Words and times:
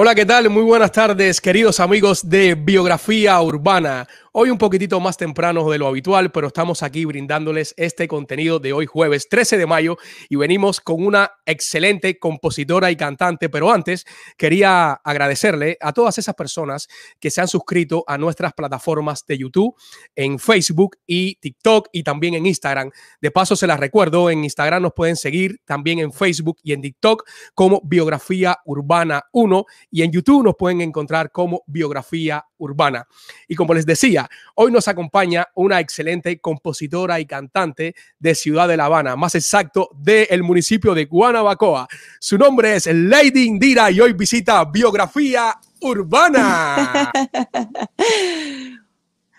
Hola, 0.00 0.14
¿qué 0.14 0.24
tal? 0.24 0.48
Muy 0.48 0.62
buenas 0.62 0.92
tardes, 0.92 1.40
queridos 1.40 1.80
amigos 1.80 2.30
de 2.30 2.54
Biografía 2.54 3.42
Urbana. 3.42 4.06
Hoy 4.32 4.50
un 4.50 4.58
poquitito 4.58 5.00
más 5.00 5.16
temprano 5.16 5.70
de 5.70 5.78
lo 5.78 5.86
habitual, 5.86 6.30
pero 6.30 6.48
estamos 6.48 6.82
aquí 6.82 7.06
brindándoles 7.06 7.72
este 7.78 8.06
contenido 8.06 8.58
de 8.58 8.74
hoy 8.74 8.84
jueves 8.84 9.26
13 9.30 9.56
de 9.56 9.64
mayo 9.64 9.96
y 10.28 10.36
venimos 10.36 10.82
con 10.82 11.02
una 11.02 11.32
excelente 11.46 12.18
compositora 12.18 12.90
y 12.90 12.96
cantante, 12.96 13.48
pero 13.48 13.72
antes 13.72 14.04
quería 14.36 14.92
agradecerle 14.92 15.78
a 15.80 15.94
todas 15.94 16.18
esas 16.18 16.34
personas 16.34 16.88
que 17.18 17.30
se 17.30 17.40
han 17.40 17.48
suscrito 17.48 18.04
a 18.06 18.18
nuestras 18.18 18.52
plataformas 18.52 19.24
de 19.26 19.38
YouTube, 19.38 19.74
en 20.14 20.38
Facebook 20.38 20.98
y 21.06 21.36
TikTok 21.36 21.88
y 21.90 22.02
también 22.02 22.34
en 22.34 22.44
Instagram. 22.44 22.90
De 23.22 23.30
paso 23.30 23.56
se 23.56 23.66
las 23.66 23.80
recuerdo, 23.80 24.28
en 24.28 24.44
Instagram 24.44 24.82
nos 24.82 24.92
pueden 24.92 25.16
seguir 25.16 25.62
también 25.64 26.00
en 26.00 26.12
Facebook 26.12 26.58
y 26.62 26.74
en 26.74 26.82
TikTok 26.82 27.24
como 27.54 27.80
Biografía 27.82 28.58
Urbana 28.66 29.24
1 29.32 29.64
y 29.90 30.02
en 30.02 30.12
YouTube 30.12 30.44
nos 30.44 30.54
pueden 30.54 30.82
encontrar 30.82 31.32
como 31.32 31.62
Biografía 31.66 32.44
Urbana. 32.58 33.06
Y 33.46 33.54
como 33.54 33.72
les 33.72 33.86
decía, 33.86 34.17
Hoy 34.54 34.72
nos 34.72 34.88
acompaña 34.88 35.46
una 35.54 35.80
excelente 35.80 36.40
compositora 36.40 37.20
y 37.20 37.26
cantante 37.26 37.94
de 38.18 38.34
Ciudad 38.34 38.66
de 38.66 38.76
La 38.76 38.86
Habana, 38.86 39.16
más 39.16 39.34
exacto 39.34 39.90
del 39.94 40.42
municipio 40.42 40.94
de 40.94 41.04
Guanabacoa. 41.04 41.86
Su 42.18 42.38
nombre 42.38 42.76
es 42.76 42.86
Lady 42.86 43.44
Indira 43.44 43.90
y 43.90 44.00
hoy 44.00 44.14
visita 44.14 44.64
Biografía 44.64 45.54
Urbana. 45.80 47.12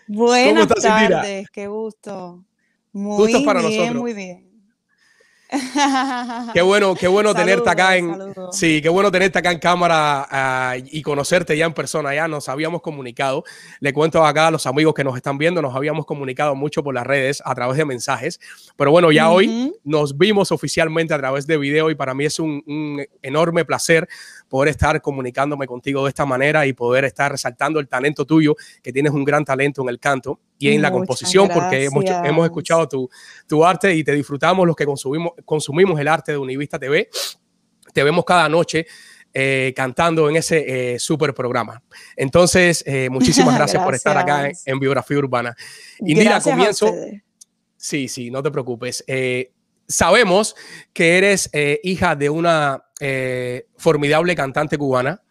Buenas 0.08 0.68
tardes, 0.68 1.50
qué 1.52 1.68
gusto. 1.68 2.44
Muy 2.92 3.46
para 3.46 3.62
bien, 3.62 3.78
nosotros. 3.78 4.02
muy 4.02 4.14
bien. 4.14 4.49
Qué 6.54 6.62
bueno, 6.62 6.94
qué 6.94 7.08
bueno 7.08 7.34
tenerte 7.34 7.70
acá 7.70 7.98
en 7.98 8.36
sí, 8.52 8.82
qué 8.82 8.90
bueno 8.90 9.12
tenerte 9.12 9.40
acá 9.40 9.52
en 9.52 9.58
cámara 9.58 10.28
ah, 10.30 10.76
y 10.78 11.02
conocerte 11.02 11.58
ya 11.58 11.66
en 11.66 11.74
persona. 11.74 12.14
Ya 12.14 12.28
nos 12.28 12.50
habíamos 12.50 12.82
comunicado. 12.82 13.44
Le 13.80 13.92
cuento 13.92 14.24
acá 14.24 14.48
a 14.48 14.52
los 14.52 14.68
amigos 14.68 14.94
que 14.94 15.04
nos 15.04 15.16
están 15.16 15.40
viendo, 15.40 15.62
nos 15.62 15.76
habíamos 15.76 16.06
comunicado 16.06 16.54
mucho 16.56 16.84
por 16.84 16.94
las 16.94 17.06
redes 17.06 17.42
a 17.44 17.56
través 17.56 17.78
de 17.78 17.86
mensajes. 17.86 18.40
Pero 18.78 18.92
bueno, 18.92 19.12
ya 19.12 19.32
hoy 19.32 19.74
nos 19.84 20.18
vimos 20.18 20.52
oficialmente 20.52 21.14
a 21.16 21.18
través 21.18 21.48
de 21.48 21.58
video 21.58 21.90
y 21.90 21.96
para 21.96 22.14
mí 22.14 22.26
es 22.26 22.40
un, 22.40 22.64
un 22.68 23.04
enorme 23.24 23.66
placer 23.66 24.08
poder 24.50 24.70
estar 24.70 25.02
comunicándome 25.02 25.68
contigo 25.68 26.04
de 26.04 26.10
esta 26.10 26.26
manera 26.26 26.66
y 26.66 26.74
poder 26.74 27.06
estar 27.06 27.32
resaltando 27.32 27.80
el 27.80 27.88
talento 27.88 28.26
tuyo, 28.26 28.56
que 28.82 28.92
tienes 28.92 29.14
un 29.14 29.24
gran 29.24 29.46
talento 29.46 29.82
en 29.84 29.90
el 29.90 30.00
canto 30.00 30.40
y 30.58 30.70
en 30.70 30.82
la 30.82 30.92
composición, 30.92 31.48
porque 31.48 31.86
hemos, 31.86 32.04
hemos 32.06 32.46
escuchado 32.46 32.88
tu, 32.88 33.10
tu, 33.48 33.64
arte 33.64 33.96
y 33.96 34.04
te 34.04 34.12
disfrutamos 34.12 34.68
los 34.68 34.76
que 34.76 34.86
consumimos, 34.86 35.34
consumimos 35.46 36.00
el 36.00 36.08
arte 36.08 36.34
de 36.34 36.38
Univista 36.38 36.78
TV. 36.78 37.10
Te 37.94 38.04
vemos 38.04 38.26
cada 38.26 38.50
noche 38.50 38.86
eh, 39.32 39.74
cantando 39.76 40.28
en 40.28 40.38
ese 40.38 40.94
eh, 40.94 41.00
super 41.00 41.36
programa. 41.36 41.84
Entonces, 42.16 42.84
eh, 42.88 43.10
muchísimas 43.12 43.56
gracias, 43.56 43.84
por 43.84 43.94
estar 43.94 44.18
acá 44.18 44.50
en, 44.66 44.80
Biografía 44.80 45.18
Urbana. 45.20 45.56
Y 46.00 46.16
mira, 46.16 46.42
comienzo. 46.42 46.92
Sí, 47.78 48.08
sí, 48.08 48.32
no 48.32 48.42
te 48.42 48.50
preocupes. 48.50 49.06
sabemos 49.88 50.56
que 50.94 51.18
eres 51.18 51.50
hija 51.84 52.16
de 52.16 52.30
una 52.30 52.84
formidable 53.78 54.36
cantante 54.36 54.78
cubana, 54.78 55.22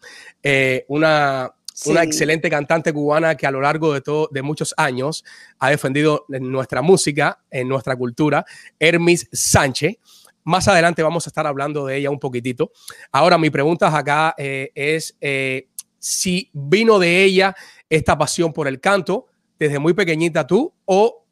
una 0.89 1.53
una 1.87 2.03
excelente 2.03 2.51
cantante 2.51 2.93
cubana 2.93 3.37
que 3.37 3.47
a 3.47 3.51
lo 3.51 3.61
largo 3.61 3.93
de, 3.93 4.01
todo, 4.01 4.29
de 4.33 4.43
muchos 4.43 4.75
años 4.77 5.25
ha 5.59 5.71
defendido 5.71 6.25
nuestra 6.29 6.83
música, 6.83 7.41
en 7.51 7.69
nuestra 7.69 7.97
cultura, 7.97 8.45
Hermis 8.79 9.29
Sánchez. 9.33 9.97
Más 10.45 10.67
adelante 10.67 11.03
vamos 11.03 11.27
a 11.27 11.31
estar 11.31 11.47
hablando 11.47 11.87
de 11.87 11.97
ella 11.97 12.11
un 12.11 12.19
poquitito. 12.19 12.73
Ahora, 13.13 13.39
mi 13.39 13.51
pregunta 13.51 13.97
acá 13.97 14.35
eh, 14.39 14.71
es 14.75 15.17
eh, 15.21 15.69
si 15.99 16.51
vino 16.53 16.99
de 16.99 17.23
ella 17.23 17.55
esta 17.89 18.17
pasión 18.17 18.53
por 18.53 18.67
el 18.67 18.81
canto 18.81 19.27
desde 19.59 19.79
muy 19.79 19.93
pequeñita 19.93 20.47
tú 20.47 20.73
o 20.85 21.27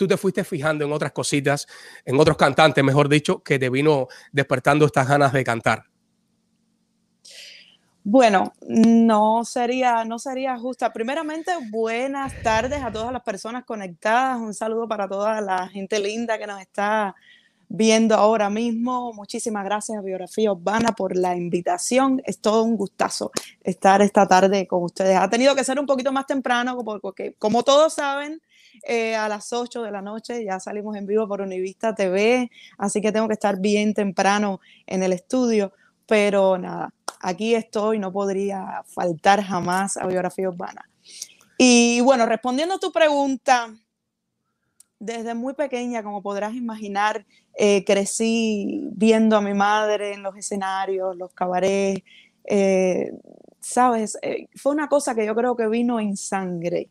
tú 0.00 0.08
te 0.08 0.16
fuiste 0.16 0.44
fijando 0.44 0.82
en 0.86 0.92
otras 0.92 1.12
cositas, 1.12 1.66
en 2.06 2.18
otros 2.18 2.38
cantantes, 2.38 2.82
mejor 2.82 3.06
dicho, 3.06 3.42
que 3.42 3.58
te 3.58 3.68
vino 3.68 4.08
despertando 4.32 4.86
estas 4.86 5.06
ganas 5.06 5.30
de 5.30 5.44
cantar. 5.44 5.84
Bueno, 8.02 8.54
no 8.66 9.44
sería, 9.44 10.06
no 10.06 10.18
sería 10.18 10.56
justa. 10.56 10.90
Primeramente, 10.90 11.52
buenas 11.68 12.32
tardes 12.42 12.82
a 12.82 12.90
todas 12.90 13.12
las 13.12 13.20
personas 13.22 13.66
conectadas. 13.66 14.38
Un 14.38 14.54
saludo 14.54 14.88
para 14.88 15.06
toda 15.06 15.42
la 15.42 15.68
gente 15.68 15.98
linda 16.00 16.38
que 16.38 16.46
nos 16.46 16.62
está 16.62 17.14
viendo 17.68 18.14
ahora 18.14 18.48
mismo. 18.48 19.12
Muchísimas 19.12 19.66
gracias 19.66 19.98
a 19.98 20.00
Biografía 20.00 20.50
Urbana 20.50 20.92
por 20.92 21.14
la 21.14 21.36
invitación. 21.36 22.22
Es 22.24 22.40
todo 22.40 22.62
un 22.62 22.78
gustazo 22.78 23.32
estar 23.62 24.00
esta 24.00 24.26
tarde 24.26 24.66
con 24.66 24.82
ustedes. 24.82 25.18
Ha 25.18 25.28
tenido 25.28 25.54
que 25.54 25.62
ser 25.62 25.78
un 25.78 25.84
poquito 25.84 26.10
más 26.10 26.26
temprano 26.26 26.82
porque, 27.02 27.34
como 27.38 27.62
todos 27.64 27.92
saben, 27.92 28.40
eh, 28.82 29.14
a 29.16 29.28
las 29.28 29.52
8 29.52 29.82
de 29.82 29.90
la 29.90 30.02
noche 30.02 30.44
ya 30.44 30.60
salimos 30.60 30.96
en 30.96 31.06
vivo 31.06 31.26
por 31.28 31.40
Univista 31.40 31.94
TV, 31.94 32.50
así 32.78 33.00
que 33.00 33.12
tengo 33.12 33.28
que 33.28 33.34
estar 33.34 33.60
bien 33.60 33.94
temprano 33.94 34.60
en 34.86 35.02
el 35.02 35.12
estudio. 35.12 35.72
Pero 36.06 36.58
nada, 36.58 36.92
aquí 37.20 37.54
estoy, 37.54 37.98
no 37.98 38.12
podría 38.12 38.82
faltar 38.86 39.42
jamás 39.42 39.96
a 39.96 40.06
Biografía 40.06 40.48
Urbana. 40.48 40.88
Y 41.56 42.00
bueno, 42.00 42.26
respondiendo 42.26 42.74
a 42.74 42.78
tu 42.78 42.90
pregunta, 42.90 43.74
desde 44.98 45.34
muy 45.34 45.54
pequeña, 45.54 46.02
como 46.02 46.22
podrás 46.22 46.54
imaginar, 46.54 47.24
eh, 47.56 47.84
crecí 47.84 48.88
viendo 48.92 49.36
a 49.36 49.40
mi 49.40 49.54
madre 49.54 50.14
en 50.14 50.22
los 50.22 50.36
escenarios, 50.36 51.16
los 51.16 51.32
cabarets. 51.32 52.02
Eh, 52.44 53.12
Sabes, 53.60 54.18
fue 54.56 54.72
una 54.72 54.88
cosa 54.88 55.14
que 55.14 55.26
yo 55.26 55.34
creo 55.34 55.54
que 55.54 55.68
vino 55.68 56.00
en 56.00 56.16
sangre. 56.16 56.88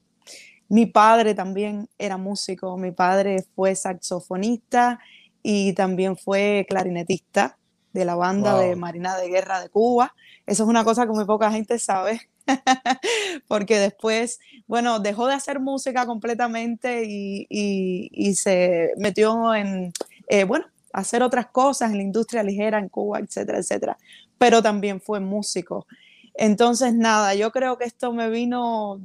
Mi 0.69 0.85
padre 0.85 1.34
también 1.34 1.90
era 1.97 2.18
músico, 2.18 2.78
mi 2.78 2.91
padre 2.91 3.44
fue 3.56 3.75
saxofonista 3.75 5.00
y 5.41 5.74
también 5.74 6.16
fue 6.16 6.66
clarinetista 6.69 7.57
de 7.91 8.06
la 8.06 8.16
banda 8.16 8.59
de 8.59 8.75
Marina 8.75 9.18
de 9.18 9.30
Guerra 9.30 9.62
de 9.62 9.69
Cuba. 9.69 10.13
Eso 10.46 10.63
es 10.63 10.69
una 10.69 10.84
cosa 10.84 11.07
que 11.07 11.12
muy 11.12 11.25
poca 11.25 11.52
gente 11.52 11.80
sabe, 11.80 12.22
porque 13.47 13.80
después, 13.80 14.40
bueno, 14.68 15.00
dejó 15.00 15.25
de 15.25 15.34
hacer 15.34 15.59
música 15.59 16.06
completamente 16.06 17.03
y, 17.03 18.36
se 18.36 18.91
metió 18.97 19.56
en, 19.56 19.91
eh, 20.28 20.44
bueno, 20.44 20.66
hacer 20.94 21.24
otras 21.24 21.47
cosas 21.47 21.91
en 21.91 21.97
la 21.97 22.03
industria 22.03 22.44
ligera 22.44 22.78
en 22.78 22.90
Cuba, 22.90 23.19
etcétera, 23.19 23.57
etcétera. 23.57 23.97
Pero 24.38 24.62
también 24.62 25.01
fue 25.01 25.19
músico. 25.19 25.88
Entonces, 26.36 26.94
nada, 26.94 27.34
yo 27.34 27.51
creo 27.51 27.78
que 27.78 27.86
esto 27.86 28.13
me 28.13 28.30
vino 28.30 29.01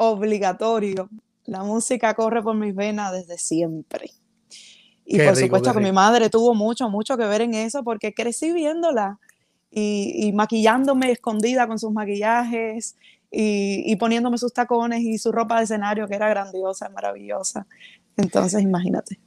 obligatorio. 0.00 1.10
La 1.44 1.62
música 1.62 2.14
corre 2.14 2.42
por 2.42 2.56
mis 2.56 2.74
venas 2.74 3.12
desde 3.12 3.36
siempre. 3.36 4.10
Y 5.04 5.18
por 5.18 5.36
supuesto 5.36 5.74
que 5.74 5.80
mi 5.80 5.92
madre 5.92 6.30
tuvo 6.30 6.54
mucho, 6.54 6.88
mucho 6.88 7.16
que 7.16 7.24
ver 7.24 7.42
en 7.42 7.54
eso 7.54 7.82
porque 7.82 8.14
crecí 8.14 8.52
viéndola 8.52 9.18
y, 9.70 10.32
maquillándome 10.32 11.10
escondida 11.10 11.66
con 11.66 11.78
sus 11.78 11.92
maquillajes 11.92 12.96
y, 13.30 13.94
poniéndome 13.96 14.38
sus 14.38 14.52
tacones 14.52 15.00
y 15.00 15.18
su 15.18 15.32
ropa 15.32 15.58
de 15.58 15.64
escenario 15.64 16.08
que 16.08 16.14
era 16.14 16.28
grandiosa, 16.28 16.88
maravillosa. 16.88 17.66
Entonces, 18.16 18.62
imagínate. 18.62 19.18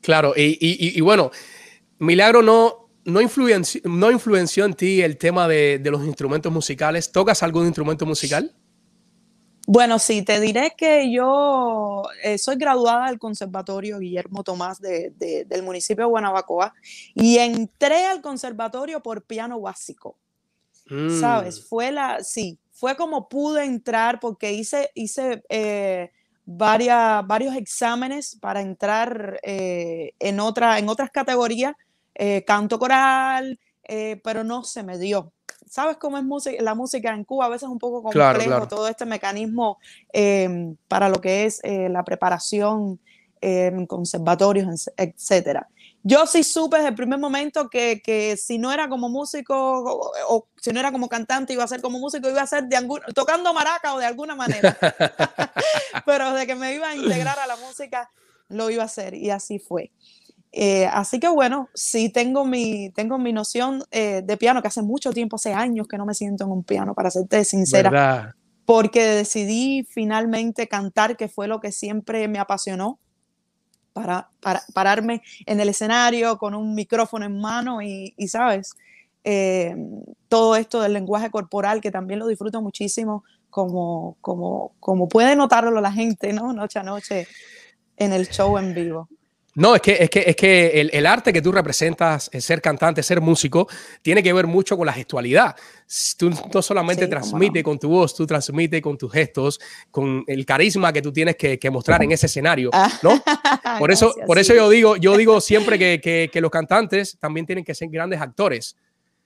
Claro, 0.00 0.32
y, 0.36 1.00
bueno, 1.00 1.30
Milagro 1.98 2.40
no, 2.42 2.88
no, 3.04 3.20
influenció, 3.20 3.80
no 3.84 4.10
influenció 4.10 4.64
en 4.64 4.74
ti 4.74 5.02
el 5.02 5.18
tema 5.18 5.48
de, 5.48 5.78
de 5.78 5.90
los 5.90 6.04
instrumentos 6.04 6.52
musicales. 6.52 7.10
¿Tocas 7.12 7.42
algún 7.42 7.66
instrumento 7.66 8.06
musical? 8.06 8.54
Bueno, 9.66 9.98
sí, 9.98 10.22
te 10.22 10.40
diré 10.40 10.74
que 10.76 11.10
yo 11.10 12.02
eh, 12.22 12.36
soy 12.36 12.56
graduada 12.56 13.06
del 13.06 13.18
Conservatorio 13.18 13.98
Guillermo 13.98 14.44
Tomás 14.44 14.78
del 14.80 15.62
municipio 15.62 16.04
de 16.04 16.10
Guanabacoa 16.10 16.74
y 17.14 17.38
entré 17.38 18.04
al 18.04 18.20
conservatorio 18.20 19.02
por 19.02 19.24
piano 19.24 19.60
básico. 19.60 20.18
¿Sabes? 21.18 21.60
Mm. 21.60 21.68
Fue 21.68 21.92
la, 21.92 22.22
sí, 22.22 22.58
fue 22.70 22.94
como 22.94 23.26
pude 23.26 23.64
entrar 23.64 24.20
porque 24.20 24.52
hice, 24.52 24.90
hice 24.94 25.42
eh, 25.48 26.10
varias, 26.44 27.26
varios 27.26 27.56
exámenes 27.56 28.36
para 28.38 28.60
entrar 28.60 29.40
eh, 29.42 30.12
en, 30.18 30.40
otra, 30.40 30.78
en 30.78 30.90
otras 30.90 31.10
categorías, 31.10 31.74
canto 32.46 32.78
coral, 32.78 33.58
pero 34.22 34.44
no 34.44 34.64
se 34.64 34.82
me 34.82 34.98
dio 34.98 35.32
sabes 35.68 35.96
cómo 35.96 36.18
es 36.18 36.24
música, 36.24 36.62
la 36.62 36.74
música 36.74 37.12
en 37.12 37.24
Cuba, 37.24 37.46
a 37.46 37.48
veces 37.48 37.64
es 37.64 37.68
un 37.68 37.78
poco 37.78 38.02
complejo 38.02 38.68
todo 38.68 38.86
este 38.86 39.06
mecanismo 39.06 39.78
em, 40.12 40.76
para 40.88 41.08
lo 41.08 41.20
que 41.20 41.46
es 41.46 41.60
eh, 41.64 41.88
la 41.88 42.04
preparación 42.04 43.00
en 43.40 43.86
conservatorios, 43.86 44.90
etcétera. 44.96 45.68
Yo 46.02 46.26
sí 46.26 46.44
supe 46.44 46.76
desde 46.76 46.90
el 46.90 46.94
primer 46.94 47.18
momento 47.18 47.68
que, 47.68 48.00
que, 48.02 48.36
si 48.36 48.56
no 48.56 48.72
era 48.72 48.88
como 48.88 49.08
músico 49.08 49.54
o, 50.28 50.48
si 50.60 50.70
no 50.70 50.80
era 50.80 50.92
como 50.92 51.08
cantante, 51.08 51.52
iba 51.52 51.64
a 51.64 51.68
ser 51.68 51.82
como 51.82 51.98
músico, 51.98 52.28
iba 52.28 52.40
a 52.40 52.46
ser 52.46 52.64
de 52.64 52.78
tocando 53.14 53.52
maraca 53.52 53.94
o 53.94 53.98
de 53.98 54.06
alguna 54.06 54.34
manera. 54.34 54.76
Pero 56.06 56.32
de 56.32 56.46
que 56.46 56.54
me 56.54 56.74
iba 56.74 56.88
a 56.88 56.96
integrar 56.96 57.38
a 57.38 57.46
la 57.46 57.56
música, 57.56 58.10
lo 58.48 58.70
iba 58.70 58.82
a 58.82 58.86
hacer 58.86 59.14
y 59.14 59.30
así 59.30 59.58
fue. 59.58 59.92
Eh, 60.56 60.86
así 60.86 61.18
que 61.18 61.26
bueno, 61.26 61.68
sí 61.74 62.10
tengo 62.10 62.44
mi, 62.44 62.90
tengo 62.90 63.18
mi 63.18 63.32
noción 63.32 63.82
eh, 63.90 64.22
de 64.24 64.36
piano, 64.36 64.62
que 64.62 64.68
hace 64.68 64.82
mucho 64.82 65.10
tiempo, 65.10 65.34
hace 65.34 65.52
años 65.52 65.88
que 65.88 65.98
no 65.98 66.06
me 66.06 66.14
siento 66.14 66.44
en 66.44 66.52
un 66.52 66.62
piano, 66.62 66.94
para 66.94 67.10
serte 67.10 67.44
sincera. 67.44 68.36
Porque 68.64 69.02
decidí 69.02 69.84
finalmente 69.90 70.68
cantar, 70.68 71.16
que 71.16 71.26
fue 71.26 71.48
lo 71.48 71.60
que 71.60 71.72
siempre 71.72 72.28
me 72.28 72.38
apasionó, 72.38 73.00
para, 73.92 74.28
para 74.40 74.62
pararme 74.72 75.22
en 75.44 75.58
el 75.58 75.70
escenario 75.70 76.38
con 76.38 76.54
un 76.54 76.72
micrófono 76.76 77.26
en 77.26 77.40
mano 77.40 77.82
y, 77.82 78.14
¿sabes? 78.28 78.74
Eh, 79.24 79.74
todo 80.28 80.54
esto 80.54 80.80
del 80.80 80.92
lenguaje 80.92 81.30
corporal, 81.30 81.80
que 81.80 81.90
también 81.90 82.20
lo 82.20 82.28
disfruto 82.28 82.62
muchísimo, 82.62 83.24
como, 83.50 84.16
como, 84.20 84.72
como 84.78 85.08
puede 85.08 85.34
notarlo 85.34 85.80
la 85.80 85.90
gente, 85.90 86.32
¿no? 86.32 86.52
Noche 86.52 86.78
a 86.78 86.84
noche 86.84 87.26
en 87.96 88.12
el 88.12 88.28
show 88.28 88.56
en 88.56 88.72
vivo. 88.72 89.08
No, 89.56 89.76
es 89.76 89.82
que, 89.82 89.96
es 90.00 90.10
que, 90.10 90.24
es 90.26 90.34
que 90.34 90.80
el, 90.92 91.06
arte 91.06 91.32
que 91.32 91.40
tú 91.40 91.52
representas, 91.52 92.28
ser 92.38 92.60
cantante, 92.60 93.02
ser 93.04 93.20
músico, 93.20 93.68
tiene 94.02 94.22
que 94.22 94.32
ver 94.32 94.48
mucho 94.48 94.76
con 94.76 94.86
la 94.86 94.92
gestualidad. 94.92 95.54
Tú 96.16 96.30
no 96.52 96.60
solamente 96.60 97.06
transmites 97.06 97.62
con 97.62 97.78
tu 97.78 97.88
voz, 97.88 98.16
tú 98.16 98.26
transmites 98.26 98.82
con 98.82 98.98
tus 98.98 99.12
gestos, 99.12 99.60
con 99.92 100.24
el 100.26 100.44
carisma 100.44 100.92
que 100.92 101.00
tú 101.00 101.12
tienes 101.12 101.36
que, 101.36 101.70
mostrar 101.70 102.02
en 102.02 102.12
ese 102.12 102.26
escenario, 102.26 102.70
¿no? 103.02 103.22
Por 103.78 103.90
eso, 103.90 104.14
por 104.26 104.38
eso 104.38 104.54
yo 104.54 104.68
digo, 104.70 104.96
yo 104.96 105.16
digo 105.16 105.40
siempre 105.40 105.78
que, 105.78 106.30
los 106.40 106.50
cantantes 106.50 107.16
también 107.18 107.46
tienen 107.46 107.64
que 107.64 107.74
ser 107.74 107.88
grandes 107.88 108.20
actores. 108.20 108.76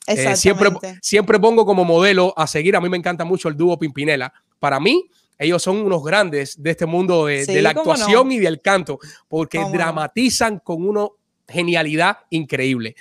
Eh, 0.07 0.37
siempre, 0.37 0.71
siempre 1.03 1.39
pongo 1.39 1.67
como 1.67 1.85
modelo 1.85 2.33
a 2.37 2.47
seguir. 2.47 2.77
A 2.77 2.81
mí 2.81 2.89
me 2.89 2.97
encanta 2.97 3.25
mucho 3.25 3.49
el 3.49 3.57
dúo 3.57 3.79
Pimpinela. 3.79 4.33
Para 4.59 4.81
mí, 4.81 5.11
ellos 5.38 5.62
son 5.62 5.79
unos 5.79 6.02
grandes 6.02 6.61
de 6.61 6.70
este 6.70 6.87
mundo 6.87 7.26
de, 7.26 7.62
la 7.62 7.70
actuación 7.70 8.32
y 8.32 8.38
del 8.38 8.61
canto, 8.61 8.99
porque 9.29 9.64
dramatizan 9.73 10.58
con 10.58 10.87
una 10.87 11.06
genialidad 11.46 12.19
increíble. 12.31 12.96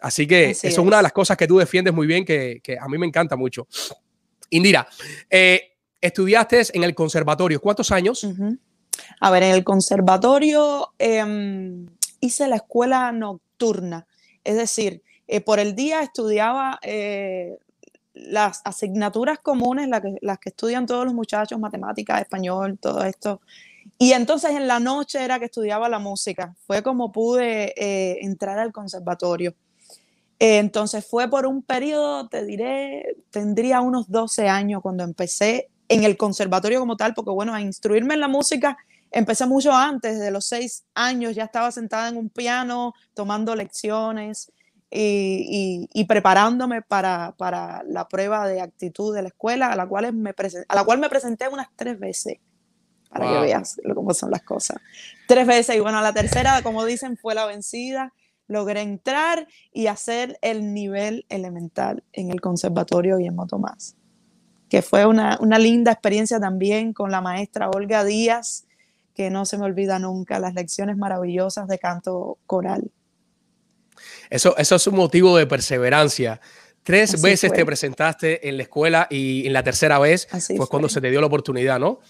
Así 0.00 0.26
que 0.26 0.50
eso 0.50 0.68
es 0.68 0.78
una 0.78 0.98
de 0.98 1.02
las 1.04 1.12
cosas 1.12 1.36
que 1.36 1.46
tú 1.46 1.58
defiendes 1.58 1.92
muy 1.94 2.06
bien, 2.06 2.24
que, 2.24 2.60
a 2.80 2.88
mí 2.88 2.98
me 2.98 3.06
encanta 3.06 3.36
mucho. 3.36 3.66
Indira, 4.50 4.86
eh, 5.28 5.76
estudiaste 6.00 6.62
en 6.74 6.84
el 6.84 6.94
conservatorio, 6.94 7.60
¿cuántos 7.60 7.90
años? 7.90 8.26
A 9.20 9.30
ver, 9.30 9.42
en 9.42 9.54
el 9.54 9.64
conservatorio 9.64 10.94
em, 10.98 11.86
hice 12.20 12.48
la 12.48 12.56
escuela 12.56 13.12
nocturna, 13.12 14.06
es 14.44 14.56
decir, 14.56 15.02
eh, 15.26 15.40
por 15.40 15.58
el 15.58 15.74
día 15.74 16.00
estudiaba 16.00 16.78
eh, 16.82 17.58
las 18.26 18.60
asignaturas 18.64 19.38
comunes, 19.38 19.88
las 19.88 20.00
que, 20.00 20.16
las 20.20 20.38
que 20.38 20.50
estudian 20.50 20.86
todos 20.86 21.04
los 21.04 21.14
muchachos, 21.14 21.58
matemáticas, 21.58 22.20
español, 22.20 22.78
todo 22.80 23.04
esto. 23.04 23.40
Y 23.98 24.12
entonces 24.12 24.50
en 24.50 24.68
la 24.68 24.80
noche 24.80 25.22
era 25.22 25.38
que 25.38 25.46
estudiaba 25.46 25.88
la 25.88 25.98
música. 25.98 26.54
Fue 26.66 26.82
como 26.82 27.12
pude 27.12 27.74
eh, 27.76 28.18
entrar 28.22 28.58
al 28.58 28.72
conservatorio. 28.72 29.54
Eh, 30.38 30.58
entonces 30.58 31.06
fue 31.06 31.28
por 31.28 31.46
un 31.46 31.62
periodo, 31.62 32.28
te 32.28 32.44
diré, 32.44 33.16
tendría 33.30 33.80
unos 33.80 34.08
12 34.08 34.48
años 34.48 34.82
cuando 34.82 35.04
empecé 35.04 35.68
en 35.88 36.04
el 36.04 36.16
conservatorio 36.16 36.80
como 36.80 36.96
tal, 36.96 37.14
porque 37.14 37.30
bueno, 37.30 37.54
a 37.54 37.60
instruirme 37.60 38.14
en 38.14 38.20
la 38.20 38.28
música 38.28 38.76
empecé 39.10 39.46
mucho 39.46 39.72
antes, 39.72 40.20
de 40.20 40.30
los 40.30 40.44
seis 40.44 40.84
años 40.94 41.34
ya 41.34 41.44
estaba 41.44 41.72
sentada 41.72 42.08
en 42.08 42.18
un 42.18 42.28
piano, 42.28 42.92
tomando 43.14 43.56
lecciones 43.56 44.52
y, 44.90 46.04
preparándome 46.06 46.82
para, 46.82 47.34
la 47.86 48.08
prueba 48.08 48.46
de 48.48 48.60
actitud 48.60 49.14
de 49.14 49.22
la 49.22 49.28
escuela, 49.28 49.68
a 49.68 49.76
la 49.76 49.86
cual 49.86 50.12
me, 50.12 50.30
a 50.68 50.74
la 50.74 50.84
cual 50.84 50.98
me 50.98 51.08
presenté 51.08 51.48
unas 51.48 51.68
tres 51.76 51.98
veces, 51.98 52.38
para 53.10 53.26
que 53.26 53.40
veas 53.40 53.80
cómo 53.94 54.12
son 54.14 54.30
las 54.30 54.42
cosas. 54.42 54.78
Tres 55.26 55.46
veces, 55.46 55.76
y 55.76 55.80
bueno, 55.80 56.00
la 56.00 56.12
tercera, 56.12 56.62
como 56.62 56.84
dicen, 56.84 57.16
fue 57.16 57.34
la 57.34 57.46
vencida. 57.46 58.12
Logré 58.46 58.80
entrar 58.80 59.46
y 59.72 59.88
hacer 59.88 60.38
el 60.40 60.72
nivel 60.72 61.26
elemental 61.28 62.02
en 62.14 62.30
el 62.30 62.40
Conservatorio 62.40 63.18
Guillermo 63.18 63.46
Tomás, 63.46 63.94
que 64.70 64.80
fue 64.80 65.04
una, 65.04 65.36
una 65.42 65.58
linda 65.58 65.92
experiencia 65.92 66.40
también 66.40 66.94
con 66.94 67.10
la 67.10 67.20
maestra 67.20 67.68
Olga 67.68 68.04
Díaz, 68.04 68.66
que 69.12 69.28
no 69.28 69.44
se 69.44 69.58
me 69.58 69.64
olvida 69.64 69.98
nunca, 69.98 70.38
las 70.38 70.54
lecciones 70.54 70.96
maravillosas 70.96 71.68
de 71.68 71.78
canto 71.78 72.38
coral 72.46 72.90
eso, 74.30 74.56
eso 74.56 74.76
es 74.76 74.86
un 74.86 74.96
motivo 74.96 75.36
de 75.36 75.46
perseverancia. 75.46 76.40
Tres 76.82 77.20
veces 77.20 77.52
te 77.52 77.66
presentaste 77.66 78.48
en 78.48 78.56
la 78.56 78.62
escuela 78.62 79.06
y 79.10 79.46
en 79.46 79.52
la 79.52 79.62
tercera 79.62 79.98
vez 79.98 80.26
fue, 80.56 80.66
cuando 80.68 80.88
se 80.88 81.00
te 81.00 81.10
dio 81.10 81.20
la 81.20 81.26
oportunidad, 81.26 81.78
¿no? 81.78 82.00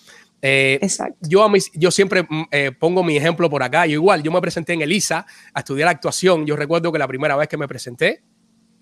Eh, 0.40 0.78
Exacto. 0.80 1.18
Yo, 1.22 1.42
a 1.42 1.48
mis, 1.48 1.70
yo 1.74 1.90
siempre 1.90 2.22
mm, 2.22 2.42
eh, 2.52 2.72
pongo 2.78 3.02
mi 3.02 3.16
ejemplo 3.16 3.50
por 3.50 3.62
acá. 3.62 3.86
Yo 3.86 3.94
igual, 3.94 4.22
yo 4.22 4.30
me 4.30 4.40
presenté 4.40 4.74
en 4.74 4.82
ELISA 4.82 5.26
a 5.52 5.58
estudiar 5.58 5.88
actuación. 5.88 6.46
Yo 6.46 6.54
recuerdo 6.54 6.92
que 6.92 6.98
la 6.98 7.08
primera 7.08 7.34
vez 7.36 7.48
que 7.48 7.56
me 7.56 7.66
presenté, 7.66 8.22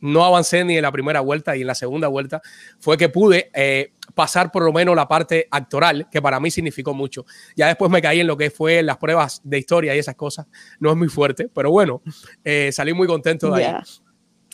no 0.01 0.25
avancé 0.25 0.65
ni 0.65 0.77
en 0.77 0.83
la 0.83 0.93
primera 0.93 1.21
vuelta 1.21 1.57
y 1.57 1.63
en 1.63 1.67
la 1.67 1.75
segunda 1.75 2.09
vuelta 2.09 2.43
fue 2.79 2.97
que 2.97 3.09
pude 3.09 3.51
eh, 3.55 3.93
pasar 4.15 4.51
por 4.51 4.63
lo 4.63 4.73
menos 4.73 4.95
la 4.95 5.09
parte 5.09 5.49
actoral, 5.51 6.09
que 6.11 6.23
para 6.23 6.41
mí 6.41 6.51
significó 6.51 6.95
mucho. 6.95 7.25
Ya 7.57 7.67
después 7.69 7.91
me 7.91 8.03
caí 8.03 8.21
en 8.21 8.27
lo 8.27 8.37
que 8.37 8.51
fue 8.51 8.83
las 8.83 8.99
pruebas 8.99 9.41
de 9.45 9.59
historia 9.59 9.95
y 9.95 9.99
esas 9.99 10.15
cosas. 10.15 10.47
No 10.79 10.91
es 10.91 10.97
muy 10.97 11.09
fuerte, 11.09 11.49
pero 11.53 11.71
bueno, 11.71 12.03
eh, 12.45 12.71
salí 12.73 12.93
muy 12.93 13.07
contento 13.07 13.51
de 13.51 13.65
ahí. 13.65 13.75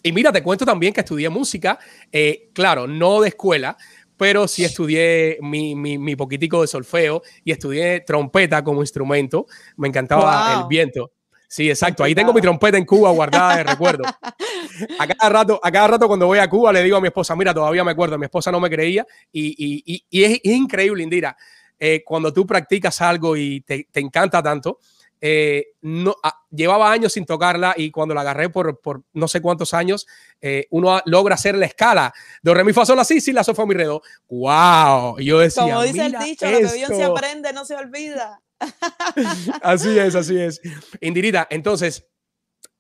Y 0.03 0.13
mira, 0.13 0.33
te 0.33 0.43
cuento 0.43 0.65
también 0.65 0.93
que 0.93 1.01
estudié 1.01 1.29
música, 1.29 1.79
eh, 2.11 2.51
claro, 2.53 2.89
no 2.89 3.21
de 3.21 3.29
escuela, 3.29 3.77
pero 4.17 4.49
sí 4.49 4.65
estudié 4.65 5.39
mi, 5.41 5.75
mi, 5.75 6.17
poquitico 6.17 6.61
de 6.61 6.67
solfeo 6.67 7.23
y 7.45 7.53
estudié 7.53 8.01
trompeta 8.01 8.63
como 8.63 8.81
instrumento. 8.81 9.47
Me 9.77 9.89
encantaba 9.89 10.61
el 10.61 10.69
viento. 10.69 11.13
Sí, 11.53 11.69
exacto. 11.69 12.03
Ahí 12.03 12.15
tengo 12.15 12.33
mi 12.33 12.41
trompeta 12.41 12.79
en 12.79 12.87
Cuba 12.87 13.11
guardada 13.11 13.59
de 13.59 13.65
recuerdo. 13.65 14.05
A 14.99 15.07
cada, 15.07 15.29
rato, 15.29 15.61
a 15.63 15.71
cada 15.71 15.87
rato 15.87 16.09
cuando 16.09 16.27
voy 16.27 16.39
a 16.39 16.49
Cuba 16.49 16.73
le 16.73 16.83
digo 16.83 16.97
a 16.97 17.01
mi 17.01 17.09
esposa, 17.09 17.37
mira, 17.37 17.53
todavía 17.53 17.85
me 17.85 17.91
acuerdo, 17.91 18.17
mi 18.17 18.25
esposa 18.25 18.51
no 18.51 18.59
me 18.59 18.71
creía 18.71 19.07
y, 19.31 20.03
es, 20.11 20.41
increíble, 20.45 21.03
Indira, 21.03 21.37
eh, 21.79 22.03
cuando 22.05 22.33
tú 22.33 22.47
practicas 22.47 23.03
algo 23.03 23.37
y 23.37 23.61
te, 23.61 23.87
encanta 23.95 24.43
tanto, 24.43 24.79
eh, 25.21 25.75
no, 25.83 26.17
ah, 26.23 26.41
llevaba 26.51 26.91
años 26.91 27.13
sin 27.13 27.27
tocarla 27.27 27.75
y 27.77 27.91
cuando 27.91 28.15
la 28.15 28.23
agarré 28.23 28.49
por, 28.49 28.81
por 28.81 29.03
no 29.13 29.29
sé 29.29 29.43
cuántos 29.43 29.75
años, 29.75 30.07
eh, 30.41 30.67
uno 30.71 31.03
logra 31.05 31.35
hacer 31.35 31.55
la 31.55 31.67
escala. 31.67 32.15
De 32.43 32.55
re, 32.55 32.65
mi, 32.65 32.73
fa, 32.73 32.87
sol, 32.87 32.99
así, 32.99 33.21
sí, 33.21 33.31
la, 33.31 33.45
sol, 33.45 33.55
mi, 33.67 33.75
re, 33.75 33.87
¡Wow! 33.87 35.19
Y 35.19 35.27
yo 35.27 35.39
decía, 35.39 35.65
Como 35.65 35.83
dice 35.83 36.07
el 36.07 36.13
dicho, 36.13 36.51
lo 36.51 36.59
que 36.59 36.75
bien 36.75 36.89
se 36.89 37.05
aprende 37.05 37.53
no 37.53 37.67
se 37.67 37.77
olvida 37.77 38.41
así 39.63 39.99
es, 39.99 40.15
así 40.15 40.39
es. 40.39 40.61
Indirita, 41.01 41.47
entonces, 41.51 42.07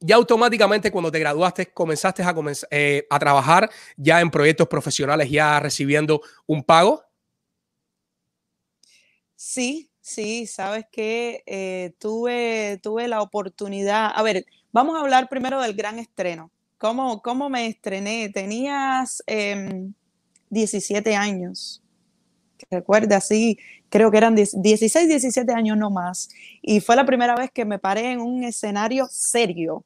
ya 0.01 0.17
automáticamente 0.17 0.91
cuando 0.91 1.11
te 1.11 1.19
graduaste 1.19 1.73
comenzaste 1.73 2.23
a, 2.23 2.35
eh, 2.71 3.07
a 3.09 3.19
trabajar 3.19 3.71
ya 3.97 4.21
en 4.21 4.31
proyectos 4.31 4.69
profesionales, 4.69 5.31
ya 5.31 5.61
recibiendo 5.61 6.21
un 6.47 6.63
pago. 6.65 7.05
Sí, 9.37 9.91
sí, 10.01 10.47
sabes 10.47 10.85
que 10.91 11.43
eh, 11.47 11.95
tuve, 11.99 12.79
tuve 12.83 13.09
la 13.09 13.23
oportunidad. 13.23 14.13
A 14.15 14.23
ver, 14.23 14.47
vamos 14.73 14.97
a 14.97 15.01
hablar 15.01 15.29
primero 15.29 15.61
del 15.61 15.75
gran 15.75 15.99
estreno. 15.99 16.51
¿Cómo, 16.79 17.23
cómo 17.23 17.49
me 17.49 17.67
estrené? 17.67 18.29
Tenías 18.29 19.23
17 20.51 21.11
em, 21.11 21.21
años. 21.21 21.82
Recuerda, 22.71 23.17
así, 23.17 23.59
creo 23.89 24.11
que 24.11 24.19
eran 24.19 24.35
16, 24.35 25.09
17 25.09 25.53
años 25.53 25.77
no 25.77 25.91
más. 25.91 26.31
Y 26.61 26.81
fue 26.81 26.97
la 26.97 27.07
primera 27.07 27.35
vez 27.35 27.51
que 27.51 27.65
me 27.65 27.79
paré 27.79 28.13
en 28.13 28.21
un 28.21 28.45
escenario 28.45 29.07
serio. 29.11 29.85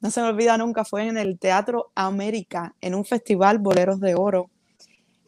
No 0.00 0.10
se 0.10 0.20
me 0.20 0.28
olvida 0.28 0.58
nunca, 0.58 0.84
fue 0.84 1.06
en 1.06 1.16
el 1.16 1.38
Teatro 1.38 1.90
América, 1.94 2.74
en 2.80 2.94
un 2.94 3.04
festival 3.04 3.58
Boleros 3.58 4.00
de 4.00 4.14
Oro. 4.14 4.50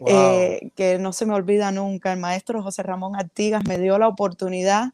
Eh, 0.07 0.71
que 0.75 0.99
no 0.99 1.13
se 1.13 1.25
me 1.25 1.35
olvida 1.35 1.71
nunca, 1.71 2.13
el 2.13 2.19
maestro 2.19 2.63
José 2.63 2.83
Ramón 2.83 3.17
Artigas 3.17 3.65
me 3.67 3.79
dio 3.79 3.97
la 3.97 4.09
oportunidad 4.09 4.93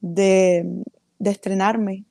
de, 0.00 0.84
de 1.18 1.30
estrenarme, 1.30 2.04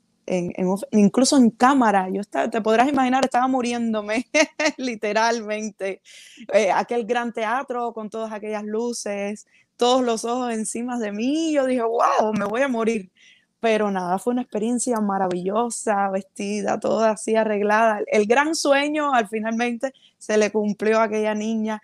incluso 0.92 1.38
en 1.38 1.50
cámara. 1.50 2.08
Yo 2.10 2.22
te 2.24 2.62
podrás 2.62 2.90
imaginar, 2.90 3.26
estaba 3.26 3.48
muriéndome 3.48 4.28
literalmente. 4.78 6.02
Eh, 6.54 6.72
aquel 6.72 7.06
gran 7.06 7.34
teatro 7.34 7.94
con 7.94 8.10
todas 8.10 8.32
aquellas 8.32 8.64
luces, 8.64 9.48
todos 9.78 10.04
los 10.04 10.26
ojos 10.26 10.54
encima 10.54 10.98
de 11.00 11.12
mí. 11.12 11.54
Yo 11.54 11.66
dije, 11.66 11.84
wow, 11.84 12.34
me 12.38 12.46
voy 12.46 12.62
a 12.62 12.68
morir. 12.68 13.12
Pero 13.60 13.92
nada, 13.92 14.18
fue 14.18 14.34
una 14.34 14.42
experiencia 14.42 15.00
maravillosa, 15.02 16.10
vestida, 16.10 16.80
toda 16.80 17.12
así 17.12 17.36
arreglada. 17.36 18.00
El 18.08 18.26
gran 18.26 18.56
sueño 18.56 19.14
al 19.14 19.28
finalmente 19.28 19.94
se 20.18 20.38
le 20.38 20.52
cumplió 20.52 21.00
a 21.00 21.04
aquella 21.04 21.36
niña 21.36 21.82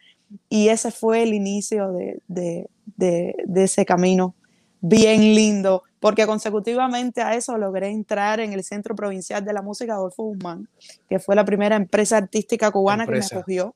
y 0.50 0.70
ese 0.70 0.92
fue 0.92 1.24
el 1.24 1.34
inicio 1.36 1.92
de, 1.92 2.22
de, 2.28 2.68
de 2.96 3.64
ese 3.64 3.86
camino 3.86 4.36
bien 4.82 5.36
lindo, 5.36 5.84
porque 6.00 6.26
consecutivamente 6.26 7.22
a 7.22 7.36
eso 7.36 7.58
logré 7.58 7.90
entrar 7.90 8.40
en 8.40 8.54
el 8.54 8.64
Centro 8.64 8.96
Provincial 8.96 9.44
de 9.44 9.54
la 9.54 9.62
Música 9.62 9.94
Adolfo 9.94 10.24
Guzmán, 10.24 10.68
que 11.10 11.20
fue 11.20 11.36
la 11.36 11.46
primera 11.46 11.76
empresa 11.76 12.18
artística 12.18 12.72
cubana 12.72 13.06
que 13.06 13.14
me 13.14 13.26
acogió. 13.26 13.76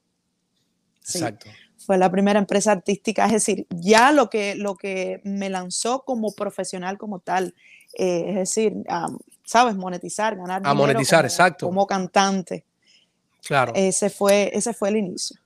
Exacto 1.02 1.50
fue 1.82 1.98
la 1.98 2.10
primera 2.10 2.40
empresa 2.40 2.72
artística, 2.72 3.26
es 3.26 3.32
decir, 3.32 3.68
ya 3.70 4.12
lo 4.12 4.30
que, 4.30 4.56
lo 4.56 4.76
que 4.76 5.20
me 5.24 5.50
lanzó 5.50 6.04
como 6.04 6.32
profesional 6.32 6.98
como 6.98 7.20
tal, 7.20 7.56
eh, 7.98 8.26
es 8.30 8.36
decir, 8.36 8.74
¿sabes? 9.44 9.76
Monetizar, 9.76 10.36
ganar 10.36 10.62
A 10.64 10.74
monetizar, 10.74 11.26
exacto. 11.26 11.66
Como 11.66 11.88
cantante. 11.88 12.66
Claro. 13.44 13.74
Ese 13.76 14.10
fue, 14.10 14.52
ese 14.54 14.74
fue 14.74 14.90
el 14.90 14.98
inicio. 14.98 15.40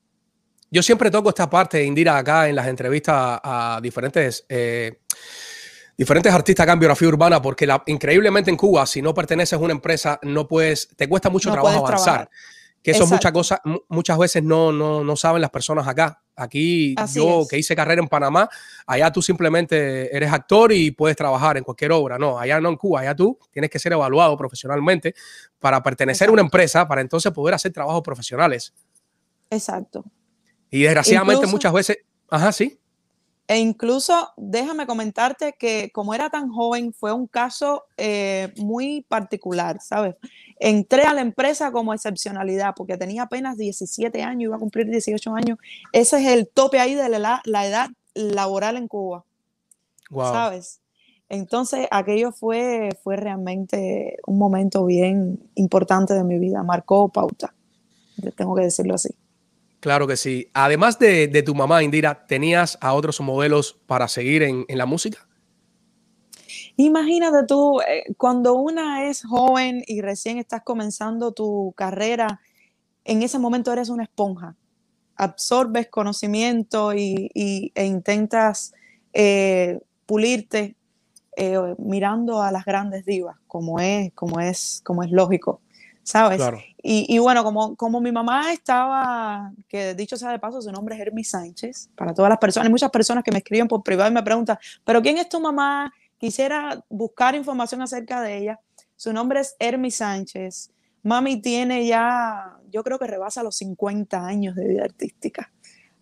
Yo 0.76 0.84
siempre 0.84 1.10
toco 1.10 1.30
esta 1.30 1.50
parte, 1.50 1.82
Indira, 1.86 2.18
acá 2.18 2.50
en 2.50 2.56
las 2.58 2.68
entrevistas 2.68 3.40
a, 3.42 3.80
diferentes, 3.82 4.46
eh, 4.50 5.00
diferentes 5.98 6.34
artistas 6.34 6.66
acá 6.66 6.74
en 6.74 6.80
biografía 6.80 7.08
urbana, 7.08 7.42
porque 7.42 7.66
increíblemente 7.86 8.52
en 8.52 8.58
Cuba, 8.58 8.86
si 8.86 9.02
no 9.02 9.14
perteneces 9.14 9.54
a 9.54 9.58
una 9.58 9.72
empresa, 9.72 10.20
no 10.24 10.50
puedes, 10.50 10.90
te 10.98 11.08
cuesta 11.08 11.30
mucho 11.30 11.50
trabajo 11.50 11.88
avanzar. 11.88 12.30
Que 12.84 12.92
eso 12.92 13.08
muchas 13.08 13.32
cosas, 13.32 13.62
muchas 13.88 14.18
veces 14.18 14.44
no, 14.44 14.74
no, 14.74 15.02
no, 15.02 15.16
saben 15.16 15.42
las 15.42 15.50
personas 15.50 15.88
acá. 15.88 16.22
Aquí 16.36 16.94
yo 17.14 17.48
que 17.50 17.58
hice 17.58 17.74
carrera 17.74 18.02
en 18.02 18.10
Panamá, 18.10 18.50
allá 18.86 19.10
tú 19.14 19.22
simplemente 19.22 20.14
eres 20.14 20.34
actor 20.34 20.74
y 20.74 20.92
puedes 20.92 21.16
trabajar 21.16 21.56
en 21.56 21.64
cualquier 21.64 21.94
obra. 21.94 22.20
No, 22.20 22.38
allá 22.38 22.60
no 22.60 22.68
en 22.68 22.76
Cuba, 22.76 23.00
allá 23.00 23.16
tú 23.16 23.40
tienes 23.50 23.72
que 23.72 23.80
ser 23.80 23.94
evaluado 23.94 24.36
profesionalmente 24.36 25.16
para 25.58 25.82
pertenecer 25.82 26.28
a 26.28 26.34
una 26.34 26.42
empresa, 26.42 26.86
para 26.86 27.00
entonces 27.00 27.32
poder 27.32 27.56
hacer 27.56 27.72
trabajos 27.72 28.02
profesionales. 28.02 28.74
Exacto. 29.50 30.04
Y 30.72 30.84
desgraciadamente 30.84 31.48
muchas 31.48 31.74
veces, 31.74 31.98
ajá, 32.30 32.52
sí. 32.52 32.80
E 33.48 33.60
incluso 33.60 34.30
déjame 34.38 34.88
comentarte 34.88 35.54
que 35.58 35.92
como 35.94 36.16
era 36.16 36.32
tan 36.32 36.50
joven, 36.50 36.94
fue 36.94 37.14
un 37.14 37.28
caso 37.28 37.84
eh, 37.96 38.52
muy 38.58 39.06
particular, 39.08 39.80
¿sabes? 39.82 40.16
Entré 40.60 41.04
a 41.04 41.14
la 41.14 41.22
empresa 41.22 41.72
como 41.72 41.94
excepcionalidad 41.94 42.74
porque 42.76 42.98
tenía 42.98 43.24
apenas 43.24 43.58
17 43.58 44.24
años, 44.24 44.44
iba 44.44 44.56
a 44.56 44.60
cumplir 44.60 44.90
18 44.90 45.36
años. 45.36 45.60
Ese 45.92 46.18
es 46.18 46.28
el 46.28 46.48
tope 46.48 46.80
ahí 46.80 46.96
de 46.96 47.08
la, 47.10 47.42
edad 47.46 47.90
laboral 48.16 48.78
en 48.78 48.88
Cuba. 48.88 49.24
¿Sabes? 50.10 50.82
Entonces, 51.30 51.88
aquello 51.92 52.32
fue, 52.32 52.90
fue 53.04 53.16
realmente 53.16 54.18
un 54.26 54.40
momento 54.40 54.86
bien 54.86 55.40
importante 55.56 56.14
de 56.14 56.24
mi 56.24 56.40
vida, 56.40 56.64
marcó 56.64 57.10
pauta, 57.10 57.54
tengo 58.36 58.56
que 58.56 58.64
decirlo 58.64 58.96
así. 58.96 59.10
Claro 59.86 60.08
que 60.08 60.18
sí. 60.18 60.50
Además 60.56 60.98
de, 60.98 61.44
tu 61.46 61.54
mamá, 61.54 61.84
Indira, 61.84 62.26
¿tenías 62.26 62.76
a 62.82 62.96
otros 62.96 63.22
modelos 63.22 63.80
para 63.86 64.08
seguir 64.08 64.42
en 64.42 64.66
la 64.68 64.88
música? 64.88 65.28
Imagínate 66.76 67.46
tú, 67.48 67.80
eh, 67.82 68.04
cuando 68.18 68.56
una 68.56 69.08
es 69.08 69.22
joven 69.22 69.84
y 69.86 70.02
recién 70.02 70.40
estás 70.40 70.64
comenzando 70.64 71.34
tu 71.34 71.72
carrera, 71.78 72.42
en 73.04 73.22
ese 73.22 73.38
momento 73.38 73.72
eres 73.72 73.90
una 73.90 74.02
esponja. 74.02 74.56
Absorbes 75.18 75.88
conocimiento 75.90 76.92
y, 76.96 77.30
e 77.76 77.86
intentas 77.86 78.74
eh, 79.14 79.82
pulirte 80.08 80.78
eh, 81.38 81.76
mirando 81.78 82.42
a 82.42 82.52
las 82.52 82.66
grandes 82.66 83.06
divas, 83.06 83.38
como 83.46 83.80
es, 83.80 84.12
como 84.16 84.40
es, 84.40 84.82
como 84.84 85.04
es 85.04 85.12
lógico, 85.12 85.62
¿sabes? 86.06 86.42
Y, 86.82 87.18
bueno, 87.18 87.44
como, 87.44 87.76
como 87.76 88.00
mi 88.00 88.14
mamá 88.14 88.54
estaba, 88.54 89.52
que 89.68 89.94
dicho 89.96 90.16
sea 90.16 90.32
de 90.32 90.40
paso, 90.40 90.62
su 90.62 90.72
nombre 90.72 90.96
es 90.96 91.02
Hermes 91.02 91.30
Sánchez, 91.32 91.90
para 91.96 92.14
todas 92.14 92.30
las 92.30 92.38
personas, 92.38 92.68
hay 92.68 92.72
muchas 92.72 92.92
personas 92.92 93.24
que 93.26 93.32
me 93.32 93.40
escriben 93.40 93.68
por 93.68 93.84
privado 93.84 94.10
y 94.10 94.14
me 94.14 94.24
preguntan, 94.24 94.58
¿pero 94.86 95.02
quién 95.02 95.18
es 95.18 95.28
tu 95.28 95.42
mamá? 95.42 95.92
quisiera 96.18 96.84
buscar 96.90 97.36
información 97.36 97.82
acerca 97.82 98.22
de 98.22 98.38
ella. 98.38 98.60
Su 98.96 99.14
nombre 99.14 99.42
es 99.42 99.56
Hermi 99.60 99.92
Sánchez. 99.92 100.72
Mami 101.04 101.42
tiene 101.42 101.86
ya, 101.86 102.58
yo 102.72 102.84
creo 102.84 102.98
que 102.98 103.08
rebasa 103.08 103.44
los 103.44 103.58
50 103.58 104.26
años 104.26 104.56
de 104.56 104.68
vida 104.68 104.84
artística. 104.84 105.52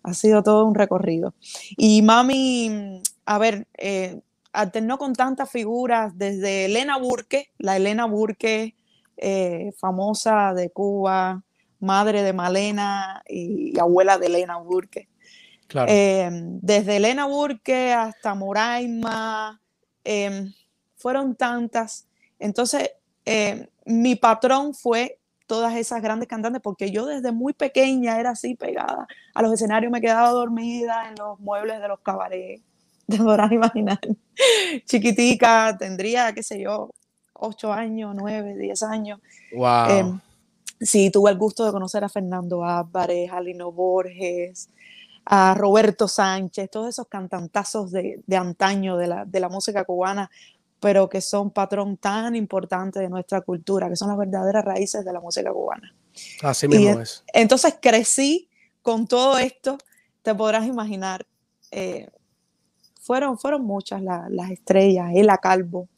Ha 0.02 0.14
sido 0.14 0.42
todo 0.42 0.64
un 0.66 0.74
recorrido. 0.74 1.34
Y 1.76 2.02
mami, 2.02 3.02
a 3.26 3.38
ver, 3.38 3.66
eh, 3.76 4.20
alternó 4.52 4.96
con 4.96 5.14
tantas 5.14 5.50
figuras, 5.50 6.16
desde 6.16 6.66
Elena 6.66 6.96
Burke, 6.96 7.50
la 7.58 7.76
Elena 7.76 8.06
Burke, 8.06 8.74
eh, 9.16 9.72
famosa 9.78 10.54
de 10.54 10.70
Cuba, 10.70 11.42
madre 11.80 12.22
de 12.22 12.32
Malena 12.32 13.22
y, 13.28 13.78
abuela 13.78 14.18
de 14.18 14.26
Elena 14.26 14.58
Burke. 14.58 15.08
Eh, 15.88 16.30
desde 16.32 16.96
Elena 16.96 17.26
Burke 17.26 17.92
hasta 17.92 18.34
Moraima, 18.34 19.60
Em, 20.04 20.52
fueron 20.96 21.34
tantas. 21.34 22.06
Entonces, 22.38 22.90
em, 23.24 23.66
mi 23.86 24.16
patrón 24.16 24.74
fue 24.74 25.18
todas 25.46 25.74
esas 25.76 26.02
grandes 26.02 26.28
cantantes, 26.28 26.62
porque 26.62 26.90
yo 26.90 27.06
desde 27.06 27.32
muy 27.32 27.52
pequeña 27.54 28.20
era 28.20 28.30
así 28.30 28.54
pegada 28.54 29.06
a 29.34 29.42
los 29.42 29.52
escenarios, 29.52 29.90
me 29.92 30.00
quedaba 30.00 30.30
dormida 30.30 31.08
en 31.08 31.16
los 31.16 31.38
muebles 31.40 31.80
de 31.80 31.88
los 31.88 32.00
cabarets, 32.00 32.62
te 33.08 33.18
podrás 33.18 33.52
imaginar. 33.52 33.98
Chiquitica, 34.86 35.76
tendría, 35.78 36.32
qué 36.32 36.42
sé 36.42 36.60
yo, 36.60 36.90
ocho 37.44 37.72
años, 37.72 38.14
nueve, 38.14 38.54
diez 38.56 38.82
años. 38.82 39.20
Wow. 39.54 39.88
Em, 39.90 40.20
sí, 40.80 41.10
tuve 41.10 41.30
el 41.30 41.38
gusto 41.38 41.64
de 41.64 41.72
conocer 41.72 42.04
a 42.04 42.08
Fernando 42.08 42.64
Álvarez, 42.64 43.30
a 43.32 43.40
Lino 43.40 43.72
Borges, 43.72 44.68
a 45.24 45.54
Roberto 45.54 46.06
Sánchez, 46.08 46.70
todos 46.70 46.88
esos 46.88 47.06
cantantazos 47.08 47.90
de, 47.90 48.22
antaño 48.36 48.96
de 48.96 49.06
la, 49.06 49.48
música 49.48 49.84
cubana, 49.84 50.30
pero 50.80 51.08
que 51.08 51.20
son 51.20 51.50
patrón 51.50 51.96
tan 51.96 52.36
importante 52.36 53.00
de 53.00 53.08
nuestra 53.08 53.40
cultura, 53.40 53.88
que 53.88 53.96
son 53.96 54.08
las 54.08 54.18
verdaderas 54.18 54.64
raíces 54.64 55.04
de 55.04 55.12
la 55.12 55.20
música 55.20 55.50
cubana. 55.52 55.94
Así 56.42 56.68
mismo 56.68 57.00
es. 57.00 57.24
Entonces 57.32 57.76
crecí 57.80 58.48
con 58.82 59.06
todo 59.06 59.38
esto, 59.38 59.78
te 60.22 60.34
podrás 60.34 60.66
imaginar. 60.66 61.26
Eh, 61.70 62.08
fueron, 63.00 63.38
fueron 63.38 63.64
muchas 63.64 64.02
las 64.02 64.50
estrellas, 64.50 65.10
Ela 65.14 65.38
Calvo, 65.38 65.88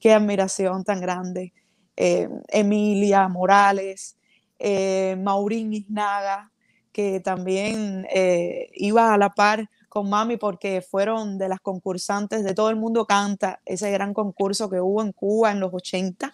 qué 0.00 0.12
admiración 0.12 0.84
tan 0.84 1.00
grande, 1.00 1.52
eh, 1.96 2.28
Emilia 2.48 3.28
Morales, 3.28 4.16
eh, 4.58 5.16
Maurín 5.18 5.72
Isnaga, 5.72 6.50
que 6.92 7.20
también 7.20 8.06
eh, 8.12 8.70
iba 8.74 9.14
a 9.14 9.18
la 9.18 9.30
par 9.30 9.68
con 9.88 10.08
Mami 10.08 10.36
porque 10.36 10.82
fueron 10.82 11.38
de 11.38 11.48
las 11.48 11.60
concursantes 11.60 12.44
de 12.44 12.54
Todo 12.54 12.70
el 12.70 12.76
Mundo 12.76 13.06
Canta, 13.06 13.60
ese 13.64 13.90
gran 13.90 14.14
concurso 14.14 14.68
que 14.68 14.80
hubo 14.80 15.02
en 15.02 15.12
Cuba 15.12 15.50
en 15.52 15.60
los 15.60 15.72
80. 15.72 16.32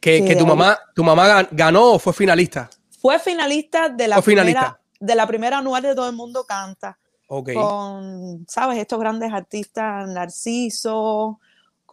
Que, 0.00 0.36
tu, 0.38 0.46
mamá, 0.46 0.78
tu 0.94 1.02
mamá 1.02 1.48
ganó 1.50 1.92
o 1.92 1.98
fue 1.98 2.12
finalista. 2.12 2.68
Fue 3.00 3.18
finalista 3.18 3.88
de 3.88 4.08
la, 4.08 4.20
primera, 4.20 4.78
de 5.00 5.14
la 5.14 5.26
primera 5.26 5.58
anual 5.58 5.82
de 5.82 5.94
Todo 5.94 6.08
el 6.08 6.16
Mundo 6.16 6.44
Canta. 6.44 6.98
Con, 7.26 8.44
¿sabes? 8.48 8.78
Estos 8.78 9.00
grandes 9.00 9.32
artistas, 9.32 10.08
Narciso, 10.08 11.40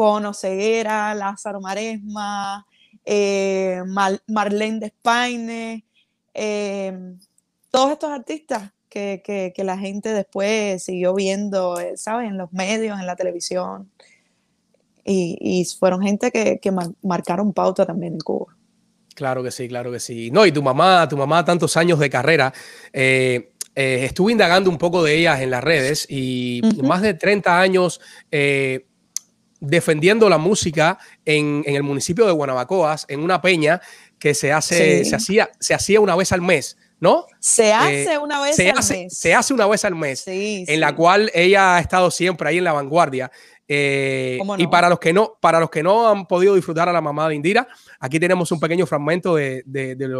Cono 0.01 0.33
Ceguera, 0.33 1.13
Lázaro 1.13 1.61
Maresma, 1.61 2.65
eh, 3.05 3.83
Marlene 4.25 4.79
Despaine, 4.79 5.85
eh, 6.33 7.13
todos 7.69 7.91
estos 7.91 8.09
artistas 8.09 8.71
que, 8.89 9.53
la 9.57 9.77
gente 9.77 10.11
después 10.11 10.81
siguió 10.81 11.13
viendo, 11.13 11.79
eh, 11.79 11.97
¿sabes? 11.97 12.31
En 12.31 12.39
los 12.39 12.51
medios, 12.51 12.99
en 12.99 13.05
la 13.05 13.15
televisión. 13.15 13.91
Y, 15.05 15.67
fueron 15.79 16.01
gente 16.01 16.31
que, 16.31 16.59
marcaron 17.03 17.53
pauta 17.53 17.85
también 17.85 18.13
en 18.13 18.21
Cuba. 18.21 18.57
Claro 19.13 19.43
que 19.43 19.51
sí, 19.51 19.67
claro 19.67 19.91
que 19.91 19.99
sí. 19.99 20.31
No, 20.31 20.47
y 20.47 20.51
tu 20.51 20.63
mamá, 20.63 21.07
tu 21.07 21.15
mamá, 21.15 21.45
tantos 21.45 21.77
años 21.77 21.99
de 21.99 22.09
carrera. 22.09 22.51
Eh, 22.91 23.51
eh, 23.75 24.05
estuve 24.05 24.31
indagando 24.31 24.71
un 24.71 24.79
poco 24.79 25.03
de 25.03 25.15
ellas 25.15 25.41
en 25.41 25.51
las 25.51 25.63
redes 25.63 26.07
y 26.09 26.61
más 26.83 27.03
de 27.03 27.13
30 27.13 27.61
años 27.61 28.01
defendiendo 29.61 30.27
la 30.27 30.37
música 30.37 30.97
en, 31.23 31.63
el 31.65 31.83
municipio 31.83 32.25
de 32.25 32.33
Guanabacoas, 32.33 33.05
en 33.07 33.21
una 33.21 33.41
peña 33.41 33.79
que 34.19 34.33
se, 34.33 34.51
hace, 34.51 35.05
se, 35.05 35.15
hacía, 35.15 35.49
se 35.59 35.73
hacía 35.73 36.01
una 36.01 36.15
vez 36.15 36.31
al 36.33 36.41
mes. 36.41 36.75
¿no? 36.99 37.25
Se 37.39 37.69
eh, 37.69 37.73
hace 37.73 38.17
una 38.19 38.41
vez 38.41 38.59
al 38.59 38.75
mes. 38.75 39.17
Se 39.17 39.33
hace 39.33 39.53
una 39.53 39.67
vez 39.67 39.83
al 39.83 39.95
mes, 39.95 40.23
en 40.27 40.79
la 40.79 40.95
cual 40.95 41.31
ella 41.33 41.75
ha 41.75 41.79
estado 41.79 42.11
siempre 42.11 42.47
ahí 42.47 42.59
en 42.59 42.63
la 42.63 42.73
vanguardia. 42.73 43.31
Eh, 43.67 44.37
y 44.57 44.67
para 44.67 44.89
los, 44.89 44.99
que 44.99 45.11
no, 45.11 45.33
para 45.39 45.59
los 45.59 45.69
que 45.69 45.81
no 45.81 46.07
han 46.09 46.25
podido 46.27 46.55
disfrutar 46.55 46.89
a 46.89 46.93
la 46.93 47.01
mamá 47.01 47.27
de 47.27 47.35
Indira, 47.35 47.67
aquí 47.99 48.19
tenemos 48.19 48.51
un 48.51 48.59
pequeño 48.59 48.85
fragmento 48.85 49.35
de, 49.35 49.63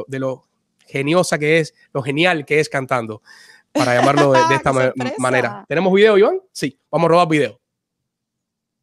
lo, 0.07 0.43
geniosa 0.87 1.37
que 1.37 1.59
es, 1.59 1.73
lo 1.93 2.01
genial 2.01 2.45
que 2.45 2.59
es 2.59 2.67
cantando, 2.67 3.21
para 3.71 3.93
llamarlo 3.93 4.31
de, 4.31 4.39
esta 4.55 4.71
manera. 5.17 5.65
¿Tenemos 5.67 5.93
video, 5.93 6.17
Iván? 6.17 6.39
Sí, 6.51 6.79
vamos 6.89 7.05
a 7.05 7.09
robar 7.09 7.27
video. 7.27 7.60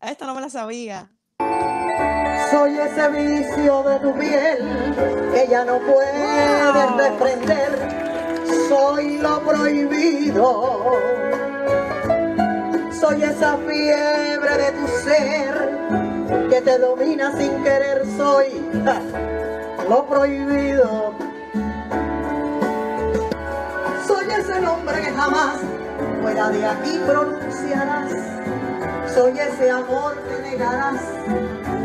Esta 0.00 0.26
no 0.26 0.34
me 0.34 0.40
la 0.40 0.48
sabía. 0.48 1.10
Soy 2.50 2.78
ese 2.78 3.08
vicio 3.08 3.82
de 3.82 3.98
tu 3.98 4.14
piel 4.16 4.58
que 5.34 5.48
ya 5.50 5.64
no 5.64 5.80
puedes 5.80 6.96
desprender. 6.96 7.78
Soy 8.68 9.18
lo 9.18 9.40
prohibido. 9.40 10.92
Soy 12.92 13.24
esa 13.24 13.56
fiebre 13.56 14.56
de 14.56 14.72
tu 14.72 14.86
ser 15.04 16.48
que 16.48 16.62
te 16.62 16.78
domina 16.78 17.36
sin 17.36 17.62
querer. 17.64 18.06
Soy 18.16 18.64
lo 19.88 20.06
prohibido. 20.06 21.12
Soy 24.06 24.26
ese 24.30 24.60
nombre 24.60 25.00
que 25.00 25.10
jamás 25.10 25.58
fuera 26.22 26.50
de 26.50 26.66
aquí 26.66 27.00
pronunciarás. 27.04 28.12
Soy 29.14 29.38
ese 29.38 29.70
amor 29.70 30.16
que 30.28 30.50
negarás 30.50 31.02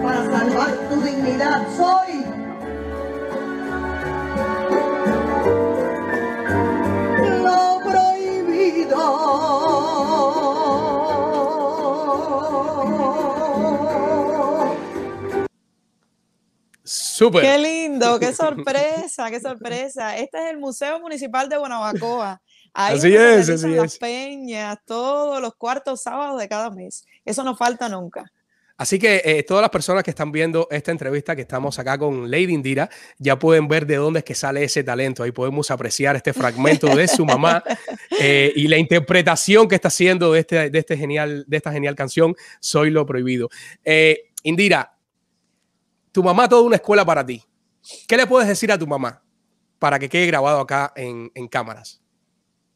para 0.03 0.25
salvar 0.25 0.71
tu 0.89 1.01
dignidad. 1.01 1.65
Soy 1.75 2.25
lo 7.43 7.79
prohibido. 7.83 9.03
Súper. 16.83 17.41
Qué 17.41 17.57
lindo, 17.57 18.19
qué 18.19 18.33
sorpresa, 18.33 19.29
qué 19.31 19.39
sorpresa. 19.39 20.17
Este 20.17 20.37
es 20.43 20.51
el 20.51 20.57
Museo 20.57 20.99
Municipal 20.99 21.47
de 21.47 21.57
Guanabacoa. 21.57 22.41
Ahí 22.73 22.97
Así 22.97 23.15
es, 23.15 23.49
así 23.49 23.67
las 23.69 23.93
es. 23.93 23.99
peñas, 23.99 24.79
todos 24.85 25.39
los 25.39 25.55
cuartos 25.55 26.01
sábados 26.01 26.39
de 26.39 26.47
cada 26.47 26.71
mes. 26.71 27.05
Eso 27.23 27.43
no 27.43 27.55
falta 27.55 27.87
nunca. 27.87 28.31
Así 28.75 28.97
que 28.97 29.21
eh, 29.23 29.43
todas 29.43 29.61
las 29.61 29.69
personas 29.69 30.03
que 30.03 30.09
están 30.09 30.31
viendo 30.31 30.67
esta 30.71 30.91
entrevista 30.91 31.35
que 31.35 31.43
estamos 31.43 31.77
acá 31.77 31.97
con 31.97 32.29
Lady 32.29 32.53
Indira 32.53 32.89
ya 33.19 33.37
pueden 33.37 33.67
ver 33.67 33.85
de 33.85 33.97
dónde 33.97 34.19
es 34.19 34.25
que 34.25 34.33
sale 34.33 34.63
ese 34.63 34.83
talento. 34.83 35.21
Ahí 35.21 35.31
podemos 35.31 35.69
apreciar 35.69 36.15
este 36.15 36.33
fragmento 36.33 36.87
de 36.95 37.07
su 37.07 37.23
mamá 37.23 37.63
eh, 38.19 38.51
y 38.55 38.67
la 38.67 38.77
interpretación 38.77 39.67
que 39.67 39.75
está 39.75 39.89
haciendo 39.89 40.33
de, 40.33 40.39
este, 40.39 40.69
de, 40.71 40.79
este 40.79 40.97
genial, 40.97 41.45
de 41.47 41.57
esta 41.57 41.71
genial 41.71 41.95
canción, 41.95 42.35
Soy 42.59 42.89
lo 42.89 43.05
prohibido. 43.05 43.49
Eh, 43.85 44.31
Indira, 44.41 44.97
tu 46.11 46.23
mamá 46.23 46.49
toda 46.49 46.63
una 46.63 46.75
escuela 46.75 47.05
para 47.05 47.23
ti. 47.25 47.43
¿Qué 48.07 48.17
le 48.17 48.25
puedes 48.25 48.47
decir 48.49 48.71
a 48.71 48.77
tu 48.77 48.87
mamá 48.87 49.23
para 49.77 49.99
que 49.99 50.09
quede 50.09 50.25
grabado 50.25 50.59
acá 50.59 50.91
en, 50.95 51.31
en 51.35 51.47
cámaras? 51.47 52.02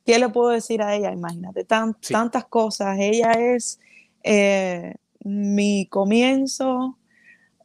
¿Qué 0.08 0.18
le 0.20 0.30
puedo 0.30 0.52
decir 0.52 0.82
a 0.82 0.96
ella? 0.96 1.12
Imagínate, 1.12 1.66
tan, 1.66 1.98
Sí. 2.00 2.14
tantas 2.14 2.46
cosas. 2.46 2.98
Ella 2.98 3.34
es 3.34 3.78
eh, 4.24 4.96
mi 5.26 5.86
comienzo, 5.88 6.98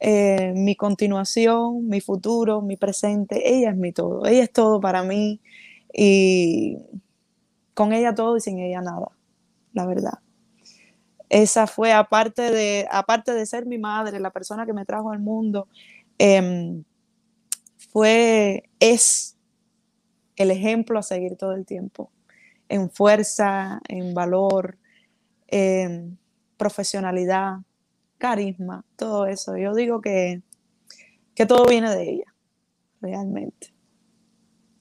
eh, 0.01 0.51
mi 0.53 0.75
continuación, 0.75 1.87
mi 1.87 2.01
futuro, 2.01 2.61
mi 2.61 2.75
presente. 2.75 3.55
Ella 3.57 3.69
es 3.69 3.77
mi 3.77 3.93
todo. 3.93 4.25
Ella 4.25 4.43
es 4.43 4.51
todo 4.51 4.81
para 4.81 5.03
mí. 5.03 5.39
Y 5.93 6.79
con 7.73 7.93
ella 7.93 8.13
todo 8.13 8.35
y 8.35 8.41
sin 8.41 8.59
ella 8.59 8.81
nada, 8.81 9.07
la 9.71 9.85
verdad. 9.85 10.19
Esa 11.29 11.65
fue, 11.65 11.93
aparte 11.93 12.51
de, 12.51 12.85
aparte 12.91 13.33
de 13.33 13.45
ser 13.45 13.65
mi 13.65 13.77
madre, 13.77 14.19
la 14.19 14.31
persona 14.31 14.65
que 14.65 14.73
me 14.73 14.83
trajo 14.85 15.11
al 15.11 15.19
mundo, 15.19 15.69
em, 16.17 16.83
fue, 17.91 18.69
es 18.81 19.37
el 20.35 20.51
ejemplo 20.51 20.99
a 20.99 21.03
seguir 21.03 21.37
todo 21.37 21.53
el 21.53 21.65
tiempo, 21.65 22.11
en 22.73 22.89
fuerza, 22.89 23.79
en 23.87 24.13
valor, 24.15 24.77
en 25.47 26.17
profesionalidad, 26.57 27.57
carisma, 28.17 28.83
todo 28.95 29.27
eso. 29.27 29.55
Yo 29.57 29.75
digo 29.75 30.01
que, 30.01 30.41
que 31.35 31.45
todo 31.45 31.65
viene 31.65 31.91
de 31.95 32.09
ella, 32.09 32.33
realmente. 32.99 33.73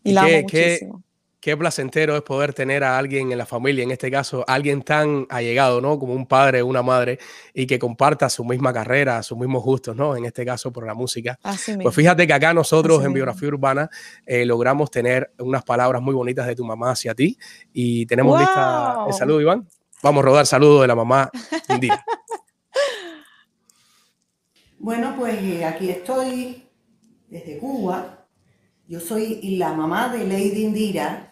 Y, 0.05 0.11
¿Y 0.11 0.13
la 0.15 0.23
qué- 0.27 0.35
amo 0.37 0.43
muchísimo. 0.45 1.03
Qué 1.43 1.57
placentero 1.57 2.17
es 2.17 2.23
poder 2.23 2.55
tener 2.55 2.85
a 2.85 2.97
alguien 2.97 3.33
en 3.33 3.37
la 3.37 3.45
familia, 3.45 3.83
en 3.83 3.91
este 3.91 4.13
caso, 4.13 4.45
alguien 4.47 4.83
tan 4.83 5.27
allegado, 5.29 5.81
¿no? 5.81 5.99
Como 5.99 6.15
un 6.15 6.25
padre 6.25 6.63
o 6.63 6.67
una 6.67 6.83
madre, 6.83 7.19
y 7.53 7.67
que 7.67 7.81
comparta 7.81 8.31
su 8.31 8.45
misma 8.45 8.73
carrera, 8.73 9.21
sus 9.25 9.37
mismos 9.37 9.65
gustos, 9.65 9.97
¿no? 9.97 10.15
En 10.15 10.25
este 10.25 10.47
caso, 10.47 10.73
por 10.73 10.87
la 10.87 10.95
música. 10.95 11.37
Así. 11.43 11.77
Pues 11.83 11.93
fíjate 11.97 12.29
que 12.29 12.33
acá 12.33 12.55
nosotros 12.55 12.99
Así 12.99 13.07
en 13.07 13.09
mismo. 13.09 13.15
Biografía 13.17 13.49
Urbana 13.49 13.91
eh, 14.25 14.47
logramos 14.47 14.89
tener 14.93 15.33
unas 15.41 15.65
palabras 15.65 16.01
muy 16.01 16.15
bonitas 16.15 16.47
de 16.47 16.55
tu 16.55 16.65
mamá 16.65 16.93
hacia 16.93 17.13
ti 17.13 17.37
y 17.73 18.07
tenemos 18.07 18.39
lista 18.39 19.05
el 19.09 19.13
saludo, 19.13 19.41
Iván. 19.41 19.67
Vamos 20.01 20.23
a 20.23 20.27
rodar 20.27 20.47
saludo 20.47 20.83
de 20.83 20.87
la 20.87 20.95
mamá 20.95 21.29
Indira. 21.69 22.05
Bueno, 24.79 25.15
pues 25.17 25.41
eh, 25.41 25.65
aquí 25.65 25.91
estoy 25.91 26.67
desde 27.29 27.57
Cuba. 27.59 28.27
Yo 28.89 28.99
soy 28.99 29.57
la 29.57 29.75
mamá 29.75 30.09
de 30.09 30.27
Lady 30.27 30.65
Indira. 30.65 31.32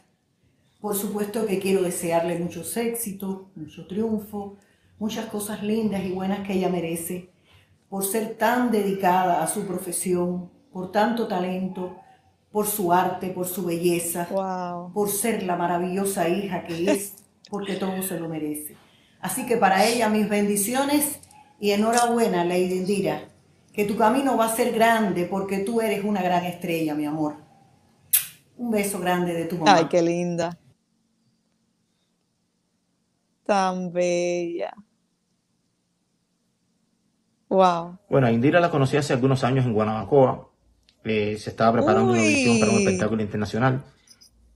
Por 0.81 0.97
supuesto 0.97 1.47
que 1.47 1.59
quiero 1.59 1.83
desearle 1.83 2.39
muchos 2.39 2.77
éxitos, 2.77 3.43
mucho 3.55 3.87
triunfo, 3.87 4.57
muchas 4.99 5.27
cosas 5.27 5.63
lindas 5.63 6.03
y 6.05 6.13
buenas 6.13 6.47
que 6.47 6.55
ella 6.55 6.69
merece 6.69 7.31
por 7.89 8.05
ser 8.05 8.37
tan 8.39 8.71
dedicada 8.71 9.43
a 9.43 9.47
su 9.49 9.67
profesión, 9.67 10.49
por 10.73 10.93
tanto 10.93 11.27
talento, 11.27 11.97
por 12.53 12.67
su 12.67 12.93
arte, 12.93 13.29
por 13.31 13.47
su 13.47 13.65
belleza 13.65 14.27
Wow. 14.31 14.93
por 14.93 15.11
ser 15.11 15.43
la 15.43 15.57
maravillosa 15.57 16.29
hija 16.29 16.65
que 16.65 16.91
es, 16.93 17.15
porque 17.51 17.75
todo 17.75 18.03
se 18.03 18.19
lo 18.19 18.29
merece. 18.29 18.77
Así 19.21 19.45
que 19.45 19.57
para 19.57 19.85
ella 19.87 20.09
mis 20.09 20.29
bendiciones 20.29 21.21
y 21.59 21.73
enhorabuena, 21.73 22.45
Lady 22.45 22.79
Indira, 22.79 23.25
que 23.73 23.85
tu 23.85 23.97
camino 23.97 24.37
va 24.37 24.47
a 24.47 24.57
ser 24.57 24.73
grande 24.73 25.25
porque 25.27 25.59
tú 25.59 25.81
eres 25.81 26.05
una 26.05 26.23
gran 26.23 26.45
estrella, 26.45 26.95
mi 26.95 27.05
amor. 27.05 27.35
Un 28.57 28.71
beso 28.71 28.99
grande 28.99 29.35
de 29.35 29.45
tu 29.45 29.57
mamá. 29.59 29.77
Ay, 29.77 29.87
qué 29.89 30.01
linda. 30.01 30.57
Tan 33.51 33.93
bella. 33.93 34.73
Wow. 37.49 37.99
Bueno, 38.09 38.29
a 38.29 38.31
Indira 38.31 38.61
la 38.61 38.71
conocí 38.71 38.97
hace 38.97 39.13
algunos 39.13 39.43
años 39.43 39.67
en 39.67 39.73
Guanabacoa. 39.73 40.51
Eh, 41.03 41.37
se 41.37 41.51
estaba 41.51 41.73
preparando 41.73 42.13
una 42.13 42.21
audición 42.21 42.61
para 42.61 42.71
un 42.71 42.79
espectáculo 42.79 43.23
internacional. 43.23 43.83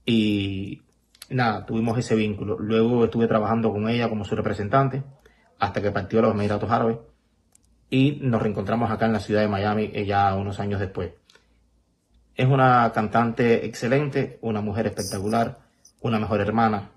Y 0.05 0.81
nada, 1.29 1.65
tuvimos 1.65 1.97
ese 1.97 2.15
vínculo. 2.15 2.57
Luego 2.57 3.03
estuve 3.03 3.27
trabajando 3.27 3.69
con 3.73 3.89
ella 3.89 4.07
como 4.07 4.23
su 4.23 4.33
representante 4.33 5.03
hasta 5.59 5.81
que 5.81 5.91
partió 5.91 6.19
a 6.19 6.21
los 6.21 6.33
Emiratos 6.33 6.71
Árabes. 6.71 6.99
Y 7.89 8.19
nos 8.21 8.41
reencontramos 8.41 8.89
acá 8.89 9.07
en 9.07 9.11
la 9.11 9.19
ciudad 9.19 9.41
de 9.41 9.49
Miami 9.49 9.91
eh, 9.93 10.05
ya 10.05 10.33
unos 10.35 10.61
años 10.61 10.79
después. 10.79 11.11
Es 12.33 12.47
una 12.47 12.89
cantante 12.93 13.65
excelente, 13.65 14.39
una 14.41 14.61
mujer 14.61 14.87
espectacular, 14.87 15.59
una 15.99 16.17
mejor 16.17 16.39
hermana. 16.39 16.94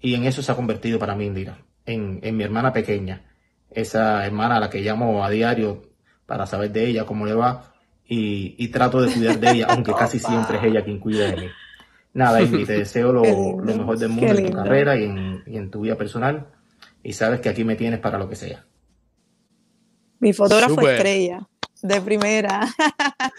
Y 0.00 0.14
en 0.14 0.24
eso 0.24 0.42
se 0.42 0.50
ha 0.50 0.56
convertido 0.56 0.98
para 0.98 1.14
mí 1.14 1.26
Indira, 1.26 1.58
en, 1.84 2.20
en 2.22 2.36
mi 2.36 2.44
hermana 2.44 2.72
pequeña 2.72 3.30
esa 3.70 4.26
hermana 4.26 4.56
a 4.56 4.60
la 4.60 4.70
que 4.70 4.80
llamo 4.80 5.24
a 5.24 5.30
diario 5.30 5.82
para 6.26 6.46
saber 6.46 6.72
de 6.72 6.86
ella, 6.86 7.06
cómo 7.06 7.26
le 7.26 7.34
va, 7.34 7.72
y, 8.06 8.54
y 8.58 8.68
trato 8.68 9.00
de 9.00 9.12
cuidar 9.12 9.38
de 9.38 9.50
ella, 9.50 9.66
aunque 9.70 9.92
casi 9.94 10.18
siempre 10.18 10.58
es 10.58 10.64
ella 10.64 10.84
quien 10.84 10.98
cuida 10.98 11.30
de 11.30 11.36
mí. 11.36 11.46
Nada, 12.12 12.42
Ingrid, 12.42 12.66
te 12.66 12.78
deseo 12.78 13.12
lo, 13.12 13.22
lo 13.62 13.76
mejor 13.76 13.98
del 13.98 14.08
mundo 14.08 14.34
en 14.34 14.46
tu 14.46 14.52
carrera 14.52 14.96
y 14.96 15.04
en, 15.04 15.42
y 15.46 15.56
en 15.56 15.70
tu 15.70 15.82
vida 15.82 15.96
personal, 15.96 16.48
y 17.02 17.12
sabes 17.12 17.40
que 17.40 17.48
aquí 17.48 17.64
me 17.64 17.76
tienes 17.76 18.00
para 18.00 18.18
lo 18.18 18.28
que 18.28 18.36
sea. 18.36 18.66
Mi 20.18 20.32
fotógrafo 20.32 20.74
Súper. 20.74 20.96
estrella, 20.96 21.48
de 21.82 22.00
primera. 22.00 22.68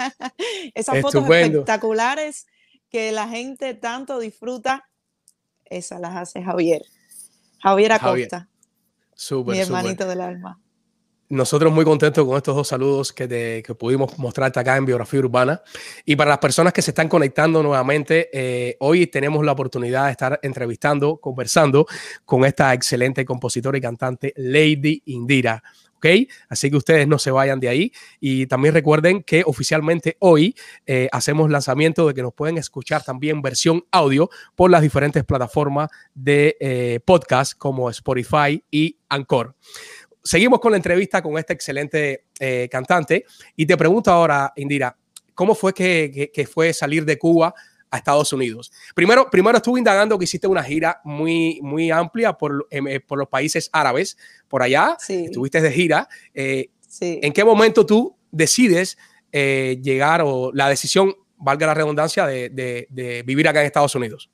Esas 0.73 0.99
fotos 1.01 1.21
Estupendo. 1.21 1.59
espectaculares 1.59 2.47
que 2.89 3.11
la 3.11 3.27
gente 3.27 3.73
tanto 3.75 4.19
disfruta, 4.19 4.89
esas 5.71 5.99
las 5.99 6.15
hace 6.15 6.43
Javier. 6.43 6.83
Javier 7.59 7.91
Javier, 7.93 8.27
Acosta, 8.27 8.49
Súper, 9.13 9.55
mi 9.55 9.63
súper. 9.63 9.77
hermanito 9.77 10.07
del 10.07 10.21
alma. 10.21 10.59
Nosotros 11.29 11.71
muy 11.71 11.85
contentos 11.85 12.25
con 12.25 12.35
estos 12.35 12.53
dos 12.53 12.67
saludos 12.67 13.13
que, 13.13 13.25
te- 13.25 13.63
que 13.63 13.73
pudimos 13.73 14.19
mostrarte 14.19 14.59
acá 14.59 14.75
en 14.75 14.85
Biografía 14.85 15.21
Urbana. 15.21 15.61
Y 16.03 16.17
para 16.17 16.31
las 16.31 16.39
personas 16.39 16.73
que 16.73 16.81
se 16.81 16.91
están 16.91 17.07
conectando 17.07 17.63
nuevamente, 17.63 18.29
eh, 18.33 18.75
hoy 18.81 19.07
tenemos 19.07 19.45
la 19.45 19.53
oportunidad 19.53 20.07
de 20.07 20.11
estar 20.11 20.39
entrevistando, 20.43 21.15
conversando 21.17 21.85
con 22.25 22.43
esta 22.43 22.73
excelente 22.73 23.23
compositora 23.23 23.77
y 23.77 23.81
cantante 23.81 24.33
Lady 24.35 25.03
Indira. 25.05 25.63
¿Ok? 26.01 26.07
Así 26.49 26.71
que 26.71 26.77
ustedes 26.77 27.07
no 27.07 27.19
se 27.19 27.29
vayan 27.29 27.59
de 27.59 27.69
ahí. 27.69 27.93
Y 28.19 28.47
también 28.47 28.73
recuerden 28.73 29.21
que 29.21 29.43
oficialmente 29.45 30.17
hoy 30.17 30.55
eh, 30.87 31.07
hacemos 31.11 31.51
lanzamiento 31.51 32.07
de 32.07 32.15
que 32.15 32.23
nos 32.23 32.33
pueden 32.33 32.57
escuchar 32.57 33.03
también 33.03 33.43
versión 33.43 33.85
audio 33.91 34.31
por 34.55 34.71
las 34.71 34.81
diferentes 34.81 35.23
plataformas 35.23 35.89
de 36.15 36.57
eh, 36.59 36.99
podcast 37.05 37.53
como 37.55 37.87
Spotify 37.91 38.63
y 38.71 38.97
Anchor 39.09 39.55
seguimos 40.23 40.59
con 40.59 40.71
la 40.71 40.77
entrevista 40.77 41.19
con 41.23 41.35
esta 41.39 41.53
excelente 41.53 42.25
eh, 42.39 42.69
cantante 42.71 43.25
y 43.55 43.65
te 43.65 43.75
pregunto 43.75 44.11
ahora, 44.11 44.53
Indira, 44.55 44.95
¿cómo 45.33 45.55
fue 45.55 45.73
que 45.73 46.47
fue 46.51 46.73
salir 46.73 47.05
de 47.05 47.17
Cuba 47.17 47.55
a 47.91 47.97
Estados 47.97 48.31
Unidos? 48.33 48.71
Primero, 48.95 49.29
primero 49.29 49.57
estuve 49.57 49.79
indagando 49.79 50.17
que 50.17 50.23
hiciste 50.23 50.47
una 50.47 50.63
gira 50.63 51.01
muy, 51.03 51.59
muy 51.61 51.91
amplia 51.91 52.33
por, 52.33 52.65
em, 52.71 52.87
eh, 52.87 52.99
por 52.99 53.19
los 53.19 53.27
países 53.27 53.69
árabes, 53.73 54.17
por 54.47 54.63
allá, 54.63 54.95
Sí, 54.99 55.25
estuviste 55.25 55.61
de 55.61 55.71
gira. 55.71 56.07
Eh, 56.33 56.69
sí. 56.87 57.19
¿En 57.21 57.31
qué 57.33 57.43
momento 57.43 57.85
tú 57.85 58.15
decides 58.31 58.97
eh, 59.33 59.79
llegar 59.81 60.21
o 60.25 60.51
la 60.53 60.67
decisión, 60.69 61.15
valga 61.37 61.67
la 61.67 61.73
redundancia, 61.73 62.25
de, 62.25 62.49
de- 62.49 62.87
de 62.89 63.23
vivir 63.23 63.47
acá 63.47 63.61
en 63.61 63.65
Estados 63.67 63.95
Unidos? 63.95 64.29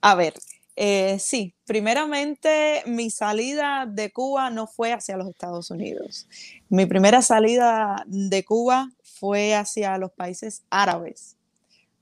A 0.00 0.14
ver, 0.14 0.32
eh, 0.76 1.18
sí, 1.18 1.54
primeramente 1.66 2.82
mi 2.86 3.10
salida 3.10 3.84
de 3.86 4.10
Cuba 4.12 4.48
no 4.50 4.66
fue 4.66 4.92
hacia 4.92 5.16
los 5.18 5.28
Estados 5.28 5.70
Unidos. 5.70 6.26
Mi 6.70 6.86
primera 6.86 7.20
salida 7.22 8.02
de 8.06 8.44
Cuba 8.44 8.90
fue 9.02 9.54
hacia 9.54 9.98
los 9.98 10.10
países 10.12 10.62
árabes. 10.70 11.36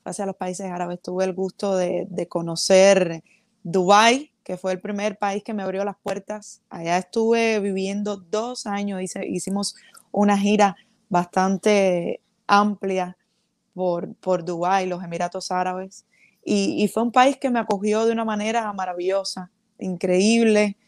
Hacia 0.08 0.26
los 0.26 0.36
países 0.36 0.70
árabes. 0.70 1.00
Tuve 1.02 1.24
el 1.24 1.34
gusto 1.34 1.76
de, 1.76 2.06
de 2.08 2.28
conocer 2.28 3.22
Dubái, 3.62 4.32
que 4.42 4.56
fue 4.56 4.72
el 4.72 4.80
primer 4.80 5.18
país 5.18 5.42
que 5.42 5.54
me 5.54 5.62
abrió 5.62 5.84
las 5.84 5.96
puertas. 6.02 6.62
Allá 6.70 6.98
estuve 6.98 7.60
viviendo 7.60 8.16
dos 8.16 8.66
años, 8.66 9.02
hice, 9.02 9.26
hicimos 9.26 9.76
una 10.10 10.38
gira 10.38 10.76
bastante 11.08 12.20
amplia 12.46 13.16
por, 13.74 14.14
por 14.16 14.44
Dubái, 14.44 14.86
los 14.86 15.04
Emiratos 15.04 15.50
Árabes, 15.50 16.04
y, 16.50 16.88
fue 16.88 17.02
un 17.02 17.12
país 17.12 17.36
que 17.36 17.50
me 17.50 17.58
acogió 17.58 18.06
de 18.06 18.12
una 18.12 18.24
manera 18.24 18.72
maravillosa, 18.72 19.50
increíble. 19.78 20.78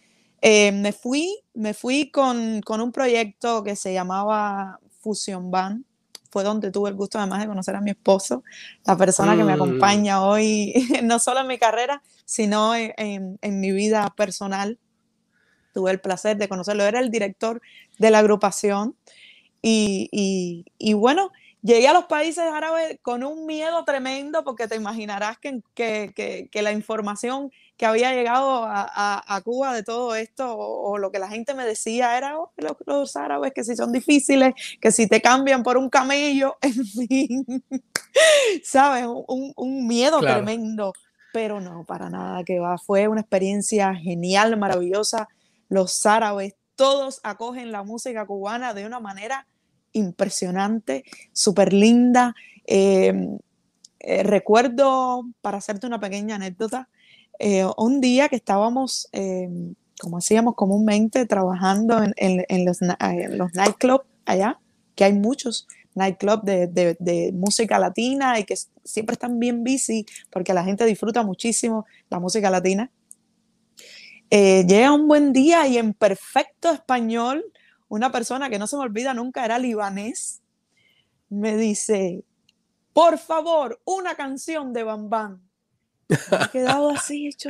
Eh, 0.40 0.72
me 0.72 0.92
fui, 0.92 1.38
me 1.52 1.74
fui 1.74 2.10
con, 2.10 2.62
con, 2.62 2.80
un 2.80 2.92
proyecto 2.92 3.62
que 3.62 3.76
se 3.76 3.92
llamaba 3.92 4.80
Fusion 5.00 5.50
Band, 5.50 5.84
fue 6.30 6.44
donde 6.44 6.70
tuve 6.70 6.90
el 6.90 6.96
gusto 6.96 7.18
además 7.18 7.40
de 7.40 7.46
conocer 7.46 7.76
a 7.76 7.80
mi 7.80 7.90
esposo, 7.90 8.44
la 8.86 8.96
persona 8.96 9.36
que 9.36 9.44
me 9.44 9.52
mm. 9.52 9.62
acompaña 9.62 10.24
hoy, 10.24 10.72
no 11.02 11.18
solo 11.18 11.40
en 11.40 11.48
mi 11.48 11.58
carrera, 11.58 12.02
sino 12.24 12.74
en, 12.74 13.38
en, 13.40 13.60
mi 13.60 13.72
vida 13.72 14.12
personal. 14.16 14.78
Tuve 15.74 15.90
el 15.90 16.00
placer 16.00 16.36
de 16.36 16.48
conocerlo, 16.48 16.84
era 16.84 17.00
el 17.00 17.10
director 17.10 17.60
de 17.98 18.10
la 18.10 18.20
agrupación 18.20 18.96
y, 19.62 20.08
y, 20.12 20.64
y 20.78 20.94
bueno, 20.94 21.30
llegué 21.62 21.88
a 21.88 21.92
los 21.92 22.06
países 22.06 22.44
árabes 22.44 22.98
con 23.02 23.22
un 23.24 23.46
miedo 23.46 23.84
tremendo 23.84 24.42
porque 24.44 24.68
te 24.68 24.76
imaginarás 24.76 25.38
que, 25.38 25.60
que, 25.74 26.48
que 26.50 26.62
la 26.62 26.72
información 26.72 27.52
que 27.80 27.86
había 27.86 28.12
llegado 28.12 28.66
a, 28.68 29.40
Cuba 29.42 29.72
de 29.72 29.82
todo 29.82 30.14
esto, 30.14 30.54
o, 30.54 30.98
lo 30.98 31.10
que 31.10 31.18
la 31.18 31.30
gente 31.30 31.54
me 31.54 31.64
decía 31.64 32.18
era 32.18 32.38
oh, 32.38 32.52
los, 32.84 33.16
árabes 33.16 33.54
que 33.54 33.64
si 33.64 33.74
son 33.74 33.90
difíciles, 33.90 34.52
que 34.82 34.92
si 34.92 35.06
te 35.06 35.22
cambian 35.22 35.62
por 35.62 35.78
un 35.78 35.88
camello, 35.88 36.58
en 36.60 36.84
fin, 36.84 37.64
¿sabes? 38.62 39.06
Un, 39.06 39.86
miedo 39.86 40.20
tremendo, 40.20 40.92
pero 41.32 41.58
no, 41.58 41.84
para 41.84 42.10
nada 42.10 42.44
que 42.44 42.58
va. 42.58 42.76
Fue 42.76 43.08
una 43.08 43.22
experiencia 43.22 43.94
genial, 43.94 44.58
maravillosa. 44.58 45.28
Los 45.70 46.04
árabes, 46.04 46.56
todos 46.76 47.20
acogen 47.22 47.72
la 47.72 47.82
música 47.82 48.26
cubana 48.26 48.74
de 48.74 48.84
una 48.84 49.00
manera 49.00 49.46
impresionante, 49.92 51.04
súper 51.32 51.72
linda. 51.72 52.34
Eh, 52.66 53.38
eh, 54.00 54.22
recuerdo, 54.22 55.24
para 55.40 55.56
hacerte 55.56 55.86
una 55.86 55.98
pequeña 55.98 56.34
anécdota, 56.34 56.89
eh, 57.42 57.64
un 57.78 58.02
día 58.02 58.28
que 58.28 58.36
estábamos, 58.36 59.08
eh, 59.12 59.48
como 59.98 60.18
hacíamos 60.18 60.54
comúnmente, 60.56 61.24
trabajando 61.24 62.02
en, 62.16 62.64
los, 62.66 62.80
los 62.82 63.54
nightclubs 63.54 64.04
allá, 64.26 64.60
que 64.94 65.04
hay 65.04 65.14
muchos 65.14 65.66
nightclubs 65.94 66.44
de, 66.44 67.30
música 67.32 67.78
latina 67.78 68.38
y 68.38 68.44
que 68.44 68.56
siempre 68.84 69.14
están 69.14 69.38
bien 69.38 69.64
busy 69.64 70.04
porque 70.28 70.52
la 70.52 70.64
gente 70.64 70.84
disfruta 70.84 71.22
muchísimo 71.22 71.86
la 72.10 72.20
música 72.20 72.50
latina. 72.50 72.90
Eh, 74.28 74.66
llega 74.68 74.92
un 74.92 75.08
buen 75.08 75.32
día 75.32 75.66
y 75.66 75.78
en 75.78 75.94
perfecto 75.94 76.70
español, 76.70 77.42
una 77.88 78.12
persona 78.12 78.50
que 78.50 78.58
no 78.58 78.66
se 78.66 78.76
me 78.76 78.82
olvida 78.82 79.14
nunca, 79.14 79.46
era 79.46 79.58
libanés, 79.58 80.42
me 81.30 81.56
dice, 81.56 82.22
por 82.92 83.16
favor, 83.16 83.80
una 83.86 84.14
canción 84.14 84.74
de 84.74 84.84
He 86.10 86.48
quedado 86.50 86.90
así, 86.90 87.28
hecho, 87.28 87.48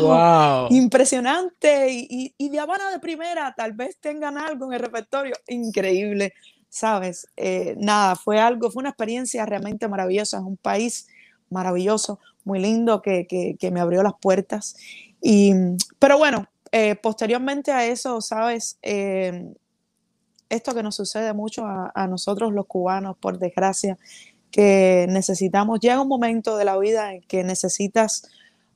wow, 0.00 0.68
impresionante. 0.70 1.90
Y, 1.90 2.34
y, 2.36 2.48
de 2.48 2.58
Habana 2.58 2.90
de 2.90 2.98
primera, 2.98 3.54
tal 3.56 3.72
vez 3.72 3.96
tengan 3.98 4.36
algo 4.38 4.66
en 4.66 4.74
el 4.74 4.80
repertorio, 4.80 5.34
increíble, 5.48 6.34
¿sabes? 6.68 7.28
Eh, 7.36 7.74
nada, 7.78 8.16
fue 8.16 8.38
algo, 8.38 8.70
fue 8.70 8.80
una 8.80 8.90
experiencia 8.90 9.46
realmente 9.46 9.88
maravillosa, 9.88 10.38
es 10.38 10.42
un 10.42 10.56
país 10.56 11.08
maravilloso, 11.48 12.20
muy 12.44 12.60
lindo, 12.60 13.02
que, 13.02 13.26
que, 13.26 13.70
me 13.70 13.80
abrió 13.80 14.02
las 14.02 14.14
puertas. 14.20 14.76
Y, 15.20 15.52
pero 15.98 16.18
bueno, 16.18 16.46
eh, 16.72 16.94
posteriormente 16.96 17.72
a 17.72 17.86
eso, 17.86 18.20
¿sabes? 18.20 18.78
Eh, 18.82 19.52
esto 20.48 20.74
que 20.74 20.82
nos 20.82 20.96
sucede 20.96 21.32
mucho 21.32 21.64
a, 21.64 21.92
a 21.94 22.06
nosotros 22.06 22.52
los 22.52 22.66
cubanos, 22.66 23.16
por 23.16 23.38
desgracia, 23.38 23.98
que 24.50 25.06
necesitamos, 25.08 25.80
llega 25.80 26.00
un 26.00 26.08
momento 26.08 26.56
de 26.56 26.64
la 26.64 26.76
vida 26.78 27.14
en 27.14 27.22
que 27.22 27.44
necesitas 27.44 28.28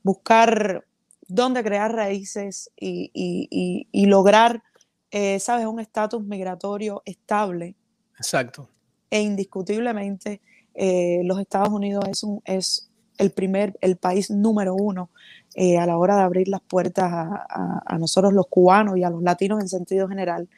buscar 0.03 0.85
dónde 1.27 1.63
crear 1.65 1.93
raíces 1.93 2.71
y, 2.77 4.07
lograr, 4.07 4.63
eh, 5.11 5.41
sabes, 5.41 5.67
un 5.67 5.81
estatus 5.81 6.23
migratorio 6.23 7.03
estable. 7.05 7.75
Exacto. 8.19 8.69
E 9.11 9.21
indiscutiblemente 9.21 10.41
eh, 10.75 11.21
los 11.25 11.41
Estados 11.41 11.71
Unidos 11.71 12.05
es, 12.09 12.23
un, 12.23 12.41
es 12.45 12.91
el 13.19 13.31
primer, 13.31 13.77
el 13.81 13.97
país 13.97 14.31
número 14.31 14.75
uno 14.75 15.11
eh, 15.55 15.79
a 15.79 15.87
la 15.87 15.99
hora 15.99 16.17
de 16.17 16.23
abrir 16.23 16.49
las 16.49 16.61
puertas 16.61 17.11
a, 17.13 17.97
nosotros 17.99 18.33
los 18.33 18.47
cubanos 18.49 18.97
y 18.97 19.05
a 19.05 19.11
los 19.11 19.23
latinos 19.23 19.61
en 19.61 19.69
sentido 19.69 20.09
general, 20.09 20.49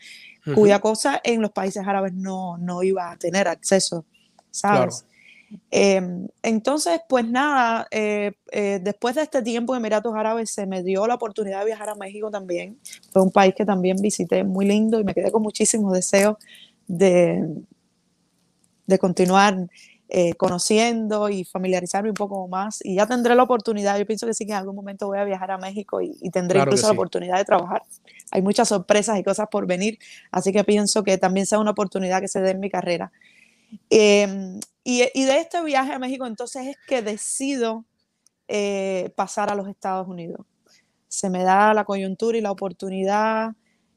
cuya 0.54 0.78
cosa 0.78 1.20
en 1.24 1.42
los 1.42 1.50
países 1.50 1.86
árabes 1.86 2.14
no, 2.14 2.56
no 2.56 2.82
iba 2.82 3.10
a 3.10 3.16
tener 3.16 3.48
acceso 3.48 4.04
¿sabes? 4.58 5.04
Em, 5.70 6.26
entonces, 6.42 7.00
pues 7.08 7.26
nada, 7.26 7.86
eh, 7.90 8.32
eh, 8.50 8.80
después 8.82 9.14
de 9.14 9.22
este 9.22 9.42
tiempo 9.42 9.74
en 9.74 9.80
Emiratos 9.80 10.14
Árabes 10.14 10.50
se 10.50 10.66
me 10.66 10.82
dio 10.82 11.06
la 11.06 11.14
oportunidad 11.14 11.60
de 11.60 11.66
viajar 11.66 11.88
a 11.88 11.94
México 11.94 12.30
también. 12.30 12.78
Fue 13.12 13.22
un 13.22 13.30
país 13.30 13.54
que 13.54 13.64
también 13.64 13.96
visité 14.00 14.42
muy 14.42 14.66
lindo 14.66 14.98
y 14.98 15.04
me 15.04 15.14
quedé 15.14 15.30
con 15.30 15.42
muchísimos 15.42 15.92
deseos 15.92 16.36
de, 16.88 17.44
de 18.86 18.98
continuar 18.98 19.68
eh, 20.08 20.34
conociendo 20.34 21.28
y 21.28 21.44
familiarizarme 21.44 22.10
un 22.10 22.14
poco 22.14 22.46
más. 22.46 22.78
Y 22.84 22.94
ya 22.94 23.06
tendré 23.06 23.34
la 23.34 23.42
oportunidad, 23.42 23.98
yo 23.98 24.06
pienso 24.06 24.26
que 24.26 24.34
sí 24.34 24.46
que 24.46 24.52
en 24.52 24.58
algún 24.58 24.76
momento 24.76 25.08
voy 25.08 25.18
a 25.18 25.24
viajar 25.24 25.50
a 25.50 25.58
México 25.58 26.00
y, 26.00 26.12
tendré 26.30 26.60
incluso 26.60 26.86
la 26.86 26.92
oportunidad 26.92 27.38
de 27.38 27.44
trabajar. 27.44 27.82
Hay 28.30 28.40
muchas 28.40 28.68
sorpresas 28.68 29.18
y 29.18 29.24
cosas 29.24 29.48
por 29.50 29.66
venir, 29.66 29.98
así 30.30 30.52
que 30.52 30.62
pienso 30.62 31.02
que 31.02 31.18
también 31.18 31.46
sea 31.46 31.58
una 31.58 31.72
oportunidad 31.72 32.20
que 32.20 32.28
se 32.28 32.40
dé 32.40 32.50
en 32.50 32.60
mi 32.60 32.70
carrera 32.70 33.10
Em, 33.90 34.60
y, 34.84 35.00
de 35.00 35.38
este 35.38 35.62
viaje 35.64 35.92
a 35.92 35.98
México, 35.98 36.26
entonces 36.26 36.68
es 36.68 36.76
que 36.86 37.02
decido 37.02 37.84
eh, 38.48 39.12
pasar 39.16 39.50
a 39.50 39.54
los 39.54 39.68
Estados 39.68 40.06
Unidos. 40.08 40.46
Se 41.08 41.30
me 41.30 41.42
da 41.42 41.74
la 41.74 41.84
coyuntura 41.84 42.38
y 42.38 42.40
la 42.40 42.52
oportunidad. 42.52 43.54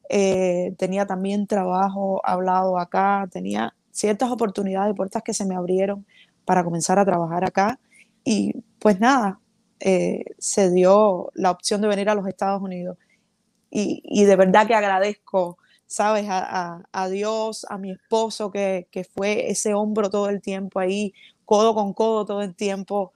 Eh, 0.08 0.74
tenía 0.78 1.06
también 1.06 1.46
trabajo 1.46 2.20
hablado 2.24 2.78
acá, 2.78 3.28
tenía 3.30 3.74
ciertas 3.92 4.30
oportunidades 4.30 4.92
y 4.92 4.96
puertas 4.96 5.22
que 5.22 5.34
se 5.34 5.46
me 5.46 5.54
abrieron 5.54 6.06
para 6.44 6.64
comenzar 6.64 6.98
a 6.98 7.04
trabajar 7.04 7.44
acá. 7.44 7.78
Y 8.24 8.54
pues 8.80 9.00
nada, 9.00 9.40
eh, 9.80 10.24
se 10.38 10.70
dio 10.70 11.30
la 11.34 11.52
opción 11.52 11.80
de 11.80 11.88
venir 11.88 12.10
a 12.10 12.14
los 12.14 12.26
Estados 12.26 12.62
Unidos. 12.62 12.98
Y, 13.70 14.02
y 14.04 14.24
de 14.24 14.36
verdad 14.36 14.66
que 14.66 14.74
agradezco 14.74 15.58
sabes, 15.90 16.26
a, 16.28 17.08
Dios, 17.10 17.66
a 17.68 17.76
mi 17.76 17.90
esposo, 17.90 18.52
que, 18.52 18.86
fue 19.12 19.50
ese 19.50 19.74
hombro 19.74 20.08
todo 20.08 20.28
el 20.28 20.40
tiempo 20.40 20.78
ahí, 20.78 21.12
codo 21.44 21.74
con 21.74 21.92
codo 21.94 22.24
todo 22.24 22.42
el 22.42 22.54
tiempo 22.54 23.12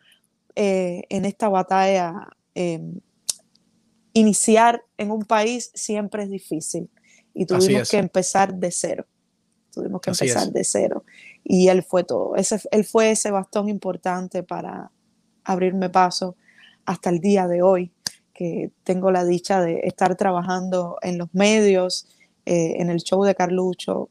eh, 0.56 1.04
en 1.08 1.24
esta 1.24 1.48
batalla. 1.48 2.28
Em, 2.56 3.00
iniciar 4.12 4.82
en 4.98 5.12
un 5.12 5.24
país 5.24 5.70
siempre 5.74 6.24
es 6.24 6.30
difícil 6.30 6.90
y 7.32 7.46
tuvimos 7.46 7.88
que 7.88 7.98
empezar 7.98 8.52
de 8.52 8.72
cero. 8.72 9.06
Tuvimos 9.72 10.00
que 10.00 10.10
empezar 10.10 10.50
de 10.50 10.64
cero. 10.64 11.04
Y 11.44 11.68
él 11.68 11.84
fue 11.84 12.02
todo. 12.02 12.34
Ese, 12.34 12.60
él 12.72 12.84
fue 12.84 13.12
ese 13.12 13.30
bastón 13.30 13.68
importante 13.68 14.42
para 14.42 14.90
abrirme 15.44 15.90
paso 15.90 16.36
hasta 16.86 17.10
el 17.10 17.20
día 17.20 17.46
de 17.46 17.62
hoy, 17.62 17.92
que 18.32 18.72
tengo 18.82 19.12
la 19.12 19.24
dicha 19.24 19.60
de 19.60 19.80
estar 19.84 20.16
trabajando 20.16 20.98
en 21.02 21.18
los 21.18 21.32
medios, 21.34 22.08
eh, 22.46 22.74
en 22.78 22.90
el 22.90 23.00
show 23.00 23.24
de 23.24 23.34
Carlucho, 23.34 24.10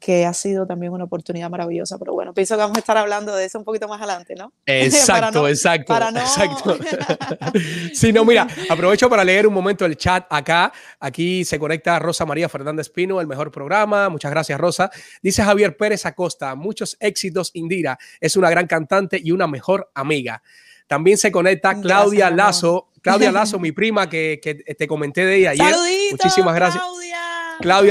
que 0.00 0.24
ha 0.26 0.32
sido 0.32 0.66
también 0.66 0.92
una 0.92 1.04
oportunidad 1.04 1.50
maravillosa. 1.50 1.98
Pero 1.98 2.12
bueno, 2.12 2.32
pienso 2.32 2.54
que 2.54 2.62
vamos 2.62 2.76
a 2.76 2.80
estar 2.80 2.96
hablando 2.96 3.34
de 3.34 3.44
eso 3.44 3.58
un 3.58 3.64
poquito 3.64 3.88
más 3.88 3.98
adelante, 4.00 4.34
¿no? 4.36 4.52
Exacto, 4.66 5.48
exacto. 5.48 5.94
Exacto. 5.96 6.78
sí, 7.92 8.12
no, 8.12 8.24
mira, 8.24 8.46
aprovecho 8.68 9.08
para 9.08 9.24
leer 9.24 9.46
un 9.46 9.54
momento 9.54 9.84
el 9.84 9.96
chat 9.96 10.26
acá. 10.30 10.72
Aquí 11.00 11.44
se 11.44 11.58
conecta 11.58 11.98
Rosa 11.98 12.24
María 12.24 12.48
Fernández 12.48 12.88
Pino, 12.90 13.20
el 13.20 13.26
mejor 13.26 13.50
programa. 13.50 14.08
Muchas 14.08 14.30
gracias, 14.30 14.58
Rosa. 14.58 14.90
Dice 15.22 15.42
Javier 15.42 15.76
Pérez 15.76 16.06
Acosta, 16.06 16.54
muchos 16.54 16.96
éxitos, 17.00 17.50
Indira. 17.54 17.98
Es 18.20 18.36
una 18.36 18.50
gran 18.50 18.66
cantante 18.66 19.20
y 19.22 19.32
una 19.32 19.46
mejor 19.46 19.90
amiga. 19.94 20.42
También 20.86 21.18
se 21.18 21.30
conecta 21.30 21.78
Claudia 21.78 22.30
Lazo, 22.30 22.88
Claudia 23.02 23.30
Lazo, 23.30 23.58
mi 23.58 23.72
prima 23.72 24.08
que, 24.08 24.40
que, 24.42 24.54
te 24.54 24.88
comenté 24.88 25.26
de 25.26 25.36
ella 25.36 25.50
ayer. 25.50 25.74
Muchísimas 26.12 26.54
gracias. 26.54 26.82
Claudia 26.82 27.17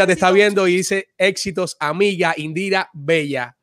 te 0.06 0.14
está 0.14 0.32
viendo 0.32 0.68
y 0.68 0.78
dice 0.78 1.10
éxitos, 1.18 1.78
amiga 1.80 2.34
Indira 2.38 2.90
Bella. 2.94 3.56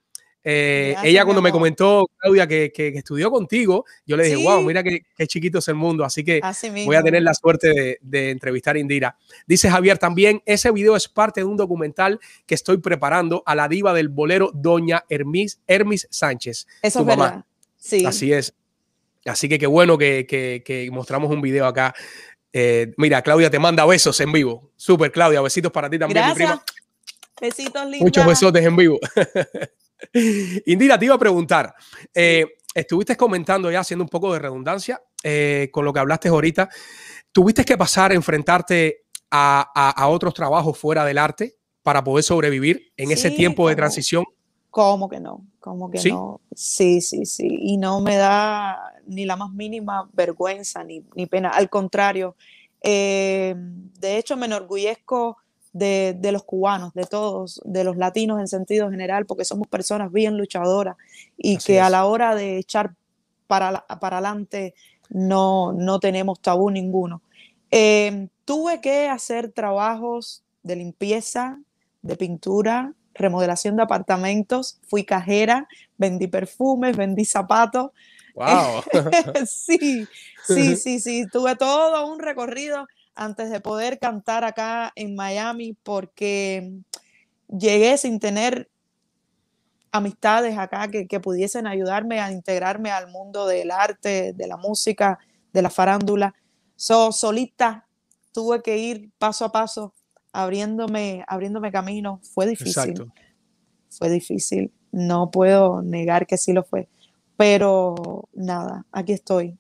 Eh, 0.47 0.95
ella 1.03 1.25
cuando 1.25 1.41
me 1.41 1.51
comentó, 1.51 2.07
Claudia, 2.19 2.47
que, 2.47 2.71
que, 2.71 2.89
estudió 2.89 3.31
contigo, 3.31 3.87
yo 4.05 4.15
le 4.15 4.25
dije, 4.25 4.37
wow, 4.37 4.61
mira 4.63 4.83
qué, 4.83 5.03
chiquito 5.27 5.59
es 5.59 5.69
el 5.69 5.75
mundo, 5.75 6.05
así 6.05 6.23
que 6.23 6.43
voy 6.85 6.97
a 6.97 7.03
tener 7.03 7.23
la 7.23 7.33
suerte 7.33 7.69
de, 7.69 7.99
de, 8.03 8.31
entrevistar 8.31 8.77
a 8.77 8.79
Indira. 8.79 9.17
Dice 9.47 9.71
Javier 9.71 9.97
también, 9.97 10.43
ese 10.45 10.71
video 10.71 10.97
es 10.97 11.09
parte 11.09 11.41
de 11.41 11.45
un 11.45 11.57
documental 11.57 12.21
que 12.45 12.55
estoy 12.55 12.77
preparando 12.77 13.43
a 13.47 13.55
la 13.55 13.69
diva 13.69 13.95
del 13.95 14.11
bolero, 14.11 14.51
doña 14.53 15.05
Hermis, 15.09 15.61
Hermis 15.67 16.07
Sánchez. 16.11 16.67
Eso 16.83 17.01
es 17.01 17.07
verdad. 17.07 17.47
Sí. 17.79 18.05
Así 18.05 18.31
es. 18.31 18.55
Así 19.25 19.49
que 19.49 19.59
qué 19.59 19.67
bueno 19.67 19.97
que, 19.97 20.27
que, 20.27 20.63
que 20.63 20.91
mostramos 20.91 21.31
un 21.31 21.41
video 21.41 21.65
acá 21.65 21.95
Eh, 22.57 22.95
mira, 22.99 23.21
Claudia 23.21 23.51
te 23.51 23.59
manda 23.59 23.85
besos 23.85 24.19
en 24.21 24.31
vivo. 24.31 24.71
Súper, 24.77 25.11
Claudia. 25.11 25.41
Besitos 25.41 25.73
para 25.73 25.91
ti 25.91 25.99
también, 25.99 26.25
mi 26.29 26.35
prima. 26.35 26.65
Besitos 27.41 27.83
lindos. 27.83 28.01
Muchos 28.01 28.25
besotes 28.25 28.65
en 28.65 28.77
vivo. 28.77 29.01
Indira, 30.67 30.97
te 30.97 31.07
iba 31.07 31.17
a 31.17 31.19
preguntar. 31.19 31.75
Eh, 32.15 32.47
estuviste 32.73 33.17
comentando 33.17 33.73
ya, 33.73 33.81
haciendo 33.81 34.05
un 34.05 34.09
poco 34.09 34.33
de 34.33 34.39
redundancia 34.39 35.03
eh, 35.25 35.69
con 35.73 35.85
lo 35.85 35.93
que 35.93 35.99
hablaste 35.99 36.29
ahorita. 36.29 36.69
¿Tuviste 37.33 37.65
que 37.65 37.77
pasar 37.77 38.13
a 38.13 38.15
enfrentarte 38.15 39.03
a, 39.33 40.07
otros 40.09 40.33
trabajos 40.33 40.79
fuera 40.79 41.05
del 41.05 41.19
arte 41.19 41.57
para 41.83 42.05
poder 42.05 42.23
sobrevivir 42.23 42.93
en 42.97 43.11
ese 43.11 43.33
tiempo 43.33 43.69
de 43.69 43.75
transición? 43.75 44.25
¿Cómo 44.71 45.09
que 45.09 45.19
no? 45.19 45.45
¿Cómo 45.59 45.91
que 45.91 46.09
no? 46.09 46.41
Sí, 46.55 47.01
sí, 47.01 47.27
sí. 47.27 47.49
Y 47.49 47.79
no 47.79 48.01
me 48.01 48.15
da 48.15 48.94
ni 49.07 49.25
la 49.25 49.37
más 49.37 49.51
mínima 49.53 50.09
vergüenza 50.13 50.85
ni, 50.85 51.01
pena. 51.27 51.51
Al 51.51 51.69
contrario, 51.69 52.37
eh, 52.83 53.55
de 53.57 54.19
hecho 54.19 54.37
me 54.37 54.47
enorgullezco 54.47 55.39
de, 55.73 56.31
los 56.33 56.45
cubanos, 56.45 56.95
de 56.95 57.05
todos, 57.05 57.61
de 57.65 57.85
los 57.85 57.97
latinos 57.97 58.41
en 58.41 58.49
sentido 58.49 58.91
general, 58.91 59.27
porque 59.27 59.45
somos 59.45 59.67
personas 59.69 60.13
bien 60.13 60.37
luchadoras 60.39 60.97
y 61.37 61.59
que 61.59 61.81
a 61.81 61.91
la 61.91 62.07
hora 62.07 62.35
de 62.35 62.59
echar 62.59 62.95
para, 63.47 63.85
para 64.01 64.19
adelante 64.19 64.75
no, 65.11 65.73
no 65.73 65.99
tenemos 65.99 66.41
tabú 66.41 66.71
ninguno. 66.71 67.23
Eh, 67.71 68.29
tuve 68.45 68.81
que 68.81 69.09
hacer 69.09 69.51
trabajos 69.51 70.45
de 70.63 70.77
limpieza, 70.77 71.59
de 72.03 72.17
pintura, 72.17 72.95
remodelación 73.15 73.77
de 73.77 73.83
apartamentos, 73.83 74.79
fui 74.89 75.05
cajera, 75.05 75.69
vendí 75.97 76.27
perfumes, 76.27 76.97
vendí 76.97 77.25
zapatos. 77.25 77.91
¡Wow! 78.35 78.83
sí, 79.47 80.09
sí, 80.45 80.77
sí, 80.77 81.01
sí, 81.01 81.27
tuve 81.31 81.57
todo 81.57 82.07
un 82.07 82.19
recorrido 82.19 82.87
antes 83.15 83.51
de 83.51 83.61
poder 83.61 83.99
cantar 83.99 84.45
acá 84.45 84.93
en 84.97 85.15
Miami 85.15 85.77
porque 85.83 86.73
llegué 87.49 87.97
sin 87.97 88.19
tener 88.19 88.69
amistades 89.93 90.59
acá 90.59 90.89
que, 90.89 91.21
pudiesen 91.21 91.69
ayudarme 91.69 92.21
a 92.21 92.33
integrarme 92.33 92.91
al 92.91 93.09
mundo 93.13 93.47
del 93.47 93.71
arte, 93.71 94.33
de 94.33 94.49
la 94.49 94.57
música, 94.57 95.21
de 95.53 95.63
la 95.63 95.71
farándula. 95.71 96.35
So, 96.75 97.13
solita 97.13 97.87
tuve 98.33 98.61
que 98.61 98.77
ir 98.77 99.11
paso 99.19 99.45
a 99.45 99.53
paso 99.53 99.95
abriéndome, 100.33 101.25
abriéndome 101.29 101.71
camino. 101.71 102.21
Fue 102.35 102.49
difícil. 102.49 103.13
Fue 103.89 104.11
difícil. 104.11 104.73
No 104.91 105.31
puedo 105.31 105.81
negar 105.81 106.27
que 106.27 106.39
sí 106.39 106.53
lo 106.53 106.65
fue. 106.65 106.89
Pero 107.37 108.29
nada, 108.33 108.85
aquí 108.93 109.13
estoy, 109.13 109.59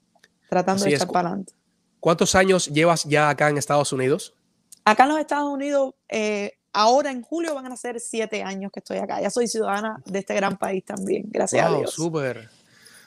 tratando 0.49 0.85
de 0.85 0.93
estar 0.93 1.09
para 1.09 1.29
adelante. 1.29 1.53
¿Cuántos 2.01 2.35
años 2.35 2.67
llevas 2.67 3.05
ya 3.05 3.31
acá 3.31 3.49
en 3.49 3.59
Estados 3.59 3.93
Unidos? 3.93 4.35
Acá 4.85 5.05
en 5.05 5.09
los 5.09 5.19
Estados 5.19 5.51
Unidos, 5.51 5.95
eh, 6.09 6.53
ahora 6.73 7.11
en 7.11 7.23
julio 7.23 7.55
van 7.55 7.73
a 7.73 7.77
ser 7.77 7.99
siete 7.99 8.43
años 8.43 8.71
que 8.73 8.81
estoy 8.81 8.99
acá. 8.99 9.21
Ya 9.21 9.31
soy 9.31 9.49
ciudadana 9.49 10.03
de 10.05 10.19
este 10.19 10.35
gran 10.35 10.57
país 10.57 10.85
también, 10.85 11.25
gracias 11.31 11.67
a 11.67 11.77
Dios. 11.77 11.91
súper. 11.93 12.51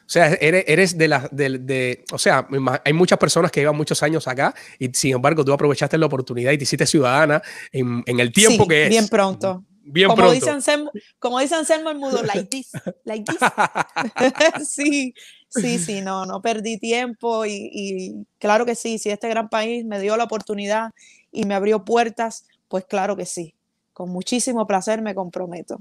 O 0.07 0.09
sea, 0.09 0.29
eres, 0.39 0.97
de 0.97 1.09
las, 1.09 1.27
de, 1.35 2.05
o 2.13 2.17
sea, 2.17 2.47
hay 2.85 2.93
muchas 2.93 3.19
personas 3.19 3.51
que 3.51 3.59
llevan 3.59 3.75
muchos 3.75 4.01
años 4.03 4.25
acá 4.25 4.55
y 4.79 4.87
sin 4.93 5.13
embargo 5.13 5.43
tú 5.43 5.51
aprovechaste 5.51 5.97
la 5.97 6.05
oportunidad 6.05 6.53
y 6.53 6.57
te 6.57 6.63
hiciste 6.63 6.87
ciudadana 6.87 7.41
en, 7.73 8.03
el 8.05 8.31
tiempo 8.31 8.65
que 8.65 8.83
es. 8.83 8.89
Bien 8.89 9.09
pronto. 9.09 9.65
Bien 9.89 10.07
como 10.07 10.17
pronto. 10.17 10.33
Dice 10.33 10.49
Anselmo, 10.49 10.91
como 11.19 11.39
dice 11.39 11.55
Anselmo 11.55 11.89
el 11.89 11.97
mudo, 11.97 12.21
like 12.23 12.45
this, 12.45 12.71
like 13.05 13.23
this. 13.23 13.39
sí, 14.69 15.13
sí, 15.49 15.79
sí, 15.79 16.01
no, 16.01 16.25
no 16.25 16.41
perdí 16.41 16.77
tiempo 16.77 17.45
y, 17.45 17.69
y 17.71 18.25
claro 18.37 18.65
que 18.65 18.75
sí, 18.75 18.99
si 18.99 19.09
este 19.09 19.29
gran 19.29 19.49
país 19.49 19.85
me 19.85 19.99
dio 19.99 20.17
la 20.17 20.25
oportunidad 20.25 20.91
y 21.31 21.45
me 21.45 21.55
abrió 21.55 21.85
puertas, 21.85 22.45
pues 22.67 22.85
claro 22.85 23.15
que 23.15 23.25
sí. 23.25 23.55
Con 23.93 24.09
muchísimo 24.09 24.67
placer 24.67 25.01
me 25.01 25.15
comprometo. 25.15 25.79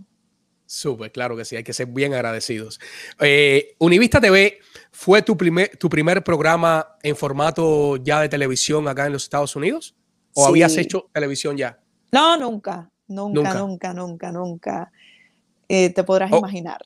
Súper, 0.67 1.13
claro 1.13 1.37
que 1.37 1.45
sí, 1.45 1.57
hay 1.57 1.63
que 1.63 1.73
ser 1.73 1.87
bien 1.87 2.13
agradecidos. 2.15 2.81
Eh, 3.21 3.77
Univista 3.79 4.21
TV 4.21 4.59
fue 4.91 5.23
tu 5.23 5.37
primer, 5.37 5.77
tu 5.77 5.89
primer 5.89 6.25
programa 6.25 6.97
en 7.03 7.15
formato 7.15 7.97
ya 7.97 8.21
de 8.21 8.29
televisión 8.29 8.89
acá 8.89 9.07
en 9.07 9.13
los 9.13 9.23
Estados 9.23 9.55
Unidos? 9.55 9.95
¿O 10.35 10.47
habías 10.47 10.77
hecho 10.77 11.09
televisión 11.15 11.57
ya? 11.57 11.81
No, 12.13 12.37
nunca, 12.37 12.91
nunca, 13.09 13.55
nunca, 13.55 13.95
nunca, 13.95 14.33
nunca. 14.33 14.93
Eh, 15.69 15.91
te 15.91 16.05
podrás 16.05 16.33
oh. 16.33 16.39
imaginar. 16.39 16.81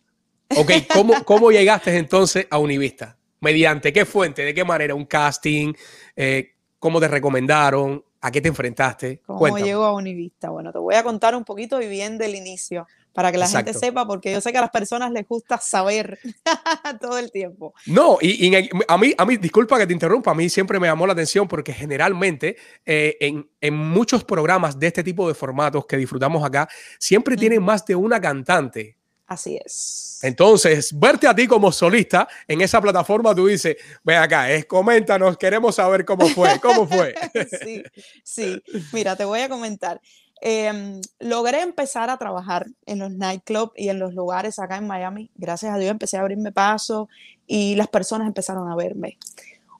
Ok, 0.56 0.72
¿Cómo, 0.92 1.14
¿cómo 1.24 1.50
llegaste 1.50 1.96
entonces 1.96 2.46
a 2.50 2.58
Univista? 2.58 3.16
¿Mediante 3.40 3.92
qué 3.92 4.04
fuente? 4.04 4.42
¿De 4.42 4.52
qué 4.52 4.64
manera? 4.64 4.94
¿Un 4.94 5.06
casting? 5.06 5.72
Eh, 6.16 6.52
¿Cómo 6.78 7.00
te 7.00 7.08
recomendaron? 7.08 8.04
¿A 8.20 8.30
qué 8.30 8.40
te 8.40 8.48
enfrentaste? 8.48 9.20
¿Cómo 9.24 9.58
llegó 9.58 9.84
a 9.84 9.94
Univista? 9.94 10.50
Bueno, 10.50 10.72
te 10.72 10.78
voy 10.78 10.94
a 10.94 11.02
contar 11.02 11.34
un 11.34 11.44
poquito 11.44 11.80
y 11.80 11.88
bien 11.88 12.18
del 12.18 12.34
inicio 12.34 12.86
para 13.12 13.32
que 13.32 13.38
la 13.38 13.48
gente 13.48 13.74
sepa, 13.74 14.06
porque 14.06 14.32
yo 14.32 14.40
sé 14.40 14.52
que 14.52 14.58
a 14.58 14.62
las 14.62 14.70
personas 14.70 15.10
les 15.10 15.26
gusta 15.26 15.58
saber 15.58 16.18
todo 17.00 17.18
el 17.18 17.30
tiempo. 17.30 17.74
No, 17.86 18.18
y, 18.20 18.54
a, 18.88 18.98
mí, 18.98 19.14
a 19.16 19.26
mí, 19.26 19.36
disculpa 19.36 19.78
que 19.78 19.86
te 19.86 19.92
interrumpa, 19.92 20.30
a 20.30 20.34
mí 20.34 20.48
siempre 20.48 20.78
me 20.78 20.86
llamó 20.86 21.06
la 21.06 21.12
atención 21.12 21.48
porque 21.48 21.72
generalmente 21.72 22.56
eh, 22.84 23.16
en, 23.20 23.48
en, 23.60 23.74
muchos 23.74 24.24
programas 24.24 24.78
de 24.78 24.86
este 24.86 25.02
tipo 25.02 25.26
de 25.28 25.34
formatos 25.34 25.86
que 25.86 25.96
disfrutamos 25.96 26.44
acá, 26.44 26.68
siempre 26.98 27.36
tienen 27.36 27.62
más 27.62 27.84
de 27.84 27.96
una 27.96 28.20
cantante. 28.20 28.96
Así 29.30 29.60
es. 29.64 30.18
Entonces, 30.22 30.90
verte 30.98 31.28
a 31.28 31.34
ti 31.34 31.46
como 31.46 31.70
solista 31.70 32.26
en 32.48 32.60
esa 32.62 32.80
plataforma, 32.80 33.32
tú 33.32 33.46
dices, 33.46 33.76
ve 34.02 34.16
acá, 34.16 34.50
es 34.50 34.66
coméntanos, 34.66 35.38
queremos 35.38 35.76
saber 35.76 36.04
cómo 36.04 36.26
fue, 36.28 36.58
cómo 36.60 36.86
fue. 36.86 37.14
sí, 37.64 37.82
sí, 38.24 38.62
mira, 38.92 39.14
te 39.14 39.24
voy 39.24 39.40
a 39.40 39.48
comentar. 39.48 40.00
Em, 40.42 41.00
logré 41.18 41.60
empezar 41.60 42.08
a 42.08 42.16
trabajar 42.16 42.66
en 42.86 42.98
los 42.98 43.10
nightclubs 43.10 43.72
y 43.76 43.90
en 43.90 43.98
los 43.98 44.14
lugares 44.14 44.58
acá 44.58 44.76
en 44.76 44.86
Miami. 44.86 45.30
Gracias 45.34 45.74
a 45.74 45.78
Dios 45.78 45.90
empecé 45.90 46.16
a 46.16 46.20
abrirme 46.20 46.50
paso 46.50 47.08
y 47.46 47.74
las 47.74 47.88
personas 47.88 48.26
empezaron 48.26 48.70
a 48.70 48.76
verme. 48.76 49.18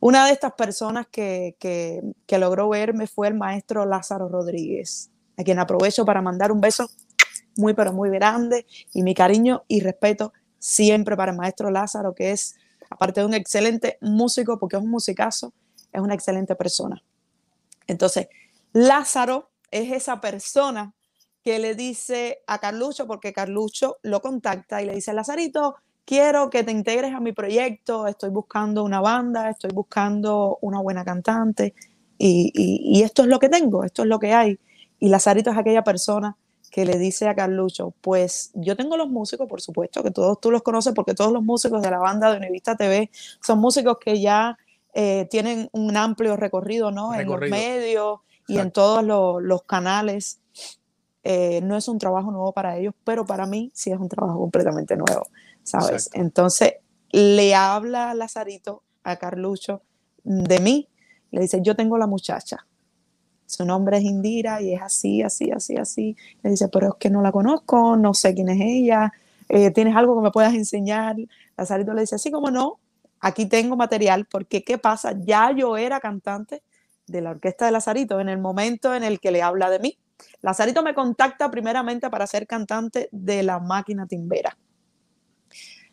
Una 0.00 0.26
de 0.26 0.32
estas 0.32 0.52
personas 0.52 1.06
que, 1.10 1.56
que, 1.58 2.02
que 2.26 2.38
logró 2.38 2.68
verme 2.68 3.06
fue 3.06 3.28
el 3.28 3.34
maestro 3.34 3.86
Lázaro 3.86 4.28
Rodríguez, 4.28 5.10
a 5.38 5.44
quien 5.44 5.58
aprovecho 5.58 6.04
para 6.04 6.20
mandar 6.20 6.52
un 6.52 6.60
beso 6.60 6.90
muy, 7.56 7.74
pero 7.74 7.92
muy 7.92 8.10
grande 8.10 8.66
y 8.92 9.02
mi 9.02 9.14
cariño 9.14 9.64
y 9.68 9.80
respeto 9.80 10.32
siempre 10.58 11.16
para 11.16 11.32
el 11.32 11.38
maestro 11.38 11.70
Lázaro, 11.70 12.14
que 12.14 12.32
es, 12.32 12.54
aparte 12.90 13.20
de 13.20 13.26
un 13.26 13.34
excelente 13.34 13.98
músico, 14.00 14.58
porque 14.58 14.76
es 14.76 14.82
un 14.82 14.90
musicazo, 14.90 15.52
es 15.92 16.00
una 16.00 16.14
excelente 16.14 16.54
persona. 16.54 17.02
Entonces, 17.86 18.28
Lázaro 18.72 19.49
es 19.70 19.92
esa 19.92 20.20
persona 20.20 20.94
que 21.42 21.58
le 21.58 21.74
dice 21.74 22.42
a 22.46 22.58
Carlucho, 22.58 23.06
porque 23.06 23.32
Carlucho 23.32 23.98
lo 24.02 24.20
contacta 24.20 24.82
y 24.82 24.86
le 24.86 24.94
dice, 24.94 25.12
Lazarito, 25.12 25.76
quiero 26.04 26.50
que 26.50 26.64
te 26.64 26.72
integres 26.72 27.14
a 27.14 27.20
mi 27.20 27.32
proyecto, 27.32 28.06
estoy 28.06 28.30
buscando 28.30 28.84
una 28.84 29.00
banda, 29.00 29.48
estoy 29.50 29.70
buscando 29.72 30.58
una 30.60 30.80
buena 30.80 31.04
cantante 31.04 31.74
y, 32.18 33.00
esto 33.02 33.22
es 33.22 33.28
lo 33.28 33.38
que 33.38 33.48
tengo, 33.48 33.84
esto 33.84 34.02
es 34.02 34.08
lo 34.08 34.18
que 34.18 34.34
hay. 34.34 34.58
Y 34.98 35.08
Lazarito 35.08 35.50
es 35.50 35.56
aquella 35.56 35.82
persona 35.82 36.36
que 36.70 36.84
le 36.84 36.98
dice 36.98 37.26
a 37.26 37.34
Carlucho, 37.34 37.94
pues 38.00 38.52
yo 38.54 38.76
tengo 38.76 38.96
los 38.96 39.08
músicos, 39.08 39.48
por 39.48 39.60
supuesto, 39.60 40.02
que 40.02 40.10
todos 40.10 40.40
tú 40.40 40.50
los 40.50 40.62
conoces, 40.62 40.92
porque 40.92 41.14
todos 41.14 41.32
los 41.32 41.42
músicos 41.42 41.80
de 41.80 41.90
la 41.90 41.98
banda 41.98 42.30
de 42.30 42.36
Univista 42.36 42.76
TV 42.76 43.10
son 43.40 43.58
músicos 43.58 43.96
que 43.98 44.20
ya 44.20 44.58
eh, 44.92 45.26
tienen 45.30 45.68
un 45.72 45.96
amplio 45.96 46.36
recorrido, 46.36 46.90
¿no? 46.90 47.14
En 47.14 47.26
los 47.26 47.40
medios, 47.40 48.20
y 48.50 48.58
en 48.58 48.70
todos 48.70 49.04
los, 49.04 49.62
canales. 49.62 50.40
Eh, 51.22 51.60
no 51.62 51.76
es 51.76 51.86
un 51.86 51.98
trabajo 51.98 52.30
nuevo 52.30 52.52
para 52.52 52.78
ellos, 52.78 52.94
pero 53.04 53.26
para 53.26 53.46
mí 53.46 53.70
sí 53.74 53.90
es 53.90 53.98
un 53.98 54.08
trabajo 54.08 54.38
completamente 54.38 54.96
nuevo, 54.96 55.26
¿sabes? 55.62 56.08
Entonces 56.14 56.76
le 57.10 57.54
habla 57.54 58.14
Lazarito 58.14 58.82
a 59.04 59.16
Carlucho 59.16 59.82
de 60.24 60.60
mí, 60.60 60.88
le 61.30 61.42
dice, 61.42 61.60
yo 61.62 61.76
tengo 61.76 61.98
la 61.98 62.06
muchacha, 62.06 62.66
su 63.44 63.66
nombre 63.66 63.98
es 63.98 64.04
Indira 64.04 64.62
y 64.62 64.72
es 64.72 64.80
así, 64.80 65.22
así, 65.22 65.50
así, 65.50 65.76
así. 65.76 66.16
Le 66.42 66.50
dice, 66.50 66.68
pero 66.68 66.88
es 66.88 66.94
que 66.98 67.10
no 67.10 67.20
la 67.20 67.32
conozco, 67.32 67.96
no 67.96 68.14
sé 68.14 68.34
quién 68.34 68.48
es 68.48 68.60
ella, 68.60 69.12
eh, 69.48 69.70
¿tienes 69.72 69.94
algo 69.96 70.16
que 70.16 70.22
me 70.22 70.30
puedas 70.30 70.54
enseñar? 70.54 71.16
Lazarito 71.56 71.92
le 71.92 72.00
dice, 72.00 72.14
así 72.14 72.30
como 72.30 72.50
no, 72.50 72.78
aquí 73.20 73.44
tengo 73.44 73.76
material, 73.76 74.26
porque 74.30 74.64
¿qué 74.64 74.78
pasa? 74.78 75.14
Ya 75.20 75.52
yo 75.52 75.76
era 75.76 76.00
cantante 76.00 76.62
de 77.10 77.20
la 77.20 77.30
orquesta 77.30 77.66
de 77.66 77.72
Lazarito 77.72 78.20
en 78.20 78.28
el 78.28 78.38
momento 78.38 78.94
en 78.94 79.02
el 79.02 79.20
que 79.20 79.30
le 79.30 79.42
habla 79.42 79.70
de 79.70 79.78
mí. 79.78 79.98
Lazarito 80.42 80.82
me 80.82 80.94
contacta 80.94 81.50
primeramente 81.50 82.08
para 82.10 82.26
ser 82.26 82.46
cantante 82.46 83.08
de 83.12 83.42
la 83.42 83.58
máquina 83.58 84.06
timbera. 84.06 84.56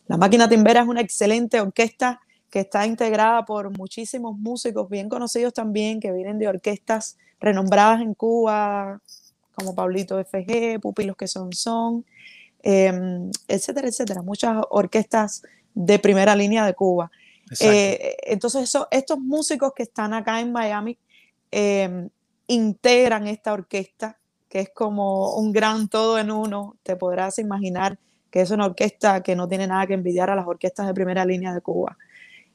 La 0.08 0.17
máquina 0.17 0.47
timbera 0.47 0.82
es 0.82 0.88
una 0.88 1.01
excelente 1.01 1.60
orquesta 1.60 2.21
que 2.49 2.62
está 2.62 2.86
integrada 2.86 3.43
por 3.43 3.77
muchísimos 3.77 4.38
músicos 4.38 4.89
bien 4.89 5.10
conocidos 5.10 5.53
también, 5.53 5.99
que 5.99 6.12
vienen 6.12 6.39
de 6.39 6.47
orquestas 6.47 7.17
renombradas 7.39 8.01
en 8.01 8.13
Cuba, 8.13 9.01
como 9.53 9.75
Pablito 9.75 10.17
FG, 10.19 10.80
Pupilos 10.80 11.17
que 11.17 11.27
son 11.27 11.51
son, 11.51 12.06
em, 12.63 13.30
etcétera, 13.47 13.88
etcétera. 13.88 14.21
Muchas 14.21 14.62
orquestas 14.69 15.43
de 15.73 15.99
primera 15.99 16.36
línea 16.36 16.65
de 16.65 16.73
Cuba. 16.73 17.12
Eh, 17.60 18.17
entonces, 18.23 18.77
estos 18.91 19.19
músicos 19.19 19.71
que 19.75 19.84
están 19.84 20.13
acá 20.13 20.39
en 20.39 20.51
Miami 20.51 20.97
em, 21.51 22.10
integran 22.47 23.27
esta 23.27 23.53
orquesta, 23.53 24.17
que 24.49 24.60
es 24.60 24.69
como 24.73 25.36
un 25.36 25.51
gran 25.51 25.88
todo 25.89 26.17
en 26.19 26.31
uno. 26.31 26.77
Te 26.83 26.95
podrás 26.95 27.39
imaginar 27.39 27.99
que 28.31 28.41
es 28.41 28.51
una 28.51 28.65
orquesta 28.65 29.21
que 29.21 29.36
no 29.36 29.47
tiene 29.47 29.67
nada 29.67 29.88
que 29.88 29.93
envidiar 29.93 30.29
a 30.29 30.36
las 30.36 30.47
orquestas 30.47 30.88
de 30.88 30.93
primera 30.93 31.25
línea 31.25 31.53
de 31.53 31.62
Cuba. 31.62 31.97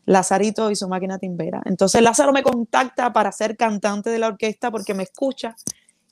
Lazarito 0.05 0.71
y 0.71 0.77
su 0.77 0.89
máquina 0.89 1.19
timbera. 1.19 1.63
Entonces 1.65 2.03
Lázaro 2.03 2.33
me 2.33 2.43
contacta 2.43 3.13
para 3.13 3.31
ser 3.31 3.57
cantante 3.57 4.11
de 4.11 4.19
la 4.19 4.29
orquesta 4.29 4.71
porque 4.71 4.95
me 4.95 5.05
escucha 5.05 5.55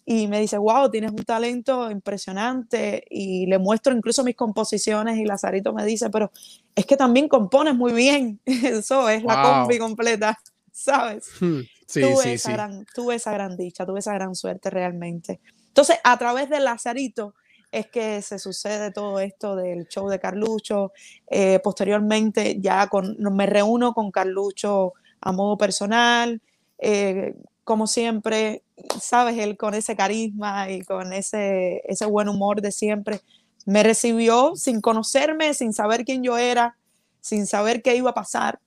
y 0.05 0.27
me 0.27 0.41
dice, 0.41 0.59
wow, 0.59 0.91
tienes 0.91 1.13
un 1.13 1.25
talento 1.25 1.91
impresionante 1.91 3.05
y 3.11 3.47
le 3.47 3.59
muestro 3.59 3.95
incluso 3.95 4.25
mis 4.25 4.35
composiciones 4.35 5.19
y 5.19 5.25
Lazarito 5.25 5.73
me 5.73 5.85
dice, 5.85 6.11
pero 6.11 6.33
es 6.75 6.87
que 6.87 6.97
también 6.97 7.29
compones 7.29 7.75
muy 7.75 7.93
bien, 7.93 8.41
eso 8.45 9.09
es 9.09 9.23
la 9.23 9.43
combi 9.43 9.79
completa, 9.79 10.39
¿sabes? 10.73 11.29
Hmm, 11.41 11.61
sí, 11.91 12.01
tuve, 12.01 12.23
sí, 12.23 12.31
esa 12.31 12.53
Gran, 12.53 12.87
tuve 12.95 13.17
esa 13.17 13.33
gran 13.33 13.57
dicha, 13.57 13.85
tuve 13.85 13.99
esa 13.99 14.15
gran 14.15 14.35
suerte 14.35 14.71
realmente. 14.71 15.41
Entonces, 15.69 15.99
a 16.05 16.17
través 16.19 16.49
de 16.49 16.61
Lazarito 16.61 17.35
es 17.73 17.87
que 17.87 18.23
se 18.23 18.39
sucede 18.39 18.91
todo 18.91 19.21
esto 19.21 19.57
del 19.57 19.87
show 19.89 20.09
de 20.09 20.19
Carlucho. 20.19 20.93
Eh, 21.29 21.61
posteriormente 21.63 22.61
ya 22.61 22.89
con, 22.89 23.17
me 23.19 23.47
reúno 23.47 23.93
con 23.93 24.11
Carlucho 24.11 24.95
a 25.21 25.33
modo 25.33 25.57
personal. 25.57 26.41
Eh, 26.79 27.35
como 27.65 27.87
siempre, 27.87 28.63
sabes, 29.01 29.39
él 29.39 29.57
con 29.57 29.75
ese 29.75 29.95
carisma 29.95 30.71
y 30.71 30.83
con 30.83 31.13
ese, 31.13 31.83
ese 31.85 32.07
buen 32.07 32.29
humor 32.29 32.61
de 32.63 32.73
siempre, 32.73 33.21
me 33.67 33.83
recibió 33.83 34.57
sin 34.57 34.81
conocerme, 34.81 35.55
sin 35.55 35.73
saber 35.73 36.05
quién 36.05 36.23
yo 36.23 36.39
era, 36.39 36.77
sin 37.21 37.47
saber 37.47 37.83
qué 37.83 37.95
iba 37.95 38.11
a 38.11 38.15
pasar, 38.15 38.59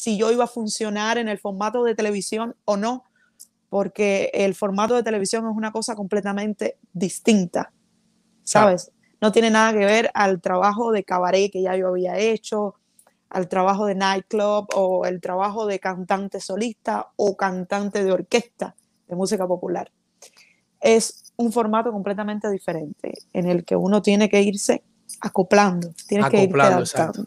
si 0.00 0.16
yo 0.16 0.30
iba 0.32 0.44
a 0.44 0.48
funcionar 0.48 1.18
en 1.18 1.28
el 1.28 1.38
formato 1.38 1.84
de 1.84 1.94
televisión 1.94 2.56
o 2.64 2.76
no, 2.76 3.04
porque 3.68 4.30
el 4.34 4.54
formato 4.54 4.94
de 4.94 5.02
televisión 5.02 5.48
es 5.48 5.56
una 5.56 5.70
cosa 5.70 5.94
completamente 5.94 6.78
distinta 6.92 7.72
¿sabes? 8.50 8.90
No 9.20 9.32
tiene 9.32 9.50
nada 9.50 9.72
que 9.72 9.84
ver 9.84 10.10
al 10.14 10.40
trabajo 10.40 10.92
de 10.92 11.04
cabaret 11.04 11.52
que 11.52 11.62
ya 11.62 11.76
yo 11.76 11.88
había 11.88 12.18
hecho, 12.18 12.74
al 13.28 13.48
trabajo 13.48 13.86
de 13.86 13.94
nightclub 13.94 14.68
o 14.74 15.06
el 15.06 15.20
trabajo 15.20 15.66
de 15.66 15.78
cantante 15.78 16.40
solista 16.40 17.08
o 17.16 17.36
cantante 17.36 18.02
de 18.02 18.12
orquesta 18.12 18.74
de 19.06 19.14
música 19.14 19.46
popular. 19.46 19.92
Es 20.80 21.32
un 21.36 21.52
formato 21.52 21.92
completamente 21.92 22.50
diferente 22.50 23.12
en 23.32 23.46
el 23.46 23.64
que 23.64 23.76
uno 23.76 24.02
tiene 24.02 24.28
que 24.28 24.42
irse 24.42 24.82
acoplando, 25.20 25.92
tienes 26.08 26.28
que 26.30 26.42
irte 26.42 26.60
adaptando. 26.60 27.26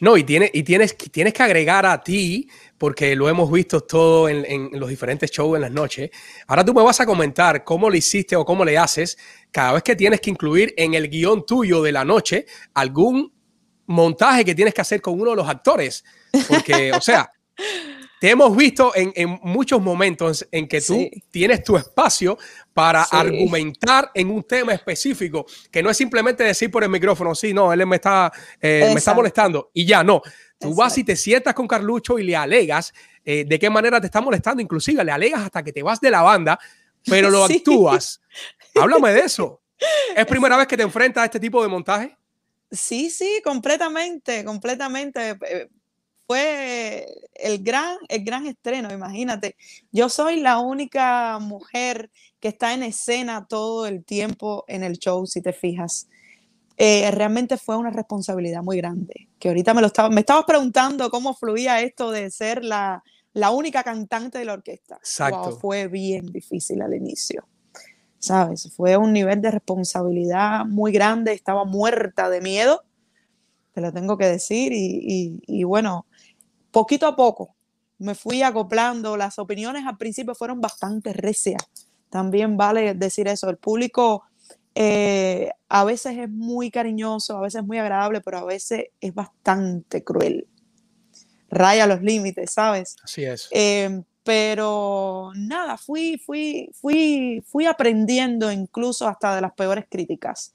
No, 0.00 0.16
y, 0.16 0.24
tiene, 0.24 0.50
y 0.52 0.62
tienes, 0.62 0.96
tienes 0.96 1.32
que 1.32 1.42
agregar 1.42 1.86
a 1.86 2.02
ti, 2.02 2.48
porque 2.78 3.16
lo 3.16 3.28
hemos 3.28 3.50
visto 3.50 3.80
todo 3.80 4.28
en, 4.28 4.44
en, 4.44 4.78
los 4.78 4.88
diferentes 4.88 5.30
shows 5.30 5.56
en 5.56 5.62
las 5.62 5.70
noches. 5.70 6.10
Ahora 6.46 6.64
tú 6.64 6.74
me 6.74 6.82
vas 6.82 7.00
a 7.00 7.06
comentar 7.06 7.64
cómo 7.64 7.88
le 7.88 7.98
hiciste 7.98 8.36
o 8.36 8.44
cómo 8.44 8.64
le 8.64 8.76
haces 8.76 9.16
cada 9.50 9.72
vez 9.72 9.82
que 9.82 9.96
tienes 9.96 10.20
que 10.20 10.30
incluir 10.30 10.74
en 10.76 10.94
el 10.94 11.08
guion 11.08 11.46
tuyo 11.46 11.82
de 11.82 11.92
la 11.92 12.04
noche 12.04 12.46
algún 12.74 13.32
montaje 13.86 14.44
que 14.44 14.54
tienes 14.54 14.74
que 14.74 14.80
hacer 14.80 15.00
con 15.00 15.18
uno 15.20 15.30
de 15.30 15.36
los 15.36 15.48
actores. 15.48 16.04
Porque, 16.48 16.92
o 16.92 17.00
sea, 17.00 17.30
te 18.20 18.30
hemos 18.30 18.56
visto 18.56 18.92
en, 18.94 19.38
muchos 19.42 19.80
momentos 19.80 20.46
en 20.50 20.68
que 20.68 20.80
tú 20.80 21.08
tienes 21.30 21.62
tu 21.62 21.76
espacio 21.76 22.38
para 22.76 23.04
argumentar 23.04 24.10
en 24.12 24.30
un 24.30 24.42
tema 24.42 24.74
específico, 24.74 25.46
que 25.70 25.82
no 25.82 25.88
es 25.88 25.96
simplemente 25.96 26.44
decir 26.44 26.70
por 26.70 26.84
el 26.84 26.90
micrófono, 26.90 27.34
sí, 27.34 27.54
no, 27.54 27.72
él 27.72 27.86
me 27.86 27.96
está, 27.96 28.30
eh, 28.60 28.90
me 28.92 28.98
está 28.98 29.14
molestando 29.14 29.70
y 29.72 29.86
ya, 29.86 30.04
no. 30.04 30.20
Tú 30.58 30.74
vas 30.74 30.98
y 30.98 31.02
te 31.02 31.16
sientas 31.16 31.54
con 31.54 31.66
Carlucho 31.66 32.18
y 32.18 32.24
le 32.24 32.36
alegas 32.36 32.92
eh, 33.24 33.46
de 33.46 33.58
qué 33.58 33.70
manera 33.70 33.98
te 33.98 34.08
está 34.08 34.20
molestando, 34.20 34.60
inclusive 34.60 35.02
le 35.02 35.10
alegas 35.10 35.40
hasta 35.40 35.62
que 35.62 35.72
te 35.72 35.82
vas 35.82 36.02
de 36.02 36.10
la 36.10 36.20
banda, 36.20 36.58
pero 37.06 37.30
lo 37.30 37.44
actúas. 37.46 38.20
Háblame 38.74 39.10
de 39.14 39.20
eso. 39.20 39.62
¿Es 40.14 40.26
primera 40.26 40.58
vez 40.58 40.66
que 40.66 40.76
te 40.76 40.82
enfrentas 40.82 41.22
a 41.22 41.24
este 41.24 41.40
tipo 41.40 41.62
de 41.62 41.68
montaje? 41.68 42.14
Sí, 42.70 43.08
sí, 43.08 43.40
completamente, 43.42 44.44
completamente. 44.44 45.30
Eh, 45.30 45.68
fue 46.26 47.06
el 47.32 47.62
gran, 47.62 47.96
el 48.08 48.22
gran 48.22 48.46
estreno, 48.46 48.92
imagínate. 48.92 49.56
Yo 49.92 50.10
soy 50.10 50.40
la 50.40 50.58
única 50.58 51.38
mujer 51.38 52.10
que 52.40 52.48
está 52.48 52.74
en 52.74 52.82
escena 52.82 53.46
todo 53.48 53.86
el 53.86 54.04
tiempo 54.04 54.64
en 54.68 54.82
el 54.82 54.98
show, 54.98 55.26
si 55.26 55.40
te 55.40 55.52
fijas. 55.52 56.08
Eh, 56.76 57.10
realmente 57.10 57.56
fue 57.56 57.76
una 57.76 57.90
responsabilidad 57.90 58.62
muy 58.62 58.76
grande, 58.76 59.28
que 59.38 59.48
ahorita 59.48 59.72
me 59.72 59.80
lo 59.80 59.86
estaba, 59.86 60.10
me 60.10 60.20
estabas 60.20 60.44
preguntando 60.44 61.10
cómo 61.10 61.34
fluía 61.34 61.80
esto 61.80 62.10
de 62.10 62.30
ser 62.30 62.62
la, 62.64 63.02
la 63.32 63.50
única 63.50 63.82
cantante 63.82 64.38
de 64.38 64.44
la 64.44 64.52
orquesta. 64.54 64.96
Exacto. 64.96 65.52
fue 65.52 65.88
bien 65.88 66.26
difícil 66.26 66.82
al 66.82 66.94
inicio. 66.94 67.46
¿Sabes? 68.18 68.72
Fue 68.74 68.96
un 68.96 69.12
nivel 69.12 69.40
de 69.40 69.50
responsabilidad 69.50 70.64
muy 70.66 70.90
grande, 70.90 71.32
estaba 71.32 71.64
muerta 71.64 72.28
de 72.28 72.40
miedo, 72.40 72.82
te 73.72 73.80
lo 73.80 73.92
tengo 73.92 74.18
que 74.18 74.26
decir, 74.26 74.72
y, 74.72 75.40
y 75.46 75.64
bueno, 75.64 76.06
poquito 76.70 77.06
a 77.06 77.14
poco 77.14 77.56
me 77.98 78.14
fui 78.14 78.42
acoplando. 78.42 79.16
Las 79.16 79.38
opiniones 79.38 79.86
al 79.86 79.96
principio 79.96 80.34
fueron 80.34 80.60
bastante 80.60 81.12
recias. 81.12 81.62
También 82.10 82.56
vale 82.56 82.94
decir 82.94 83.28
eso. 83.28 83.48
El 83.50 83.56
público 83.56 84.24
eh, 84.74 85.50
a 85.68 85.84
veces 85.84 86.16
es 86.18 86.28
muy 86.28 86.70
cariñoso, 86.70 87.36
a 87.36 87.40
veces 87.40 87.60
es 87.62 87.66
muy 87.66 87.78
agradable, 87.78 88.20
pero 88.20 88.38
a 88.38 88.44
veces 88.44 88.86
es 89.00 89.14
bastante 89.14 90.04
cruel. 90.04 90.46
Raya 91.50 91.86
los 91.86 92.02
límites, 92.02 92.52
¿sabes? 92.52 92.96
Así 93.02 93.24
es. 93.24 93.48
Eh, 93.52 94.02
pero 94.22 95.30
nada, 95.36 95.78
fui, 95.78 96.18
fui, 96.18 96.68
fui, 96.74 97.42
fui 97.46 97.66
aprendiendo 97.66 98.50
incluso 98.50 99.06
hasta 99.06 99.34
de 99.34 99.40
las 99.40 99.52
peores 99.52 99.86
críticas. 99.88 100.54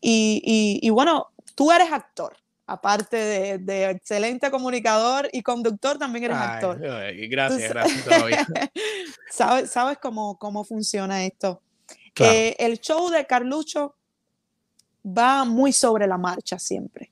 y, 0.00 0.80
y 0.82 0.90
bueno, 0.90 1.28
tú 1.54 1.70
eres 1.70 1.92
actor 1.92 2.36
aparte 2.66 3.58
de, 3.58 3.90
excelente 3.90 4.50
comunicador 4.50 5.28
y 5.32 5.42
conductor, 5.42 5.98
también 5.98 6.24
eres 6.24 6.36
actor. 6.36 6.78
Gracias, 6.78 7.72
gracias. 7.72 8.04
¿Sabes, 9.30 9.70
sabes 9.70 9.98
cómo, 9.98 10.36
cómo 10.38 10.64
funciona 10.64 11.24
esto? 11.24 11.62
Eh, 12.18 12.56
el 12.58 12.80
show 12.80 13.10
de 13.10 13.26
Carlucho 13.26 13.94
va 15.06 15.44
muy 15.44 15.72
sobre 15.72 16.06
la 16.06 16.18
marcha 16.18 16.58
siempre. 16.58 17.10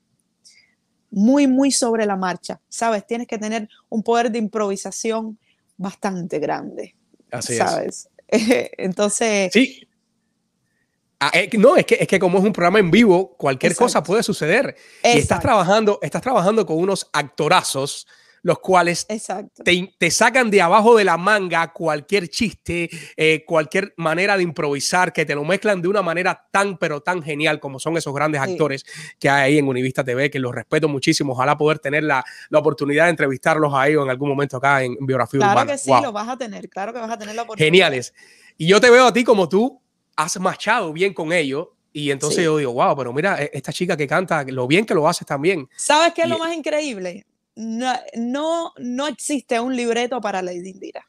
Muy, 1.11 1.47
muy 1.47 1.71
sobre 1.71 2.05
la 2.05 2.15
marcha. 2.15 2.59
¿Sabes? 2.67 3.05
Tienes 3.05 3.27
que 3.27 3.37
tener 3.37 3.69
un 3.87 4.03
poder 4.03 4.31
de 4.31 4.39
improvisación 4.39 5.37
bastante 5.77 6.39
grande. 6.39 6.95
Así 7.31 7.55
¿sabes? 7.55 8.09
Entonces, 8.27 9.51
sí. 9.53 9.87
Ah, 11.19 11.31
eh, 11.33 11.49
no, 11.57 11.75
es 11.77 11.85
que, 11.85 11.95
es 11.95 12.07
que 12.07 12.19
como 12.19 12.39
es 12.39 12.43
un 12.43 12.53
programa 12.53 12.79
en 12.79 12.91
vivo, 12.91 13.35
cualquier 13.37 13.75
cosa 13.75 14.03
puede 14.03 14.23
suceder. 14.23 14.75
Y 15.03 15.17
estás 15.17 15.39
trabajando, 15.39 15.99
estás 16.01 16.21
trabajando 16.21 16.65
con 16.65 16.77
unos 16.77 17.09
actorazos, 17.13 18.05
los 18.45 18.59
cuales 18.59 19.07
te, 19.07 20.11
sacan 20.11 20.51
de 20.51 20.61
abajo 20.61 20.95
de 20.95 21.03
la 21.03 21.17
manga 21.17 21.73
cualquier 21.73 22.27
chiste, 22.27 22.91
eh, 23.17 23.43
cualquier 23.43 23.95
manera 23.97 24.37
de 24.37 24.43
improvisar, 24.43 25.11
que 25.11 25.25
te 25.25 25.33
lo 25.33 25.43
mezclan 25.43 25.81
de 25.81 25.87
una 25.87 26.03
manera 26.03 26.45
tan, 26.51 26.77
pero 26.77 27.01
tan 27.01 27.23
genial 27.23 27.59
como 27.59 27.79
son 27.79 27.97
esos 27.97 28.13
grandes 28.13 28.39
actores 28.39 28.85
que 29.17 29.29
hay 29.29 29.53
ahí 29.53 29.57
en 29.57 29.67
Univista 29.67 30.03
TV, 30.03 30.29
que 30.29 30.37
los 30.37 30.53
respeto 30.53 30.87
muchísimo. 30.87 31.33
Ojalá 31.33 31.57
poder 31.57 31.79
tener 31.79 32.03
la, 32.03 32.23
oportunidad 32.53 33.05
de 33.05 33.11
entrevistarlos 33.11 33.73
a 33.73 33.87
ellos 33.87 34.03
en 34.03 34.11
algún 34.11 34.29
momento 34.29 34.57
acá 34.57 34.83
en, 34.83 34.95
Biografía 34.99 35.39
Urbana. 35.39 35.53
Claro 35.53 35.71
que 35.71 35.77
sí, 35.79 35.91
lo 36.03 36.11
vas 36.11 36.29
a 36.29 36.37
tener, 36.37 36.69
claro 36.69 36.93
que 36.93 36.99
vas 36.99 37.11
a 37.11 37.17
tener 37.17 37.33
la 37.33 37.41
oportunidad. 37.41 37.65
Geniales. 37.65 38.13
Y 38.57 38.67
yo 38.67 38.79
te 38.79 38.91
veo 38.91 39.07
a 39.07 39.13
ti 39.13 39.23
como 39.23 39.49
tú 39.49 39.81
has 40.15 40.39
machado 40.39 40.93
bien 40.93 41.13
con 41.13 41.33
ellos. 41.33 41.67
Y 41.91 42.11
entonces 42.11 42.43
yo 42.43 42.57
digo, 42.57 42.73
wow, 42.73 42.95
pero 42.95 43.13
mira, 43.13 43.41
e-, 43.41 43.51
esta 43.53 43.71
chica 43.71 43.95
que 43.95 44.07
canta, 44.07 44.43
lo 44.43 44.67
bien 44.67 44.85
que 44.85 44.93
lo 44.93 45.07
hace 45.07 45.23
también. 45.23 45.69
¿Sabes 45.75 46.13
qué 46.13 46.23
es 46.23 46.29
lo 46.29 46.37
más 46.37 46.53
increíble? 46.53 47.25
No, 47.55 48.73
no, 48.77 49.07
existe 49.07 49.59
un 49.59 49.75
libreto 49.75 50.19
para 50.19 50.41
Lady 50.41 50.69
Indira. 50.69 51.07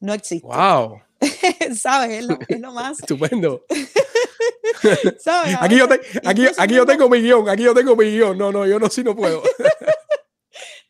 No 0.00 0.12
existe. 0.12 0.46
Wow. 0.46 1.00
¿Sabes? 1.74 2.18
Es 2.18 2.26
lo, 2.26 2.38
es 2.46 2.60
lo 2.60 2.72
más. 2.74 3.00
Estupendo. 3.00 3.64
¿Sabes? 5.18 5.56
Aquí, 5.58 5.76
yo, 5.78 5.86
aquí, 6.24 6.46
aquí 6.58 6.74
yo 6.74 6.84
tengo 6.84 7.08
mi 7.08 7.22
guion, 7.22 7.48
aquí 7.48 7.62
yo 7.62 7.72
tengo 7.72 7.96
mi 7.96 8.04
guion. 8.04 8.36
No, 8.36 8.52
no, 8.52 8.66
yo 8.66 8.78
no, 8.78 8.90
sí 8.90 9.02
no 9.02 9.16
puedo. 9.16 9.42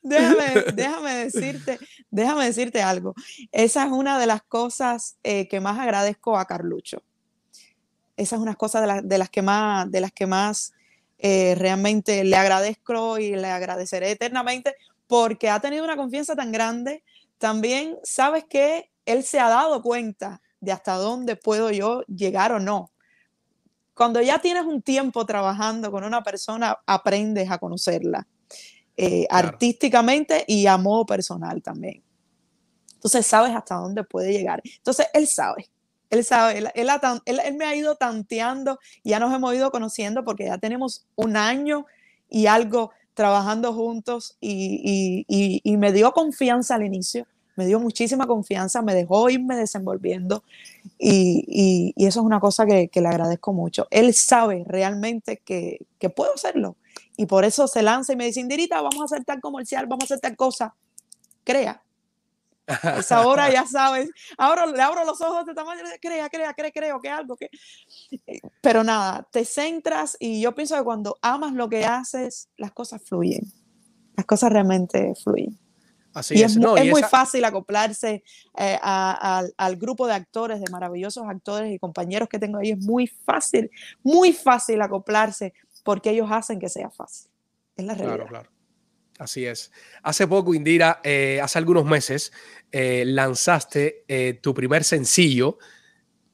déjame, 0.02 0.64
déjame, 0.74 1.14
decirte, 1.24 1.78
déjame 2.10 2.46
decirte 2.46 2.82
algo. 2.82 3.14
Esa 3.52 3.84
es 3.84 3.92
una 3.92 4.18
de 4.18 4.26
las 4.26 4.42
cosas 4.42 5.18
eh, 5.22 5.46
que 5.46 5.60
más 5.60 5.78
agradezco 5.78 6.36
a 6.36 6.46
Carlucho 6.46 7.00
esa 8.16 8.36
es 8.36 8.42
una 8.42 8.54
cosa 8.54 9.02
de, 9.02 9.18
las 9.18 9.30
que 9.30 9.42
más, 9.42 9.90
de 9.90 10.00
las 10.00 10.12
que 10.12 10.26
más 10.26 10.72
eh, 11.18 11.54
realmente 11.56 12.24
le 12.24 12.36
agradezco 12.36 13.18
y 13.18 13.34
le 13.34 13.48
agradeceré 13.48 14.10
eternamente 14.10 14.74
porque 15.06 15.50
ha 15.50 15.60
tenido 15.60 15.84
una 15.84 15.96
confianza 15.96 16.36
tan 16.36 16.52
grande. 16.52 17.04
También 17.38 17.98
sabes 18.02 18.44
que 18.44 18.90
él 19.06 19.22
se 19.22 19.40
ha 19.40 19.48
dado 19.48 19.82
cuenta 19.82 20.40
de 20.60 20.72
hasta 20.72 20.94
dónde 20.94 21.36
puedo 21.36 21.70
yo 21.70 22.02
llegar 22.02 22.52
o 22.52 22.60
no. 22.60 22.90
Cuando 23.94 24.20
ya 24.20 24.40
tienes 24.40 24.64
un 24.64 24.82
tiempo 24.82 25.24
trabajando 25.24 25.90
con 25.90 26.04
una 26.04 26.22
persona, 26.22 26.78
aprendes 26.86 27.50
a 27.50 27.58
conocerla 27.58 28.26
eh, 28.96 29.26
artísticamente 29.30 30.44
y 30.46 30.66
a 30.66 30.76
modo 30.76 31.06
personal 31.06 31.62
también. 31.62 32.02
Entonces 32.94 33.26
sabes 33.26 33.54
hasta 33.54 33.76
dónde 33.76 34.02
puede 34.02 34.32
llegar. 34.32 34.62
Entonces 34.64 35.06
él 35.12 35.26
sabe, 35.26 35.68
él 36.14 36.24
sabe, 36.24 36.58
él, 36.58 36.70
él, 36.74 37.54
me 37.54 37.64
ha 37.64 37.74
ido 37.74 37.96
tanteando, 37.96 38.78
ya 39.02 39.18
nos 39.18 39.34
hemos 39.34 39.54
ido 39.54 39.70
conociendo 39.70 40.24
porque 40.24 40.46
ya 40.46 40.58
tenemos 40.58 41.06
un 41.16 41.36
año 41.36 41.86
y 42.28 42.46
algo 42.46 42.92
trabajando 43.14 43.72
juntos 43.72 44.36
y, 44.40 45.24
me 45.78 45.92
dio 45.92 46.12
confianza 46.12 46.76
al 46.76 46.84
inicio, 46.84 47.26
me 47.56 47.66
dio 47.66 47.78
muchísima 47.78 48.26
confianza, 48.26 48.82
me 48.82 48.94
dejó 48.94 49.28
irme 49.30 49.56
desenvolviendo 49.56 50.44
y, 50.98 51.92
eso 51.96 52.20
es 52.20 52.26
una 52.26 52.40
cosa 52.40 52.66
que, 52.66 52.90
le 52.92 53.08
agradezco 53.08 53.52
mucho. 53.52 53.86
Él 53.90 54.14
sabe 54.14 54.64
realmente 54.66 55.42
que, 55.44 55.86
que, 55.98 56.10
puedo 56.10 56.34
hacerlo 56.34 56.76
y 57.16 57.26
por 57.26 57.44
eso 57.44 57.68
se 57.68 57.82
lanza 57.82 58.12
y 58.12 58.16
me 58.16 58.26
dice, 58.26 58.40
Indirita, 58.40 58.80
vamos 58.80 59.00
a 59.00 59.04
hacer 59.04 59.24
tal 59.24 59.40
comercial, 59.40 59.86
vamos 59.86 60.04
a 60.04 60.14
hacer 60.14 60.20
tal 60.20 60.36
cosa. 60.36 60.74
Crea, 61.44 61.83
esa 62.98 63.26
hora 63.26 63.50
ya 63.50 63.66
sabes. 63.66 64.10
Ahora 64.38 64.66
le 64.66 64.80
abro 64.80 65.04
los 65.04 65.20
ojos 65.20 65.44
de 65.44 65.54
tamaño 65.54 65.82
crea, 66.00 66.28
crea, 66.28 66.54
crea, 66.54 66.70
creo 66.70 67.00
que 67.00 67.08
algo 67.08 67.36
que. 67.36 67.50
Pero 68.60 68.82
nada, 68.82 69.26
te 69.30 69.44
centras 69.44 70.16
y 70.18 70.40
yo 70.40 70.54
pienso 70.54 70.76
que 70.76 70.84
cuando 70.84 71.16
amas 71.22 71.52
lo 71.52 71.68
que 71.68 71.84
haces, 71.84 72.48
las 72.56 72.72
cosas 72.72 73.02
fluyen. 73.02 73.42
Las 74.16 74.26
cosas 74.26 74.52
realmente 74.52 75.14
fluyen. 75.22 75.58
Así 76.14 76.38
y 76.38 76.42
es, 76.42 76.56
es, 76.56 76.90
muy 76.90 77.02
fácil 77.02 77.44
acoplarse 77.44 78.22
eh, 78.56 78.78
al 78.80 79.76
grupo 79.76 80.06
de 80.06 80.12
actores, 80.12 80.60
de 80.60 80.70
maravillosos 80.70 81.24
actores 81.28 81.72
y 81.72 81.78
compañeros 81.80 82.28
que 82.28 82.38
tengo 82.38 82.58
ahí. 82.58 82.70
Es 82.70 82.78
muy 82.78 83.08
fácil, 83.08 83.68
muy 84.04 84.32
fácil 84.32 84.80
acoplarse 84.80 85.54
porque 85.82 86.10
ellos 86.10 86.28
hacen 86.30 86.60
que 86.60 86.68
sea 86.68 86.88
fácil. 86.88 87.30
Es 87.76 87.84
la 87.84 87.94
realidad. 87.94 88.28
Claro, 88.28 88.28
claro. 88.28 88.53
Así 89.18 89.46
es. 89.46 89.70
Hace 90.02 90.26
poco, 90.26 90.54
Indira, 90.54 91.00
eh, 91.04 91.40
hace 91.42 91.58
algunos 91.58 91.84
meses, 91.84 92.32
eh, 92.72 93.04
lanzaste 93.06 94.04
eh, 94.08 94.38
tu 94.42 94.54
primer 94.54 94.84
sencillo, 94.84 95.58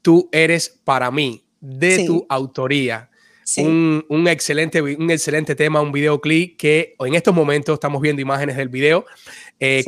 Tú 0.03 0.31
eres 0.33 0.81
para 0.83 1.11
mí, 1.11 1.45
de 1.61 2.07
tu 2.07 2.25
autoría. 2.31 3.11
Un, 3.59 4.27
excelente, 4.29 4.81
un 4.81 5.11
excelente 5.11 5.55
tema, 5.55 5.83
un 5.83 5.93
videoclip 5.93 6.57
que 6.57 6.95
en 6.99 7.15
estos 7.15 7.35
momentos 7.35 7.75
estamos 7.75 8.01
viendo 8.01 8.23
imágenes 8.23 8.57
del 8.57 8.71
video. 8.71 9.05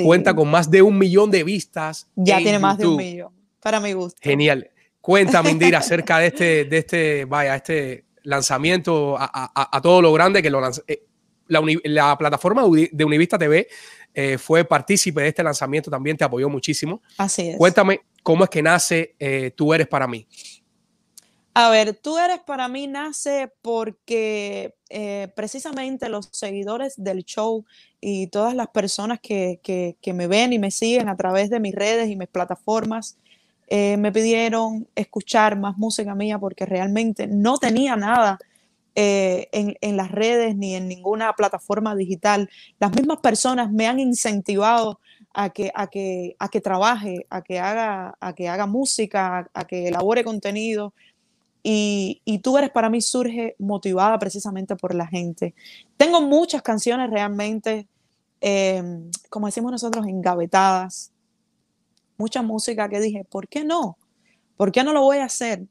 Cuenta 0.05 0.35
con 0.35 0.51
más 0.51 0.71
de 0.71 0.83
un 0.83 0.99
millón 0.99 1.31
de 1.31 1.45
vistas. 1.45 2.11
Ya 2.15 2.37
tiene 2.37 2.59
más 2.59 2.77
de 2.77 2.87
un 2.87 2.97
millón, 2.99 3.33
para 3.59 3.81
mi 3.81 3.95
gusto. 3.95 4.19
Genial. 4.21 4.71
Cuéntame, 5.01 5.49
Indira, 5.49 5.79
acerca 5.79 6.19
de 6.19 6.27
este, 6.27 6.65
de 6.67 6.77
este, 6.77 7.25
vaya, 7.25 7.57
este 7.57 8.05
lanzamiento 8.25 9.17
a, 9.19 9.81
todo 9.83 10.03
lo 10.03 10.13
grande 10.13 10.43
que 10.43 10.51
lo 10.51 10.61
lanzó 10.61 10.83
la, 11.49 12.17
plataforma 12.19 12.63
de 12.65 13.05
Univista 13.05 13.39
TV 13.39 13.69
eh, 14.15 14.37
fue 14.39 14.65
partícipe 14.65 15.23
de 15.23 15.29
este 15.29 15.43
lanzamiento, 15.43 15.91
también 15.91 16.17
te 16.17 16.25
apoyó 16.25 16.49
muchísimo. 16.49 17.03
Así 17.17 17.49
es. 17.49 17.57
Cuéntame 17.57 18.01
cómo 18.23 18.45
es 18.45 18.51
que 18.51 18.63
nace 18.63 19.15
eh, 19.19 19.53
Tú 19.55 19.73
eres 19.73 19.89
para 19.89 20.07
mí. 20.07 20.27
A 21.55 21.71
ver, 21.71 21.95
Tú 21.95 22.19
eres 22.19 22.41
para 22.41 22.69
mí 22.69 22.87
nace 22.87 23.51
porque 23.63 24.75
eh, 24.89 25.29
precisamente 25.35 26.09
los 26.09 26.29
seguidores 26.33 26.95
del 26.97 27.25
show 27.25 27.65
y 28.01 28.27
todas 28.29 28.55
las 28.55 28.69
personas 28.69 29.21
que, 29.21 29.61
que, 29.63 30.13
me 30.13 30.27
ven 30.27 30.53
y 30.53 30.59
me 30.59 30.71
siguen 30.71 31.09
a 31.09 31.17
través 31.17 31.51
de 31.51 31.61
mis 31.61 31.75
redes 31.75 32.09
y 32.09 32.17
mis 32.17 32.29
plataformas 32.29 33.19
me 33.71 34.13
pidieron 34.13 34.87
escuchar 34.95 35.59
más 35.59 35.79
música 35.79 36.15
mía 36.15 36.39
porque 36.39 36.67
realmente 36.67 37.27
no 37.27 37.57
tenía 37.57 37.97
nada 37.97 38.39
eh, 38.95 39.49
en, 39.53 39.97
las 39.97 40.11
redes 40.11 40.55
ni 40.55 40.75
en 40.75 40.87
ninguna 40.87 41.33
plataforma 41.33 41.97
digital. 41.97 42.51
Las 42.79 42.95
mismas 42.95 43.21
personas 43.21 43.73
me 43.73 43.87
han 43.87 43.99
incentivado 43.99 45.01
a 45.33 45.49
que, 45.49 45.73
a 45.75 45.87
que, 45.87 46.37
a 46.39 46.49
que 46.51 46.61
trabaje, 46.61 47.27
a 47.31 47.41
que 47.41 47.59
haga, 47.59 48.15
a 48.21 48.35
que 48.35 48.51
haga 48.51 48.67
música, 48.67 49.51
a, 49.55 49.65
que 49.67 49.89
elabore 49.89 50.25
contenido. 50.25 50.93
Y, 51.63 52.21
tú 52.43 52.59
eres 52.59 52.71
para 52.71 52.91
mí 52.91 53.01
surge 53.01 53.55
motivada 53.59 54.19
precisamente 54.19 54.77
por 54.77 54.95
la 54.95 55.07
gente. 55.07 55.55
Tengo 55.97 56.21
muchas 56.21 56.61
canciones 56.61 57.09
realmente, 57.09 57.87
em, 58.43 59.11
como 59.31 59.47
decimos 59.47 59.73
nosotros, 59.73 60.07
engavetadas. 60.07 61.13
Mucha 62.19 62.43
música 62.43 62.89
que 62.91 63.01
dije, 63.01 63.25
¿por 63.25 63.49
qué 63.49 63.65
no? 63.65 63.97
¿Por 64.57 64.71
qué 64.71 64.85
no 64.85 64.93
lo 64.93 65.01
voy 65.01 65.19
a 65.19 65.25
hacer? 65.25 65.63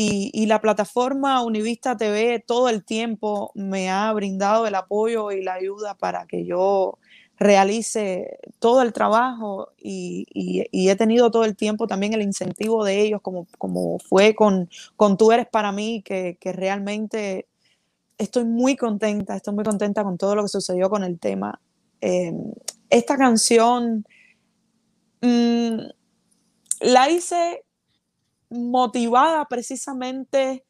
Y, 0.00 0.46
la 0.46 0.60
plataforma 0.60 1.42
Univista 1.42 1.96
TV 1.96 2.38
todo 2.38 2.68
el 2.68 2.84
tiempo 2.84 3.50
me 3.56 3.90
ha 3.90 4.12
brindado 4.12 4.64
el 4.64 4.76
apoyo 4.76 5.32
y 5.32 5.42
la 5.42 5.54
ayuda 5.54 5.96
para 5.96 6.24
que 6.26 6.44
yo 6.44 6.98
realice 7.36 8.38
todo 8.60 8.82
el 8.82 8.92
trabajo 8.92 9.72
y, 9.76 10.24
he 10.72 10.94
tenido 10.94 11.32
todo 11.32 11.44
el 11.44 11.56
tiempo 11.56 11.88
también 11.88 12.14
el 12.14 12.22
incentivo 12.22 12.84
de 12.84 13.00
ellos, 13.00 13.20
como, 13.22 13.48
como 13.58 13.98
fue 13.98 14.36
con, 14.36 14.70
con 14.94 15.16
Tú 15.16 15.32
eres 15.32 15.48
para 15.48 15.72
mí, 15.72 16.00
que, 16.04 16.38
realmente 16.44 17.48
estoy 18.18 18.44
muy 18.44 18.76
contenta, 18.76 19.34
estoy 19.34 19.54
muy 19.54 19.64
contenta 19.64 20.04
con 20.04 20.16
todo 20.16 20.36
lo 20.36 20.42
que 20.42 20.48
sucedió 20.48 20.88
con 20.90 21.02
el 21.02 21.18
tema. 21.18 21.60
Em, 22.00 22.52
esta 22.88 23.16
canción 23.16 24.06
mm, 25.22 25.78
la 26.82 27.10
hice 27.10 27.64
motivada 28.50 29.44
precisamente 29.46 30.64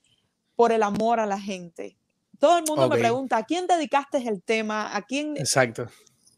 por 0.57 0.73
el 0.73 0.83
amor 0.83 1.21
a 1.21 1.27
la 1.27 1.41
gente. 1.41 1.97
Todo 2.39 2.59
el 2.59 2.65
mundo 2.65 2.89
me 2.89 2.99
pregunta, 2.99 3.39
¿a 3.39 3.45
quién 3.45 3.67
dedicaste 3.67 4.19
el 4.19 4.43
tema? 4.43 4.97
¿A 4.97 5.03
quién? 5.03 5.37
Exacto. 5.37 5.89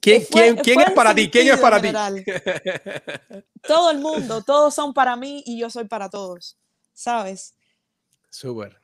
¿Quién, 0.01 0.25
quién, 0.31 0.57
quién 0.57 0.81
es 0.81 0.91
para 0.93 1.15
ti? 1.15 1.31
¿Quién 1.31 1.49
es 1.49 1.59
para 1.59 1.81
ti? 1.81 1.89
Todo 3.67 3.91
el 3.91 3.99
mundo, 3.99 4.43
todos 4.43 4.75
son 4.75 4.95
para 4.95 5.15
mí 5.15 5.43
y 5.45 5.59
yo 5.59 5.69
soy 5.69 5.85
para 5.85 6.09
todos, 6.09 6.59
¿sabes? 6.95 7.55
Súper. 8.31 8.81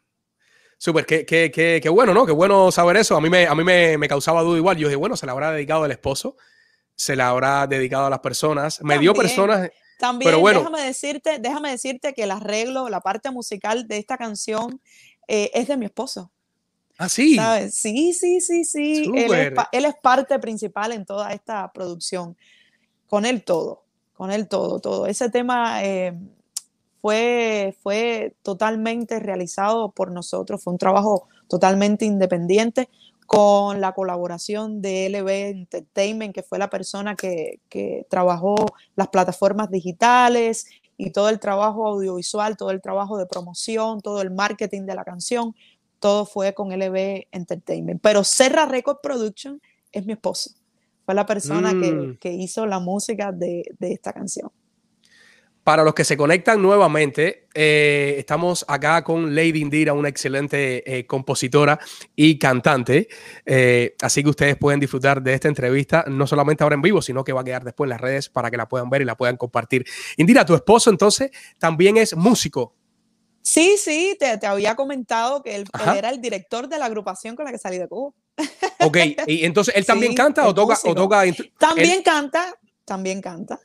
Súper, 0.76 1.06
qué, 1.06 1.24
qué, 1.24 1.50
qué, 1.50 1.80
qué, 1.82 1.88
bueno, 1.88 2.12
¿no? 2.12 2.26
Qué 2.26 2.32
bueno 2.32 2.70
saber 2.70 2.98
eso. 2.98 3.16
A 3.16 3.20
mí, 3.22 3.30
me, 3.30 3.46
a 3.46 3.54
mí 3.54 3.64
me, 3.64 3.96
me, 3.96 4.08
causaba 4.08 4.42
duda 4.42 4.58
igual. 4.58 4.76
Yo 4.76 4.88
dije, 4.88 4.96
bueno, 4.96 5.16
se 5.16 5.24
le 5.24 5.32
habrá 5.32 5.50
dedicado 5.52 5.86
el 5.86 5.90
esposo, 5.90 6.36
se 6.94 7.16
le 7.16 7.22
habrá 7.22 7.66
dedicado 7.66 8.06
a 8.06 8.10
las 8.10 8.18
personas. 8.18 8.82
Me 8.82 8.98
dio 8.98 9.14
personas, 9.14 9.70
también 9.98 10.34
déjame, 10.42 10.82
decirte, 10.82 11.38
déjame 11.38 11.70
decirte 11.70 12.12
que 12.12 12.24
el 12.24 12.30
arreglo, 12.30 12.88
la 12.88 13.00
parte 13.00 13.30
musical 13.30 13.86
de 13.88 13.98
esta 13.98 14.18
canción 14.18 14.80
eh, 15.28 15.50
es 15.54 15.68
de 15.68 15.76
mi 15.76 15.86
esposo. 15.86 16.30
Ah, 16.98 17.08
sí. 17.08 17.38
Sí, 17.70 18.12
sí, 18.12 18.40
sí, 18.40 18.64
sí. 18.64 19.10
Él 19.14 19.84
es, 19.84 19.94
parte 20.02 20.38
principal 20.38 20.92
en 20.92 21.04
toda 21.04 21.32
esta 21.32 21.70
producción. 21.72 22.36
Con 23.08 23.26
él 23.26 23.44
todo, 23.44 23.84
con 24.14 24.30
él 24.30 24.48
todo, 24.48 24.80
todo. 24.80 25.06
Ese 25.06 25.30
tema 25.30 25.84
eh, 25.84 26.14
fue, 27.02 27.76
fue 27.82 28.34
totalmente 28.42 29.20
realizado 29.20 29.90
por 29.92 30.10
nosotros, 30.10 30.62
fue 30.62 30.72
un 30.72 30.78
trabajo 30.78 31.28
totalmente 31.48 32.04
independiente 32.04 32.88
con 33.26 33.80
la 33.80 33.92
colaboración 33.92 34.80
de 34.80 35.08
LB 35.10 35.28
Entertainment, 35.28 36.34
que 36.34 36.42
fue 36.42 36.58
la 36.58 36.70
persona 36.70 37.16
que, 37.16 37.60
trabajó 38.08 38.56
las 38.94 39.08
plataformas 39.08 39.70
digitales 39.70 40.66
y 40.96 41.10
todo 41.10 41.28
el 41.28 41.40
trabajo 41.40 41.86
audiovisual, 41.86 42.56
todo 42.56 42.70
el 42.70 42.80
trabajo 42.80 43.18
de 43.18 43.26
promoción, 43.26 44.00
todo 44.00 44.22
el 44.22 44.30
marketing 44.30 44.82
de 44.82 44.94
la 44.94 45.04
canción, 45.04 45.54
todo 45.98 46.24
fue 46.24 46.54
con 46.54 46.70
LB 46.70 47.26
Entertainment. 47.32 48.00
Pero 48.00 48.24
Serra 48.24 48.66
Record 48.66 48.98
Production 49.02 49.60
es 49.92 50.06
mi 50.06 50.12
esposo. 50.12 50.50
Fue 51.04 51.14
la 51.14 51.26
persona 51.26 51.70
que, 51.70 51.92
mm. 51.92 52.40
hizo 52.40 52.66
la 52.66 52.78
música 52.78 53.32
de 53.32 53.64
esta 53.80 54.12
canción. 54.12 54.50
Para 55.66 55.82
los 55.82 55.94
que 55.94 56.04
se 56.04 56.16
conectan 56.16 56.62
nuevamente, 56.62 57.48
eh, 57.52 58.14
estamos 58.18 58.64
acá 58.68 59.02
con 59.02 59.34
Lady 59.34 59.62
Indira, 59.62 59.94
una 59.94 60.08
excelente 60.08 60.98
eh, 60.98 61.06
compositora 61.06 61.80
y 62.14 62.38
cantante. 62.38 63.08
Eh, 63.44 63.96
así 64.00 64.22
que 64.22 64.28
ustedes 64.28 64.56
pueden 64.56 64.78
disfrutar 64.78 65.20
de 65.20 65.34
esta 65.34 65.48
entrevista, 65.48 66.04
no 66.06 66.28
solamente 66.28 66.62
ahora 66.62 66.76
en 66.76 66.82
vivo, 66.82 67.02
sino 67.02 67.24
que 67.24 67.32
va 67.32 67.40
a 67.40 67.44
quedar 67.44 67.64
después 67.64 67.86
en 67.86 67.90
las 67.90 68.00
redes 68.00 68.28
para 68.28 68.48
que 68.48 68.56
la 68.56 68.68
puedan 68.68 68.88
ver 68.90 69.02
y 69.02 69.06
la 69.06 69.16
puedan 69.16 69.36
compartir. 69.36 69.84
Indira, 70.16 70.46
tu 70.46 70.54
esposo 70.54 70.88
entonces 70.88 71.32
también 71.58 71.96
es 71.96 72.14
músico. 72.14 72.72
Sí, 73.42 73.74
sí, 73.76 74.16
te, 74.20 74.46
había 74.46 74.76
comentado 74.76 75.42
que 75.42 75.56
él, 75.56 75.64
era 75.96 76.10
el 76.10 76.20
director 76.20 76.68
de 76.68 76.78
la 76.78 76.84
agrupación 76.84 77.34
con 77.34 77.44
la 77.44 77.50
que 77.50 77.58
salí 77.58 77.78
de 77.78 77.88
Cuba. 77.88 78.12
Ok, 78.78 78.98
y 79.26 79.44
entonces 79.44 79.74
él 79.74 79.84
también 79.84 80.14
canta 80.14 80.46
o 80.46 80.54
toca, 80.54 80.78
o 80.84 80.94
toca. 80.94 81.24
También 81.58 82.04
canta, 82.04 82.54
también 82.84 83.20
canta. 83.20 83.58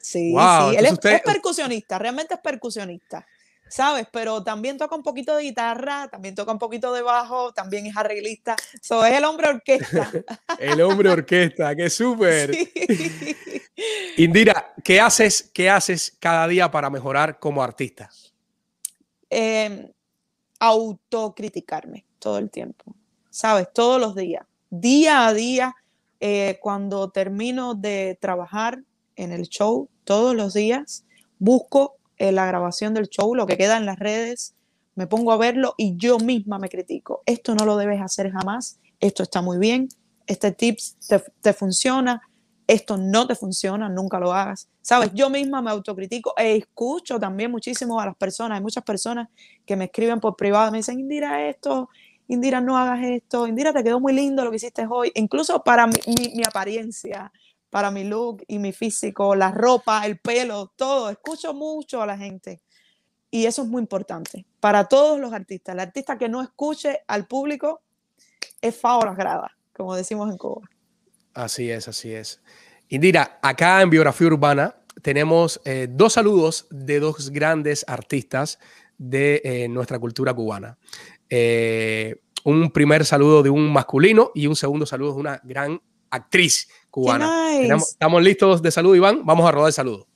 Sí, 0.00 0.32
sí. 0.32 0.76
Él 0.76 0.86
es, 0.86 0.98
percusionista, 0.98 1.98
realmente 1.98 2.34
es 2.34 2.40
percusionista, 2.40 3.26
¿sabes? 3.68 4.06
Pero 4.10 4.42
también 4.42 4.78
toca 4.78 4.96
un 4.96 5.02
poquito 5.02 5.36
de 5.36 5.42
guitarra, 5.42 6.08
también 6.08 6.34
toca 6.34 6.52
un 6.52 6.58
poquito 6.58 6.92
de 6.92 7.02
bajo, 7.02 7.52
también 7.52 7.86
es 7.86 7.96
arreglista. 7.96 8.56
So, 8.80 9.04
es 9.04 9.14
el 9.14 9.24
hombre 9.24 9.48
orquesta. 9.48 10.10
el 10.58 10.80
hombre 10.80 11.10
orquesta, 11.10 11.76
qué 11.76 11.90
súper. 11.90 12.50
Indira, 14.16 14.74
¿qué 14.82 15.00
haces, 15.00 15.50
¿qué 15.52 15.68
haces 15.68 16.16
cada 16.18 16.48
día 16.48 16.70
para 16.70 16.88
mejorar 16.88 17.38
como 17.38 17.62
artista? 17.62 18.10
Em, 19.28 19.86
autocriticarme 20.58 22.06
todo 22.18 22.38
el 22.38 22.50
tiempo, 22.50 22.96
¿sabes? 23.28 23.68
Todos 23.72 24.00
los 24.00 24.14
días, 24.14 24.46
día 24.70 25.26
a 25.26 25.34
día, 25.34 25.76
eh, 26.20 26.58
cuando 26.60 27.10
termino 27.10 27.74
de 27.74 28.18
trabajar 28.20 28.82
en 29.20 29.32
el 29.32 29.48
show, 29.48 29.88
todos 30.04 30.34
los 30.34 30.54
días, 30.54 31.04
busco 31.38 31.96
eh, 32.16 32.32
la 32.32 32.46
grabación 32.46 32.94
del 32.94 33.08
show, 33.08 33.34
lo 33.34 33.46
que 33.46 33.58
queda 33.58 33.76
en 33.76 33.84
las 33.84 33.98
redes, 33.98 34.54
me 34.94 35.06
pongo 35.06 35.32
a 35.32 35.36
verlo 35.36 35.74
y 35.76 35.96
yo 35.96 36.18
misma 36.18 36.58
me 36.58 36.68
critico. 36.68 37.22
Esto 37.26 37.54
no 37.54 37.64
lo 37.64 37.76
debes 37.76 38.00
hacer 38.00 38.30
jamás, 38.32 38.80
esto 38.98 39.22
está 39.22 39.42
muy 39.42 39.58
bien, 39.58 39.88
este 40.26 40.52
tips 40.52 40.96
te, 41.42 41.52
funciona, 41.52 42.22
esto 42.66 42.96
no 42.96 43.26
te 43.26 43.34
funciona, 43.34 43.88
nunca 43.88 44.18
lo 44.18 44.32
hagas. 44.32 44.68
Sabes, 44.80 45.10
yo 45.12 45.28
misma 45.28 45.60
me 45.60 45.70
autocritico 45.70 46.32
e 46.38 46.56
escucho 46.56 47.18
también 47.20 47.50
muchísimo 47.50 48.00
a 48.00 48.06
las 48.06 48.16
personas. 48.16 48.56
Hay 48.56 48.62
muchas 48.62 48.84
personas 48.84 49.28
que 49.66 49.76
me 49.76 49.84
escriben 49.84 50.18
por 50.18 50.34
privado, 50.34 50.70
me 50.70 50.78
dicen, 50.78 50.98
Indira, 50.98 51.46
esto, 51.46 51.90
Indira, 52.26 52.60
no 52.60 52.78
hagas 52.78 53.04
esto, 53.04 53.46
Indira, 53.46 53.72
te 53.72 53.84
quedó 53.84 54.00
muy 54.00 54.14
lindo 54.14 54.44
lo 54.44 54.50
que 54.50 54.56
hiciste 54.56 54.86
hoy. 54.88 55.12
Incluso 55.14 55.62
para 55.62 55.86
mi, 55.86 55.98
mi 56.34 56.42
apariencia, 56.46 57.30
para 57.70 57.90
mi 57.90 58.04
look 58.04 58.44
y 58.48 58.58
mi 58.58 58.72
físico, 58.72 59.34
la 59.34 59.50
ropa, 59.52 60.04
el 60.04 60.18
pelo, 60.18 60.72
todo. 60.76 61.08
Escucho 61.08 61.54
mucho 61.54 62.02
a 62.02 62.06
la 62.06 62.18
gente. 62.18 62.60
Y 63.30 63.46
eso 63.46 63.62
es 63.62 63.68
muy 63.68 63.80
importante 63.80 64.44
para 64.58 64.84
todos 64.84 65.20
los 65.20 65.32
artistas. 65.32 65.74
El 65.74 65.80
artista 65.80 66.18
que 66.18 66.28
no 66.28 66.42
escuche 66.42 67.00
al 67.06 67.26
público 67.26 67.80
es 68.60 68.76
favor 68.76 69.16
grada, 69.16 69.56
como 69.72 69.94
decimos 69.94 70.30
en 70.30 70.36
Cuba. 70.36 70.68
Así 71.32 71.70
es, 71.70 71.86
así 71.86 72.12
es. 72.12 72.42
Indira, 72.88 73.38
acá 73.40 73.82
en 73.82 73.90
Biografía 73.90 74.26
Urbana 74.26 74.74
tenemos 75.02 75.60
eh, 75.64 75.86
dos 75.88 76.14
saludos 76.14 76.66
de 76.70 76.98
dos 76.98 77.30
grandes 77.30 77.84
artistas 77.86 78.58
de 78.98 79.40
eh, 79.44 79.68
nuestra 79.68 79.98
cultura 79.98 80.34
cubana. 80.34 80.76
Eh, 81.28 82.16
un 82.44 82.70
primer 82.72 83.04
saludo 83.04 83.42
de 83.42 83.50
un 83.50 83.72
masculino 83.72 84.32
y 84.34 84.46
un 84.46 84.56
segundo 84.56 84.86
saludo 84.86 85.14
de 85.14 85.20
una 85.20 85.40
gran 85.44 85.80
actriz 86.10 86.68
cubana. 86.90 87.60
estamos 87.76 88.22
listos 88.22 88.62
de 88.62 88.70
salud, 88.70 88.96
Iván. 88.96 89.24
Vamos 89.24 89.46
a 89.46 89.52
rodar 89.52 89.68
el 89.68 89.72
saludo. 89.72 90.06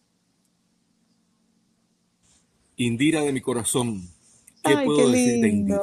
Indira 2.77 3.23
de 3.23 3.33
mi 3.33 3.41
corazón. 3.41 4.09
¿Qué 4.63 4.77
puedo 4.85 5.11
decir 5.11 5.41
de 5.41 5.49
Indira? 5.49 5.79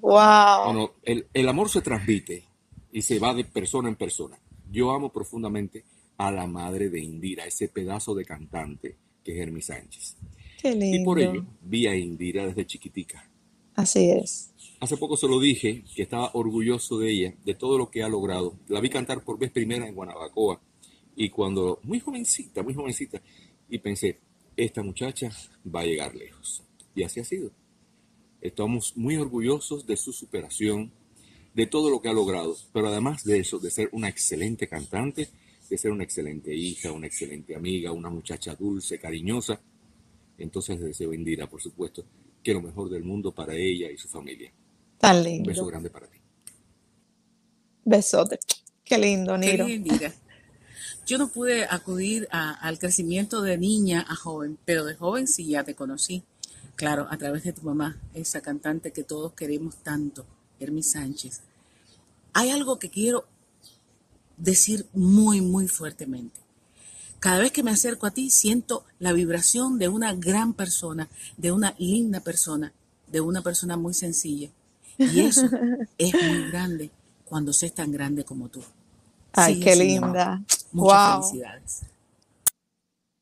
Wow. 0.00 0.64
Bueno, 0.64 0.90
el, 1.02 1.26
el, 1.32 1.48
amor 1.48 1.68
se 1.68 1.80
transmite 1.80 2.44
y 2.90 3.02
se 3.02 3.18
va 3.18 3.34
de 3.34 3.44
persona 3.44 3.88
en 3.88 3.94
persona. 3.94 4.38
Yo 4.70 4.90
amo 4.90 5.12
profundamente 5.12 5.84
a 6.16 6.32
la 6.32 6.46
madre 6.46 6.88
de 6.88 7.00
Indira, 7.00 7.44
ese 7.44 7.68
pedazo 7.68 8.14
de 8.14 8.24
cantante 8.24 8.96
que 9.22 9.32
es 9.32 9.38
Hermi 9.38 9.60
Sánchez. 9.60 10.16
Qué 10.60 10.74
lindo. 10.74 10.96
Y 10.96 11.04
por 11.04 11.20
ello 11.20 11.44
vi 11.60 11.86
a 11.86 11.96
Indira 11.96 12.46
desde 12.46 12.66
chiquitica. 12.66 13.28
Así 13.74 14.10
es. 14.10 14.51
Hace 14.82 14.96
poco 14.96 15.16
se 15.16 15.28
lo 15.28 15.38
dije 15.38 15.84
que 15.94 16.02
estaba 16.02 16.32
orgulloso 16.34 16.98
de 16.98 17.12
ella, 17.12 17.34
de 17.44 17.54
todo 17.54 17.78
lo 17.78 17.88
que 17.88 18.02
ha 18.02 18.08
logrado. 18.08 18.58
La 18.66 18.80
vi 18.80 18.90
cantar 18.90 19.22
por 19.22 19.38
vez 19.38 19.52
primera 19.52 19.86
en 19.86 19.94
Guanabacoa 19.94 20.60
y 21.14 21.30
cuando, 21.30 21.78
muy 21.84 22.00
jovencita, 22.00 22.64
muy 22.64 22.74
jovencita, 22.74 23.22
y 23.68 23.78
pensé, 23.78 24.18
esta 24.56 24.82
muchacha 24.82 25.30
va 25.72 25.82
a 25.82 25.84
llegar 25.84 26.16
lejos. 26.16 26.64
Y 26.96 27.04
así 27.04 27.20
ha 27.20 27.24
sido. 27.24 27.52
Estamos 28.40 28.96
muy 28.96 29.14
orgullosos 29.18 29.86
de 29.86 29.96
su 29.96 30.12
superación, 30.12 30.90
de 31.54 31.68
todo 31.68 31.88
lo 31.88 32.02
que 32.02 32.08
ha 32.08 32.12
logrado, 32.12 32.56
pero 32.72 32.88
además 32.88 33.22
de 33.22 33.38
eso, 33.38 33.60
de 33.60 33.70
ser 33.70 33.88
una 33.92 34.08
excelente 34.08 34.66
cantante, 34.66 35.28
de 35.70 35.78
ser 35.78 35.92
una 35.92 36.02
excelente 36.02 36.56
hija, 36.56 36.90
una 36.90 37.06
excelente 37.06 37.54
amiga, 37.54 37.92
una 37.92 38.10
muchacha 38.10 38.56
dulce, 38.56 38.98
cariñosa. 38.98 39.60
Entonces 40.38 40.80
deseo 40.80 41.14
Indira, 41.14 41.48
por 41.48 41.62
supuesto, 41.62 42.04
que 42.42 42.52
lo 42.52 42.60
mejor 42.60 42.90
del 42.90 43.04
mundo 43.04 43.30
para 43.30 43.54
ella 43.54 43.88
y 43.88 43.96
su 43.96 44.08
familia. 44.08 44.52
Un 45.02 45.42
beso 45.42 45.66
grande 45.66 45.90
para 45.90 46.06
ti. 46.06 46.18
Besote. 47.84 48.38
Qué 48.84 48.98
lindo, 48.98 49.36
Niro. 49.36 49.66
Yo 51.04 51.18
no 51.18 51.28
pude 51.28 51.64
acudir 51.64 52.28
al 52.30 52.78
crecimiento 52.78 53.42
de 53.42 53.58
niña 53.58 54.06
a 54.08 54.14
joven, 54.14 54.58
pero 54.64 54.84
de 54.84 54.94
joven 54.94 55.26
sí 55.26 55.46
ya 55.48 55.64
te 55.64 55.74
conocí. 55.74 56.22
Claro, 56.76 57.08
a 57.10 57.16
través 57.16 57.42
de 57.42 57.52
tu 57.52 57.62
mamá, 57.62 58.00
esa 58.14 58.40
cantante 58.40 58.92
que 58.92 59.02
todos 59.02 59.32
queremos 59.32 59.76
tanto, 59.82 60.24
Hermi 60.60 60.82
Sánchez. 60.82 61.40
Hay 62.32 62.50
algo 62.50 62.78
que 62.78 62.88
quiero 62.88 63.26
decir 64.36 64.86
muy, 64.92 65.40
muy 65.40 65.66
fuertemente. 65.66 66.40
Cada 67.18 67.40
vez 67.40 67.52
que 67.52 67.62
me 67.62 67.72
acerco 67.72 68.06
a 68.06 68.12
ti, 68.12 68.30
siento 68.30 68.84
la 68.98 69.12
vibración 69.12 69.78
de 69.78 69.88
una 69.88 70.14
gran 70.14 70.54
persona, 70.54 71.08
de 71.36 71.52
una 71.52 71.74
linda 71.78 72.20
persona, 72.20 72.72
de 73.08 73.20
una 73.20 73.42
persona 73.42 73.76
muy 73.76 73.94
sencilla. 73.94 74.50
Y 75.12 75.20
eso 75.20 75.46
es 75.98 76.14
muy 76.14 76.50
grande 76.50 76.90
cuando 77.24 77.52
se 77.52 77.66
es 77.66 77.74
tan 77.74 77.90
grande 77.90 78.24
como 78.24 78.48
tú. 78.48 78.62
Ay, 79.32 79.58
qué 79.60 79.74
linda. 79.74 80.42
Muchas 80.72 81.30
felicidades. 81.30 81.82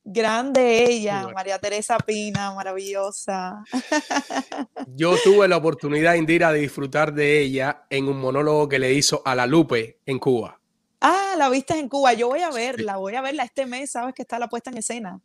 Grande 0.03 0.85
ella, 0.85 1.29
María 1.33 1.59
Teresa 1.59 1.99
Pina, 1.99 2.53
maravillosa. 2.53 3.63
Yo 4.97 5.15
tuve 5.23 5.47
la 5.47 5.59
oportunidad, 5.59 6.15
Indira, 6.15 6.53
de 6.53 6.61
disfrutar 6.61 7.13
de 7.13 7.41
ella 7.41 7.85
en 7.91 8.09
un 8.09 8.19
monólogo 8.19 8.69
que 8.69 8.79
le 8.79 8.93
hizo 8.95 9.23
a 9.25 9.35
la 9.35 9.47
Lupe 9.47 9.99
en 10.07 10.19
Cuba. 10.19 10.59
Ah, 11.01 11.35
la 11.39 11.49
viste 11.49 11.79
en 11.79 11.89
Cuba. 11.89 12.13
Yo 12.15 12.29
voy 12.29 12.41
a 12.41 12.51
verla, 12.51 12.97
voy 12.97 13.15
a 13.15 13.21
verla 13.21 13.45
este 13.45 13.67
mes, 13.67 13.93
sabes 13.93 14.15
que 14.15 14.23
está 14.23 14.39
la 14.39 14.49
puesta 14.49 14.71
en 14.71 14.79
escena. 14.79 15.21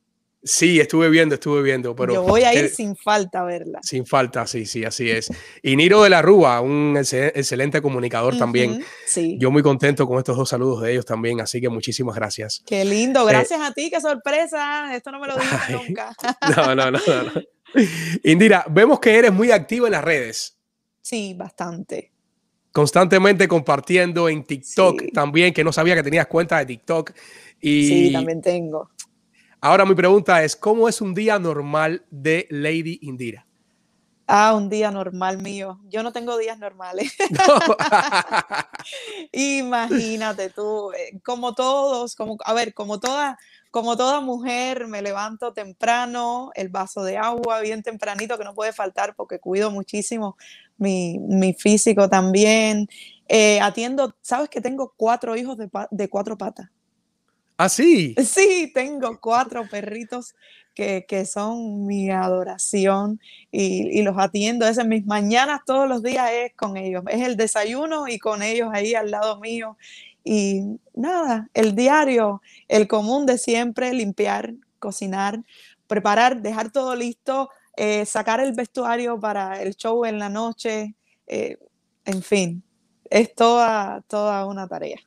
Sí, 0.47 0.79
estuve 0.79 1.09
viendo, 1.09 1.33
estuve 1.33 1.63
viendo, 1.63 1.95
pero... 1.95 2.13
Yo 2.13 2.21
voy 2.21 2.43
a 2.43 2.53
ir 2.53 2.69
sin 2.69 2.95
falta 2.95 3.39
a 3.39 3.45
verla. 3.45 3.79
Sin 3.81 4.05
falta, 4.05 4.45
sí, 4.45 4.67
sí, 4.67 4.85
así 4.85 5.09
es. 5.09 5.31
Y 5.63 5.75
Niro 5.75 6.03
de 6.03 6.11
la 6.11 6.21
Rúa, 6.21 6.61
un 6.61 6.95
excelente 6.95 7.81
comunicador 7.81 8.37
también. 8.37 8.85
Sí. 9.07 9.37
Yo 9.39 9.49
muy 9.49 9.63
contento 9.63 10.07
con 10.07 10.19
estos 10.19 10.37
dos 10.37 10.47
saludos 10.47 10.83
de 10.83 10.91
ellos 10.91 11.05
también, 11.05 11.41
así 11.41 11.59
que 11.59 11.67
muchísimas 11.69 12.15
gracias. 12.15 12.61
Qué 12.63 12.85
lindo, 12.85 13.27
eh, 13.27 13.31
gracias 13.31 13.59
a 13.59 13.73
ti, 13.73 13.89
qué 13.89 13.99
sorpresa. 13.99 14.95
Esto 14.95 15.11
no 15.11 15.19
me 15.19 15.27
lo 15.27 15.35
dijiste 15.35 15.73
nunca. 15.87 16.15
No, 16.55 16.75
no, 16.75 16.91
no, 16.91 16.99
no, 16.99 17.31
Indira, 18.23 18.65
vemos 18.69 18.99
que 18.99 19.17
eres 19.17 19.33
muy 19.33 19.49
activa 19.49 19.87
en 19.87 19.93
las 19.93 20.03
redes. 20.03 20.59
Sí, 21.01 21.33
bastante. 21.33 22.11
Constantemente 22.71 23.47
compartiendo 23.47 24.29
en 24.29 24.43
TikTok 24.43 25.11
también, 25.11 25.55
que 25.55 25.63
no 25.63 25.73
sabía 25.73 25.95
que 25.95 26.03
tenías 26.03 26.27
cuenta 26.27 26.59
de 26.59 26.67
TikTok. 26.67 27.13
Y... 27.61 27.87
Sí, 27.87 28.13
también 28.13 28.41
tengo. 28.41 28.91
Ahora 29.62 29.86
mi 29.86 29.95
pregunta 29.95 30.43
es, 30.43 30.56
¿cómo 30.56 30.88
es 30.88 31.01
un 31.01 31.14
día 31.14 31.39
normal 31.39 32.06
de 32.12 32.47
Lady 32.49 32.99
Indira? 33.01 33.45
Ah, 34.28 34.56
un 34.56 34.70
día 34.70 34.89
normal 34.89 35.41
mío. 35.41 35.80
Yo 35.88 36.01
no 36.01 36.12
tengo 36.12 36.38
días 36.38 36.58
normales. 36.58 37.14
Imagínate 39.32 40.49
tú, 40.49 40.91
eh, 40.93 41.20
como 41.24 41.53
todos, 41.53 42.16
como 42.16 42.38
a 42.43 42.53
ver, 42.53 42.74
como 42.74 42.99
toda, 42.99 43.38
como 43.70 43.95
toda 43.95 44.22
mujer, 44.22 44.88
me 44.88 45.03
levanto 45.03 45.53
temprano, 45.53 46.49
el 46.56 46.70
vaso 46.70 47.03
de 47.03 47.18
agua 47.18 47.60
bien 47.62 47.84
tempranito 47.84 48.38
que 48.38 48.43
no 48.43 48.56
puede 48.56 48.74
faltar 48.74 49.16
porque 49.16 49.39
cuido 49.39 49.70
muchísimo 49.70 50.38
mi, 50.78 51.56
físico 51.60 52.10
también. 52.10 52.88
Eh, 53.28 53.60
atiendo, 53.62 54.16
sabes 54.22 54.49
que 54.49 54.62
tengo 54.62 54.93
cuatro 54.97 55.36
hijos 55.36 55.58
de 55.58 56.10
cuatro 56.10 56.38
patas. 56.38 56.70
¿Ah, 57.58 57.70
sí? 57.70 58.16
Sí, 58.26 58.72
tengo 58.74 59.20
cuatro 59.20 59.68
perritos 59.70 60.36
que, 60.74 61.26
son 61.26 61.86
mi 61.86 62.10
adoración 62.12 63.20
y, 63.51 64.01
los 64.03 64.18
atiendo. 64.18 64.68
Es 64.68 64.78
en 64.78 64.89
mis 64.89 65.06
mañanas 65.06 65.62
todos 65.66 65.88
los 65.88 66.03
días 66.03 66.30
es 66.32 66.53
con 66.56 66.76
ellos. 66.78 67.03
Es 67.10 67.22
el 67.22 67.38
desayuno 67.38 68.08
y 68.08 68.20
con 68.20 68.41
ellos 68.41 68.70
ahí 68.74 68.93
al 68.93 69.12
lado 69.12 69.39
mío. 69.39 69.78
Y 70.24 70.80
nada, 70.93 71.49
el 71.53 71.76
diario, 71.76 72.41
el 72.68 72.88
común 72.88 73.26
de 73.26 73.38
siempre, 73.38 73.93
limpiar, 73.93 74.53
cocinar, 74.80 75.41
preparar, 75.88 76.41
dejar 76.41 76.72
todo 76.72 76.95
listo, 76.95 77.49
eh, 77.78 78.06
sacar 78.06 78.39
el 78.39 78.53
vestuario 78.53 79.20
para 79.20 79.62
el 79.62 79.76
show 79.76 80.06
en 80.06 80.20
la 80.20 80.30
noche, 80.30 80.95
eh, 81.28 81.58
en 82.06 82.22
fin, 82.24 82.64
es 83.10 83.34
toda, 83.36 84.01
toda 84.08 84.45
una 84.45 84.68
tarea. 84.68 84.99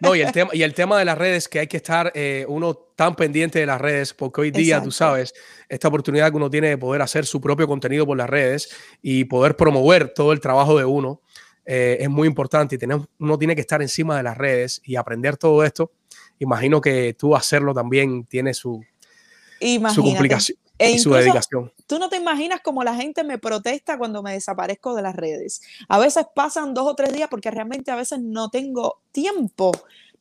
No, 0.00 0.14
y 0.14 0.20
el 0.20 0.32
tema, 0.32 0.50
y 0.52 0.62
el 0.62 0.74
tema 0.74 0.98
de 0.98 1.04
las 1.04 1.18
redes, 1.18 1.48
que 1.48 1.60
hay 1.60 1.66
que 1.66 1.76
estar 1.76 2.12
eh, 2.14 2.44
uno 2.48 2.74
tan 2.74 3.14
pendiente 3.16 3.58
de 3.58 3.66
las 3.66 3.80
redes, 3.80 4.14
porque 4.14 4.40
hoy 4.40 4.50
día, 4.50 4.82
tú 4.82 4.90
sabes, 4.90 5.34
esta 5.68 5.88
oportunidad 5.88 6.30
que 6.30 6.36
uno 6.36 6.50
tiene 6.50 6.68
de 6.68 6.78
poder 6.78 7.02
hacer 7.02 7.26
su 7.26 7.40
propio 7.40 7.66
contenido 7.66 8.06
por 8.06 8.16
las 8.16 8.28
redes 8.28 8.70
y 9.00 9.24
poder 9.24 9.56
promover 9.56 10.12
todo 10.14 10.32
el 10.32 10.40
trabajo 10.40 10.78
de 10.78 10.84
uno 10.84 11.20
eh, 11.64 11.98
es 12.00 12.10
muy 12.10 12.26
importante 12.26 12.74
y 12.74 12.78
tenemos, 12.78 13.06
uno 13.18 13.38
tiene 13.38 13.54
que 13.54 13.60
estar 13.60 13.80
encima 13.82 14.16
de 14.16 14.22
las 14.22 14.36
redes 14.36 14.80
y 14.84 14.96
aprender 14.96 15.36
todo 15.36 15.64
esto. 15.64 15.92
Imagino 16.38 16.80
que 16.80 17.14
tú 17.14 17.36
hacerlo 17.36 17.72
también 17.72 18.24
tiene 18.24 18.52
su, 18.52 18.84
su 19.94 20.02
complicación. 20.02 20.58
E 20.82 20.92
y 20.92 20.98
su 20.98 21.10
dedicación. 21.12 21.72
Tú 21.86 21.98
no 21.98 22.08
te 22.08 22.16
imaginas 22.16 22.60
cómo 22.60 22.82
la 22.82 22.94
gente 22.94 23.24
me 23.24 23.38
protesta 23.38 23.98
cuando 23.98 24.22
me 24.22 24.32
desaparezco 24.32 24.94
de 24.94 25.02
las 25.02 25.14
redes. 25.14 25.62
A 25.88 25.98
veces 25.98 26.26
pasan 26.34 26.74
dos 26.74 26.86
o 26.86 26.94
tres 26.94 27.12
días 27.12 27.28
porque 27.30 27.50
realmente 27.50 27.90
a 27.90 27.96
veces 27.96 28.20
no 28.20 28.50
tengo 28.50 29.00
tiempo, 29.12 29.72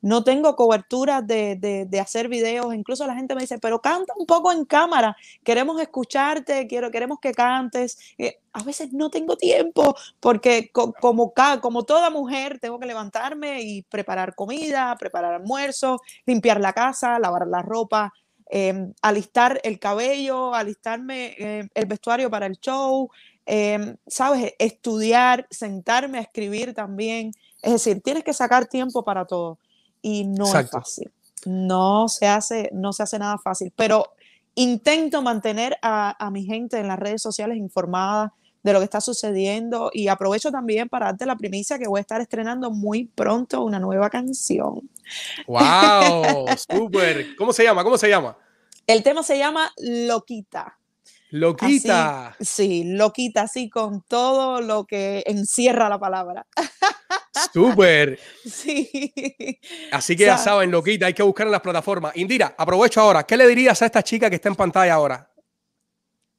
no 0.02 0.24
tengo 0.24 0.56
cobertura 0.56 1.22
de, 1.22 1.56
de, 1.88 2.00
hacer 2.00 2.28
videos. 2.28 2.74
Incluso 2.74 3.06
la 3.06 3.16
gente 3.16 3.36
me 3.36 3.42
dice, 3.42 3.60
pero 3.60 3.82
canta 3.82 4.14
un 4.18 4.26
poco 4.26 4.52
en 4.52 4.66
cámara, 4.66 5.16
queremos 5.44 5.80
escucharte, 5.80 6.68
quiero, 6.68 6.92
queremos 6.92 7.20
que 7.20 7.32
cantes. 7.34 7.98
Eh, 8.18 8.40
a 8.54 8.64
veces 8.64 8.94
no 8.94 9.10
tengo 9.10 9.38
tiempo 9.38 9.96
porque 10.20 10.72
como, 10.72 11.34
como 11.62 11.84
toda 11.84 12.10
mujer 12.10 12.60
tengo 12.60 12.80
que 12.80 12.88
levantarme 12.88 13.62
y 13.62 13.84
preparar 13.84 14.36
comida, 14.36 14.96
preparar 15.00 15.36
almuerzo, 15.36 16.02
limpiar 16.26 16.60
la 16.60 16.74
casa, 16.74 17.20
lavar 17.20 17.48
la 17.48 17.62
ropa 17.62 18.14
em, 18.52 18.94
alistar 19.02 19.62
el 19.64 19.80
cabello, 19.80 20.54
alistarme 20.54 21.36
eh, 21.40 21.70
el 21.74 21.86
vestuario 21.86 22.30
para 22.30 22.46
el 22.46 22.60
show, 22.60 23.10
em, 23.46 23.96
¿sabes? 24.06 24.54
Estudiar, 24.60 25.48
sentarme 25.50 26.18
a 26.18 26.22
escribir 26.22 26.74
también. 26.74 27.32
Es 27.62 27.72
decir, 27.72 28.02
tienes 28.02 28.26
que 28.26 28.34
sacar 28.34 28.66
tiempo 28.66 29.04
para 29.04 29.26
todo 29.26 29.58
y 30.02 30.26
no 30.26 30.46
es 30.46 30.70
fácil. 30.70 31.12
No 31.46 32.10
se 32.10 32.28
hace, 32.28 32.70
no 32.74 32.92
se 32.92 33.04
hace 33.04 33.18
nada 33.18 33.38
fácil, 33.38 33.72
pero 33.76 34.06
intento 34.54 35.22
mantener 35.22 35.78
a, 35.82 36.16
a 36.24 36.30
mi 36.30 36.44
gente 36.44 36.78
en 36.78 36.90
las 36.90 37.00
redes 37.00 37.22
sociales 37.22 37.58
informada 37.58 38.34
de 38.64 38.74
lo 38.74 38.80
que 38.80 38.86
está 38.86 39.02
sucediendo 39.02 39.90
y 39.94 40.08
aprovecho 40.08 40.52
también 40.52 40.90
para 40.90 41.08
darte 41.08 41.26
la 41.26 41.36
primicia 41.36 41.80
que 41.80 41.88
voy 41.88 42.00
a 42.00 42.02
estar 42.02 42.22
estrenando 42.22 42.72
muy 42.72 43.06
pronto 43.06 43.64
una 43.64 43.80
nueva 43.80 44.10
canción. 44.10 44.90
¡Wow! 45.48 46.46
¡Súper! 46.70 47.36
¿Cómo 47.36 47.54
se 47.54 47.64
llama? 47.64 47.84
¿Cómo 47.84 47.98
se 47.98 48.10
llama? 48.10 48.38
El 48.88 49.04
tema 49.04 49.24
se 49.24 49.38
llama 49.38 49.72
Loquita. 49.78 50.78
Loquita. 51.32 52.36
sí, 52.42 52.84
loquita, 52.84 53.44
así 53.44 53.70
con 53.70 54.02
todo 54.02 54.60
lo 54.60 54.86
que 54.86 55.24
encierra 55.26 55.88
la 55.88 55.98
palabra. 55.98 56.46
Súper. 57.54 58.20
Sí. 58.46 59.18
Así 59.94 60.18
que 60.18 60.26
ya 60.26 60.38
saben, 60.38 60.72
loquita, 60.72 61.06
hay 61.06 61.14
que 61.14 61.24
buscar 61.24 61.48
en 61.48 61.54
las 61.54 61.62
plataformas. 61.62 62.16
Indira, 62.18 62.54
aprovecho 62.58 63.00
ahora. 63.00 63.24
¿Qué 63.24 63.38
le 63.38 63.48
dirías 63.48 63.82
a 63.82 63.86
esta 63.86 64.04
chica 64.04 64.30
que 64.30 64.36
está 64.36 64.50
en 64.50 64.56
pantalla 64.56 64.94
ahora? 64.94 65.31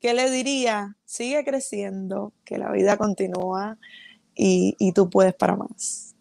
¿Qué 0.02 0.14
le 0.14 0.30
diría? 0.32 0.96
Sigue 1.04 1.44
creciendo, 1.44 2.32
que 2.44 2.58
la 2.58 2.72
vida 2.72 2.96
continúa 2.96 3.78
y, 4.34 4.74
y 4.80 4.92
tú 4.92 5.08
puedes 5.08 5.32
para 5.32 5.54
más. 5.54 6.16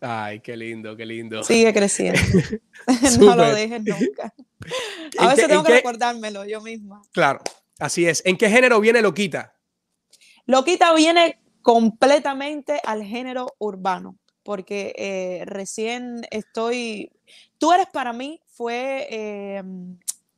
Ay, 0.00 0.38
qué 0.38 0.56
lindo, 0.56 0.96
qué 0.96 1.04
lindo. 1.04 1.42
Sigue 1.42 1.72
creciendo. 1.74 2.20
no 3.20 3.34
lo 3.34 3.52
dejes 3.52 3.82
nunca. 3.82 4.32
A 5.18 5.28
veces 5.30 5.48
tengo 5.48 5.64
que 5.64 5.72
recordármelo 5.72 6.44
yo 6.44 6.60
misma. 6.60 7.02
Claro, 7.10 7.40
así 7.80 8.06
es. 8.06 8.22
¿En 8.24 8.36
qué 8.36 8.48
género 8.48 8.80
viene 8.80 9.02
Loquita? 9.02 9.54
Loquita 10.44 10.94
viene 10.94 11.40
completamente 11.62 12.80
al 12.84 13.02
género 13.02 13.56
urbano, 13.58 14.16
porque 14.44 14.94
eh, 14.96 15.44
recién 15.46 16.24
estoy, 16.30 17.10
tú 17.58 17.72
eres 17.72 17.88
para 17.88 18.12
mí, 18.12 18.40
fue 18.46 19.08
eh, 19.10 19.62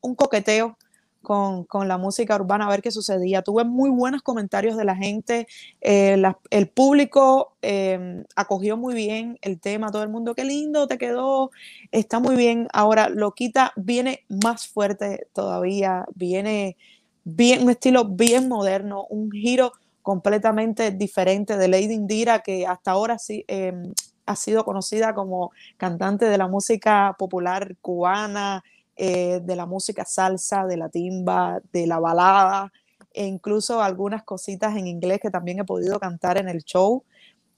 un 0.01 0.15
coqueteo 0.15 0.79
con, 1.23 1.67
la 1.89 1.99
música 1.99 2.37
urbana 2.37 2.67
a 2.67 2.71
ver 2.71 2.83
qué 2.83 2.91
sucedía. 2.91 3.43
Tuve 3.43 3.65
muy 3.65 3.91
buenos 3.91 4.23
comentarios 4.23 4.77
de 4.77 4.85
la 4.85 4.97
gente, 4.97 5.47
eh, 5.81 6.21
el 6.51 6.69
público 6.69 7.57
em, 7.63 8.25
acogió 8.37 8.77
muy 8.77 8.95
bien 8.95 9.39
el 9.43 9.61
tema, 9.61 9.91
todo 9.91 10.03
el 10.03 10.09
mundo, 10.09 10.35
qué 10.35 10.45
lindo 10.45 10.87
te 10.87 10.99
quedó, 10.99 11.51
está 11.93 12.21
muy 12.21 12.37
bien. 12.37 12.69
Ahora, 12.73 13.09
Loquita 13.09 13.73
viene 13.77 14.25
más 14.29 14.69
fuerte 14.69 15.27
todavía, 15.33 16.07
viene 16.15 16.77
bien, 17.25 17.63
un 17.63 17.71
estilo 17.71 18.05
bien 18.05 18.49
moderno, 18.49 19.05
un 19.11 19.31
giro 19.31 19.73
completamente 20.03 20.91
diferente 20.91 21.57
de 21.59 21.69
Lady 21.69 21.93
Indira, 21.93 22.41
que 22.41 22.67
hasta 22.67 22.93
ahora 22.93 23.19
sí 23.19 23.45
em, 23.49 23.93
ha 24.25 24.37
sido 24.37 24.65
conocida 24.65 25.15
como 25.15 25.53
cantante 25.77 26.27
de 26.27 26.39
la 26.39 26.49
música 26.49 27.15
popular 27.19 27.77
cubana, 27.81 28.63
eh, 29.01 29.41
de 29.43 29.57
la 29.57 29.65
música 29.65 30.05
salsa, 30.05 30.67
de 30.67 30.77
la 30.77 30.89
timba, 30.89 31.61
de 31.73 31.87
la 31.87 32.01
balada, 32.01 32.73
e 33.15 33.25
incluso 33.27 33.81
algunas 33.81 34.25
cositas 34.25 34.77
en 34.77 34.89
inglés 34.89 35.21
que 35.21 35.31
también 35.31 35.61
he 35.61 35.65
podido 35.65 36.01
cantar 36.01 36.37
en 36.37 36.49
el 36.49 36.65
show. 36.65 37.05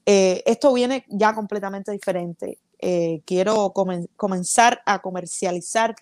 Eh, 0.05 0.43
esto 0.45 0.71
viene 0.71 1.03
ya 1.09 1.33
completamente 1.33 1.91
diferente. 1.91 2.59
Eh, 2.77 3.21
quiero 3.25 3.73
comenzar 3.73 4.81
a 4.85 5.01
comercializar 5.01 5.95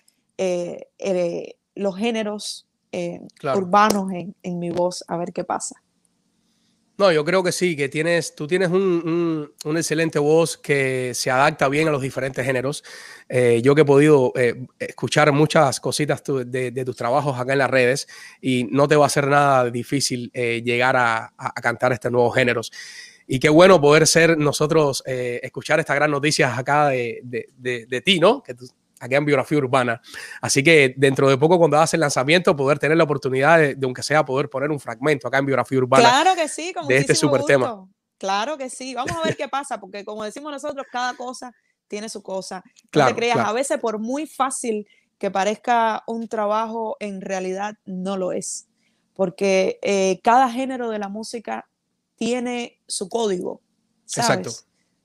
los 1.74 1.96
géneros 1.96 2.68
urbanos 3.42 4.12
en, 4.12 4.34
en 4.42 4.58
mi 4.58 4.70
voz, 4.70 5.04
a 5.08 5.16
ver 5.16 5.32
qué 5.32 5.44
pasa. 5.44 5.82
No, 7.00 7.10
yo 7.10 7.24
creo 7.24 7.42
que 7.42 7.50
sí, 7.50 7.76
que 7.76 7.88
tienes, 7.88 8.34
tú 8.34 8.46
tienes 8.46 8.68
un, 8.68 9.54
excelente 9.74 10.18
voz 10.18 10.58
que 10.58 11.12
se 11.14 11.30
adapta 11.30 11.66
bien 11.66 11.88
a 11.88 11.90
los 11.90 12.02
diferentes 12.02 12.44
géneros. 12.44 12.84
Eh, 13.26 13.62
yo 13.64 13.74
que 13.74 13.80
he 13.80 13.84
podido 13.86 14.34
eh, 14.36 14.66
escuchar 14.78 15.32
muchas 15.32 15.80
cositas 15.80 16.22
de, 16.22 16.82
tus 16.84 16.94
trabajos 16.94 17.40
acá 17.40 17.54
en 17.54 17.60
las 17.60 17.70
redes 17.70 18.06
y 18.42 18.64
no 18.64 18.86
te 18.86 18.96
va 18.96 19.06
a 19.06 19.08
ser 19.08 19.28
nada 19.28 19.70
difícil 19.70 20.30
eh, 20.34 20.60
llegar 20.62 20.94
a, 20.98 21.32
cantar 21.62 21.94
estos 21.94 22.12
nuevos 22.12 22.34
géneros. 22.34 22.70
Y 23.26 23.40
qué 23.40 23.48
bueno 23.48 23.80
poder 23.80 24.06
ser 24.06 24.36
nosotros, 24.36 25.02
escuchar 25.06 25.80
estas 25.80 25.96
gran 25.96 26.10
noticias 26.10 26.58
acá 26.58 26.88
de, 26.88 27.22
de 27.24 28.00
ti, 28.02 28.20
¿no? 28.20 28.42
Aquí 29.00 29.14
en 29.14 29.24
Biografía 29.24 29.58
Urbana. 29.58 30.00
Así 30.40 30.62
que 30.62 30.94
dentro 30.96 31.28
de 31.28 31.36
poco, 31.38 31.58
cuando 31.58 31.76
hagas 31.78 31.94
el 31.94 32.00
lanzamiento, 32.00 32.54
poder 32.54 32.78
tener 32.78 32.96
la 32.96 33.04
oportunidad 33.04 33.58
de, 33.58 33.76
aunque 33.82 34.02
sea, 34.02 34.24
poder 34.24 34.48
poner 34.48 34.70
un 34.70 34.78
fragmento 34.78 35.26
acá 35.26 35.38
en 35.38 35.46
Biografía 35.46 35.78
Urbana. 35.78 36.08
Claro 36.08 36.36
que 36.36 36.48
sí, 36.48 36.72
de 36.86 36.96
este 36.98 37.14
super 37.14 37.42
tema. 37.44 37.88
Claro 38.18 38.58
que 38.58 38.68
sí. 38.68 38.94
Vamos 38.94 39.16
a 39.16 39.22
ver 39.22 39.36
qué 39.36 39.48
pasa, 39.48 39.80
porque 39.80 40.04
como 40.04 40.22
decimos 40.22 40.52
nosotros, 40.52 40.86
cada 40.92 41.14
cosa 41.14 41.52
tiene 41.88 42.08
su 42.08 42.22
cosa. 42.22 42.62
No 42.94 43.06
te 43.06 43.14
creas, 43.14 43.38
a 43.38 43.52
veces 43.52 43.78
por 43.78 43.98
muy 43.98 44.26
fácil 44.26 44.86
que 45.18 45.30
parezca 45.30 46.02
un 46.06 46.28
trabajo, 46.28 46.96
en 47.00 47.20
realidad 47.20 47.76
no 47.84 48.16
lo 48.16 48.32
es. 48.32 48.68
Porque 49.14 49.78
eh, 49.82 50.20
cada 50.22 50.50
género 50.50 50.90
de 50.90 50.98
la 50.98 51.08
música 51.08 51.68
tiene 52.16 52.80
su 52.86 53.08
código. 53.08 53.62
Exacto. 54.04 54.50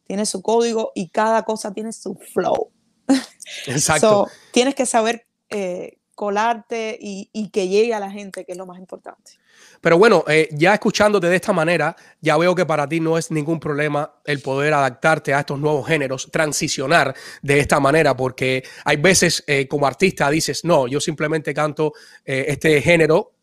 Tiene 0.06 0.26
su 0.26 0.42
código 0.42 0.92
y 0.94 1.10
cada 1.10 1.44
cosa 1.44 1.74
tiene 1.74 1.92
su 1.92 2.16
flow. 2.34 2.72
Exacto. 3.68 4.28
tienes 4.52 4.76
que 4.76 4.86
saber 4.86 5.28
eh, 5.50 5.98
colarte 6.16 6.98
y, 7.00 7.50
que 7.50 7.68
llegue 7.68 7.94
a 7.94 8.00
la 8.00 8.10
gente, 8.10 8.46
que 8.46 8.54
es 8.54 8.58
lo 8.58 8.66
más 8.66 8.80
importante. 8.80 9.34
Pero 9.82 9.98
bueno, 9.98 10.24
eh, 10.30 10.48
ya 10.54 10.74
escuchándote 10.74 11.28
de 11.28 11.36
esta 11.36 11.52
manera, 11.52 11.94
ya 12.22 12.38
veo 12.38 12.56
que 12.56 12.66
para 12.66 12.88
ti 12.88 13.02
no 13.02 13.18
es 13.18 13.32
ningún 13.32 13.60
problema 13.60 14.16
el 14.24 14.42
poder 14.42 14.74
adaptarte 14.74 15.34
a 15.34 15.42
estos 15.42 15.60
nuevos 15.60 15.86
géneros, 15.86 16.30
transicionar 16.32 17.14
de 17.42 17.60
esta 17.60 17.82
manera, 17.82 18.16
porque 18.16 18.64
hay 18.86 18.96
veces 18.96 19.44
eh, 19.46 19.68
como 19.68 19.88
artista 19.88 20.30
dices, 20.30 20.64
no, 20.64 20.88
yo 20.88 21.02
simplemente 21.02 21.54
canto 21.54 21.92
este 22.24 22.82
género, 22.82 23.34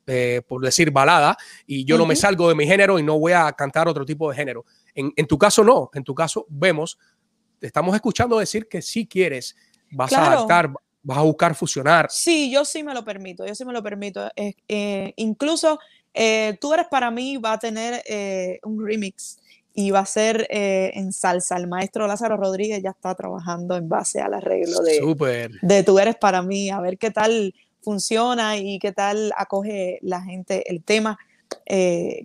por 0.48 0.62
decir 0.62 0.90
balada, 0.90 1.36
y 1.66 1.84
yo 1.84 1.96
no 1.98 2.06
me 2.06 2.16
salgo 2.16 2.48
de 2.48 2.54
mi 2.54 2.66
género 2.66 2.98
y 2.98 3.02
no 3.02 3.18
voy 3.18 3.32
a 3.32 3.52
cantar 3.52 3.86
otro 3.86 4.04
tipo 4.04 4.30
de 4.30 4.36
género. 4.36 4.64
En, 4.94 5.12
en 5.14 5.26
tu 5.26 5.38
caso 5.38 5.62
no, 5.62 5.90
en 5.94 6.04
tu 6.04 6.14
caso 6.14 6.46
vemos 6.48 6.98
te 7.62 7.68
estamos 7.68 7.94
escuchando 7.94 8.40
decir 8.40 8.66
que 8.66 8.82
si 8.82 9.06
quieres, 9.06 9.54
vas 9.92 10.12
a 10.12 10.32
adaptar, 10.32 10.72
vas 11.00 11.18
a 11.18 11.22
buscar 11.22 11.54
fusionar. 11.54 12.08
Sí, 12.10 12.50
yo 12.50 12.64
sí 12.64 12.82
me 12.82 12.92
lo 12.92 13.04
permito, 13.04 13.46
yo 13.46 13.54
sí 13.54 13.64
me 13.64 13.72
lo 13.72 13.80
permito. 13.84 14.28
Eh, 14.34 15.12
incluso 15.14 15.78
eh, 16.12 16.58
tú 16.60 16.74
eres 16.74 16.86
para 16.90 17.12
mí, 17.12 17.36
va 17.36 17.52
a 17.52 17.58
tener 17.60 18.02
eh, 18.06 18.58
un 18.64 18.84
remix 18.84 19.38
y 19.74 19.92
va 19.92 20.00
a 20.00 20.06
ser 20.06 20.44
en 20.50 21.12
salsa. 21.12 21.56
El 21.56 21.68
maestro 21.68 22.08
Lázaro 22.08 22.36
Rodríguez 22.36 22.82
ya 22.82 22.90
está 22.90 23.14
trabajando 23.14 23.76
en 23.76 23.88
base 23.88 24.20
al 24.20 24.34
arreglo 24.34 24.80
de, 24.80 25.48
de 25.62 25.82
Tú 25.84 26.00
eres 26.00 26.16
para 26.16 26.42
mí, 26.42 26.68
a 26.68 26.80
ver 26.80 26.98
qué 26.98 27.12
tal 27.12 27.54
funciona 27.80 28.56
y 28.56 28.80
qué 28.80 28.90
tal 28.90 29.32
acoge 29.36 30.00
la 30.02 30.20
gente 30.20 30.68
el 30.68 30.82
tema. 30.82 31.16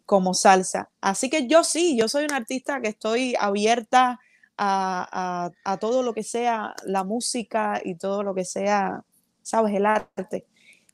como 0.08 0.34
salsa. 0.34 0.90
Así 1.00 1.30
que 1.30 1.46
yo 1.46 1.64
sí, 1.64 1.96
yo 1.96 2.08
soy 2.08 2.26
una 2.26 2.38
artista 2.38 2.82
que 2.82 2.88
estoy 2.88 3.36
abierta 3.40 4.20
a, 4.58 5.78
todo 5.80 6.04
lo 6.04 6.14
que 6.14 6.24
sea 6.24 6.74
la 6.86 7.04
música 7.04 7.82
y 7.84 7.96
todo 7.96 8.24
lo 8.24 8.34
que 8.34 8.46
sea, 8.46 9.04
sabes, 9.42 9.74
el 9.74 9.86
arte. 9.86 10.46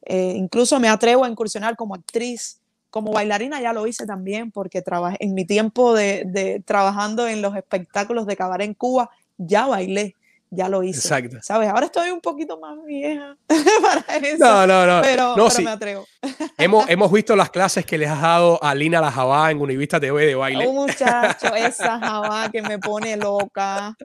Eh, 0.05 0.33
incluso 0.35 0.79
me 0.79 0.89
atrevo 0.89 1.23
a 1.23 1.29
incursionar 1.29 1.75
como 1.75 1.95
actriz, 1.95 2.59
como 2.89 3.11
bailarina 3.11 3.61
ya 3.61 3.73
lo 3.73 3.87
hice 3.87 4.05
también, 4.05 4.51
porque 4.51 4.81
trabajé, 4.81 5.17
en 5.19 5.33
mi 5.33 5.45
tiempo 5.45 5.93
de, 5.93 6.61
trabajando 6.65 7.27
en 7.27 7.41
los 7.41 7.55
espectáculos 7.55 8.27
de 8.27 8.35
cabaret 8.35 8.67
en 8.67 8.73
Cuba, 8.73 9.09
ya 9.37 9.65
bailé 9.65 10.15
ya 10.55 10.69
lo 10.69 10.83
hice. 10.83 10.99
Exacto. 10.99 11.37
¿Sabes? 11.41 11.69
Ahora 11.69 11.87
estoy 11.87 12.11
un 12.11 12.21
poquito 12.21 12.59
más 12.59 12.77
vieja 12.85 13.35
para 13.47 14.17
eso. 14.17 14.37
No, 14.37 14.67
no, 14.67 14.85
no. 14.85 15.01
Pero, 15.01 15.35
me 15.59 15.69
atrevo. 15.69 16.07
hemos, 16.57 16.89
hemos 16.89 17.11
visto 17.11 17.35
las 17.35 17.49
clases 17.49 17.85
que 17.85 17.97
les 17.97 18.09
has 18.09 18.21
dado 18.21 18.63
a 18.63 18.73
Lina 18.75 19.01
La 19.01 19.11
Jabá 19.11 19.51
en 19.51 19.61
Univista 19.61 19.99
TV 19.99 20.25
de 20.25 20.35
baile. 20.35 20.67
Un 20.67 20.75
muchacho, 20.75 21.53
esa 21.55 21.99
Jabá 21.99 22.49
que 22.51 22.61
me 22.61 22.79
pone 22.79 23.17
loca. 23.17 23.95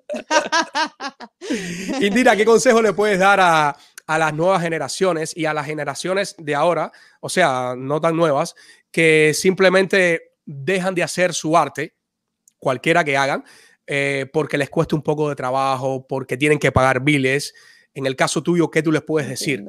Indira, 2.00 2.36
¿qué 2.36 2.44
consejo 2.44 2.80
le 2.82 2.92
puedes 2.92 3.18
dar 3.18 3.40
a, 3.40 3.76
a 4.06 4.18
las 4.18 4.32
nuevas 4.32 4.62
generaciones 4.62 5.36
y 5.36 5.44
a 5.44 5.52
las 5.52 5.66
generaciones 5.66 6.34
de 6.38 6.54
ahora, 6.54 6.90
o 7.20 7.28
sea, 7.28 7.74
no 7.76 8.00
tan 8.00 8.16
nuevas, 8.16 8.54
que 8.90 9.32
simplemente 9.34 10.32
dejan 10.46 10.94
de 10.94 11.02
hacer 11.02 11.34
su 11.34 11.56
arte, 11.56 11.94
cualquiera 12.58 13.04
que 13.04 13.18
hagan, 13.18 13.44
eh, 13.88 14.26
porque 14.32 14.58
les 14.58 14.70
cuesta 14.70 14.94
un 14.94 15.02
poco 15.02 15.28
de 15.28 15.34
trabajo, 15.34 16.06
porque 16.06 16.36
tienen 16.36 16.58
que 16.58 16.70
pagar 16.70 17.02
biles. 17.02 17.54
En 17.94 18.06
el 18.06 18.14
caso 18.14 18.42
tuyo, 18.42 18.70
¿qué 18.70 18.82
tú 18.82 18.92
les 18.92 19.02
puedes 19.02 19.28
decir? 19.28 19.64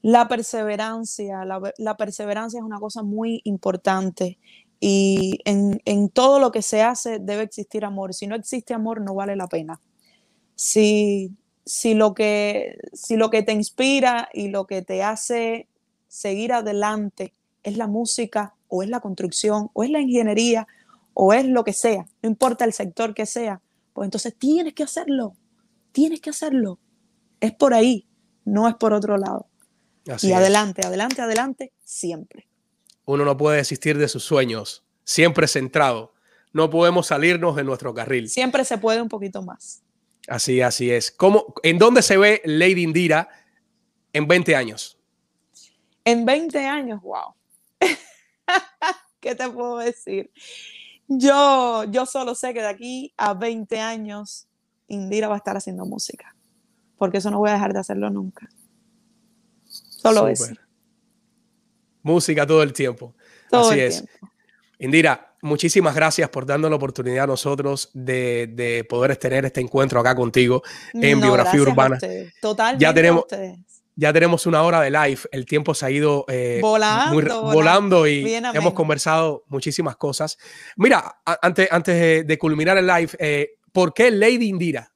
La 0.00 0.28
perseverancia, 0.28 1.44
la, 1.44 1.96
perseverancia 1.96 2.58
es 2.58 2.64
una 2.64 2.78
cosa 2.78 3.02
muy 3.02 3.40
importante 3.44 4.38
y 4.80 5.40
en, 5.44 5.80
en, 5.84 6.08
todo 6.08 6.38
lo 6.38 6.52
que 6.52 6.62
se 6.62 6.82
hace 6.82 7.18
debe 7.18 7.42
existir 7.42 7.84
amor. 7.84 8.14
Si 8.14 8.26
no 8.26 8.34
existe 8.34 8.74
amor, 8.74 9.00
no 9.00 9.14
vale 9.14 9.34
la 9.34 9.46
pena. 9.46 9.80
Si 10.54 11.32
si 11.64 11.94
lo 11.94 12.14
que, 12.14 12.78
si 12.92 13.16
lo 13.16 13.30
que 13.30 13.42
te 13.42 13.52
inspira 13.52 14.28
y 14.32 14.48
lo 14.48 14.66
que 14.66 14.82
te 14.82 15.02
hace 15.02 15.68
seguir 16.08 16.52
adelante 16.52 17.32
es 17.62 17.76
la 17.76 17.86
música 17.86 18.54
o 18.68 18.82
es 18.82 18.88
la 18.88 19.00
construcción 19.00 19.70
o 19.72 19.84
es 19.84 19.90
la 19.90 20.00
ingeniería 20.00 20.66
o 21.14 21.32
es 21.32 21.46
lo 21.46 21.64
que 21.64 21.72
sea, 21.72 22.06
no 22.22 22.28
importa 22.28 22.64
el 22.64 22.72
sector 22.72 23.14
que 23.14 23.24
sea, 23.24 23.62
pues 23.92 24.06
entonces 24.06 24.36
tienes 24.36 24.74
que 24.74 24.82
hacerlo, 24.82 25.36
tienes 25.92 26.20
que 26.20 26.30
hacerlo. 26.30 26.78
Es 27.40 27.52
por 27.52 27.72
ahí, 27.72 28.08
no 28.44 28.68
es 28.68 28.74
por 28.74 28.92
otro 28.92 29.16
lado. 29.16 29.48
y 30.20 30.32
adelante, 30.32 30.84
adelante, 30.84 31.22
adelante, 31.22 31.72
siempre. 31.84 32.48
Uno 33.06 33.24
no 33.24 33.36
puede 33.36 33.58
desistir 33.58 33.96
de 33.96 34.08
sus 34.08 34.24
sueños, 34.24 34.84
siempre 35.04 35.46
centrado. 35.46 36.14
No 36.52 36.70
podemos 36.70 37.08
salirnos 37.08 37.56
de 37.56 37.64
nuestro 37.64 37.94
carril. 37.94 38.28
Siempre 38.28 38.64
se 38.64 38.78
puede 38.78 39.00
un 39.00 39.08
poquito 39.08 39.42
más. 39.42 39.82
Así, 40.28 40.60
así 40.60 40.90
es. 40.90 41.10
¿Cómo, 41.10 41.54
¿En 41.62 41.78
dónde 41.78 42.02
se 42.02 42.16
ve 42.16 42.40
Lady 42.44 42.82
Indira 42.82 43.28
en 44.12 44.26
20 44.26 44.56
años? 44.56 44.98
En 46.04 46.24
20 46.24 46.58
años, 46.66 47.02
wow. 47.02 47.34
¿Qué 49.20 49.34
te 49.34 49.48
puedo 49.50 49.78
decir? 49.78 50.30
Yo, 51.08 51.84
yo 51.84 52.06
solo 52.06 52.34
sé 52.34 52.54
que 52.54 52.60
de 52.60 52.68
aquí 52.68 53.12
a 53.16 53.34
20 53.34 53.80
años 53.80 54.48
Indira 54.88 55.28
va 55.28 55.34
a 55.34 55.38
estar 55.38 55.56
haciendo 55.56 55.84
música, 55.86 56.34
porque 56.96 57.18
eso 57.18 57.30
no 57.30 57.38
voy 57.38 57.50
a 57.50 57.54
dejar 57.54 57.72
de 57.72 57.80
hacerlo 57.80 58.10
nunca. 58.10 58.48
Solo 59.64 60.28
eso. 60.28 60.52
Música 62.02 62.46
todo 62.46 62.62
el 62.62 62.72
tiempo. 62.72 63.14
Así 63.50 63.80
es. 63.80 64.04
Indira, 64.78 65.34
muchísimas 65.40 65.94
gracias 65.94 66.28
por 66.28 66.44
darnos 66.44 66.68
la 66.68 66.76
oportunidad 66.76 67.24
a 67.24 67.28
nosotros 67.28 67.90
de, 67.94 68.86
poder 68.88 69.16
tener 69.16 69.44
este 69.44 69.60
encuentro 69.60 70.00
acá 70.00 70.14
contigo 70.14 70.62
en 70.92 71.20
Biografía 71.20 71.62
Urbana. 71.62 71.98
Totalmente. 72.40 72.82
Ya 72.82 72.92
tenemos, 72.92 73.24
ya 73.96 74.12
tenemos 74.12 74.46
una 74.46 74.62
hora 74.62 74.80
de 74.80 74.90
live. 74.90 75.20
El 75.30 75.46
tiempo 75.46 75.74
se 75.74 75.86
ha 75.86 75.90
ido 75.90 76.24
eh, 76.28 76.60
volando, 76.62 78.06
y 78.06 78.34
hemos 78.34 78.74
conversado 78.74 79.44
muchísimas 79.48 79.96
cosas. 79.96 80.38
Mira, 80.76 81.20
antes, 81.24 81.68
antes 81.70 82.26
de, 82.26 82.38
culminar 82.38 82.76
el 82.76 82.86
live, 82.86 83.10
eh, 83.18 83.50
¿por 83.72 83.94
qué 83.94 84.10
Lady 84.10 84.48
Indira? 84.48 84.92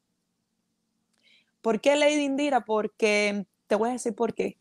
¿Por 1.61 1.81
qué 1.81 1.97
Lady 1.97 2.25
Indira? 2.25 2.65
Porque 2.65 3.47
te 3.67 3.75
voy 3.75 3.91
a 3.91 3.93
decir 3.93 4.15
por 4.15 4.35
qué. 4.35 4.57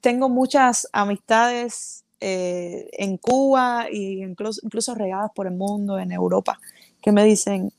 Tengo 0.00 0.28
muchas 0.28 0.88
amistades 0.92 2.04
eh, 2.20 2.88
en 2.92 3.18
Cuba 3.18 3.86
e 3.90 3.96
incluso, 3.96 4.60
incluso 4.64 4.94
regadas 4.94 5.30
por 5.34 5.46
el 5.46 5.54
mundo, 5.54 5.98
en 5.98 6.12
Europa, 6.12 6.58
que 7.00 7.12
me 7.12 7.24
dicen, 7.24 7.72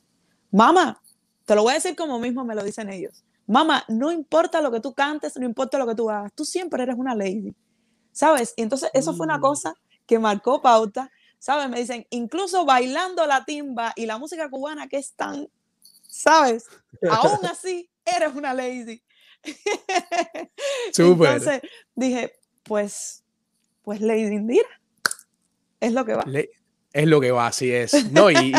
mamá, 0.51 1.01
te 1.45 1.55
lo 1.55 1.63
voy 1.63 1.71
a 1.71 1.75
decir 1.75 1.95
como 1.95 2.19
mismo 2.19 2.43
me 2.43 2.55
lo 2.55 2.63
dicen 2.63 2.89
ellos, 2.91 3.23
mamá, 3.47 3.83
no 3.87 4.11
importa 4.11 4.61
lo 4.61 4.71
que 4.71 4.79
tú 4.79 4.93
cantes, 4.93 5.35
no 5.37 5.45
importa 5.45 5.77
lo 5.77 5.87
que 5.87 5.95
tú 5.95 6.09
hagas, 6.09 6.31
tú 6.33 6.45
siempre 6.45 6.83
eres 6.83 6.95
una 6.97 7.15
lady, 7.15 7.55
¿sabes? 8.11 8.53
Y 8.55 8.61
entonces 8.61 8.89
eso 8.93 9.13
fue 9.15 9.25
una 9.25 9.37
mm. 9.37 9.41
cosa 9.41 9.73
que 10.05 10.19
marcó 10.19 10.61
pauta, 10.61 11.11
¿sabes? 11.39 11.69
Me 11.69 11.79
dicen, 11.79 12.05
incluso 12.09 12.65
bailando 12.65 13.25
la 13.25 13.45
timba 13.45 13.93
y 13.95 14.05
la 14.05 14.17
música 14.17 14.49
cubana 14.49 14.87
que 14.87 14.97
es 14.97 15.13
tan, 15.13 15.49
¿sabes? 16.03 16.65
Aún 17.09 17.45
así, 17.49 17.89
eres 18.05 18.35
una 18.35 18.53
lady. 18.53 19.01
Entonces 20.97 21.61
dije, 21.95 22.33
pues 22.63 23.23
pues 23.87 24.01
Lady 24.01 24.35
Indira. 24.35 24.67
Es 25.79 25.93
lo 25.93 26.03
que 26.03 26.13
va. 26.13 26.25
Es 26.97 27.07
lo 27.07 27.21
que 27.21 27.31
va, 27.31 27.47
así 27.47 27.71
es. 27.71 28.11
No, 28.11 28.31
y, 28.31 28.51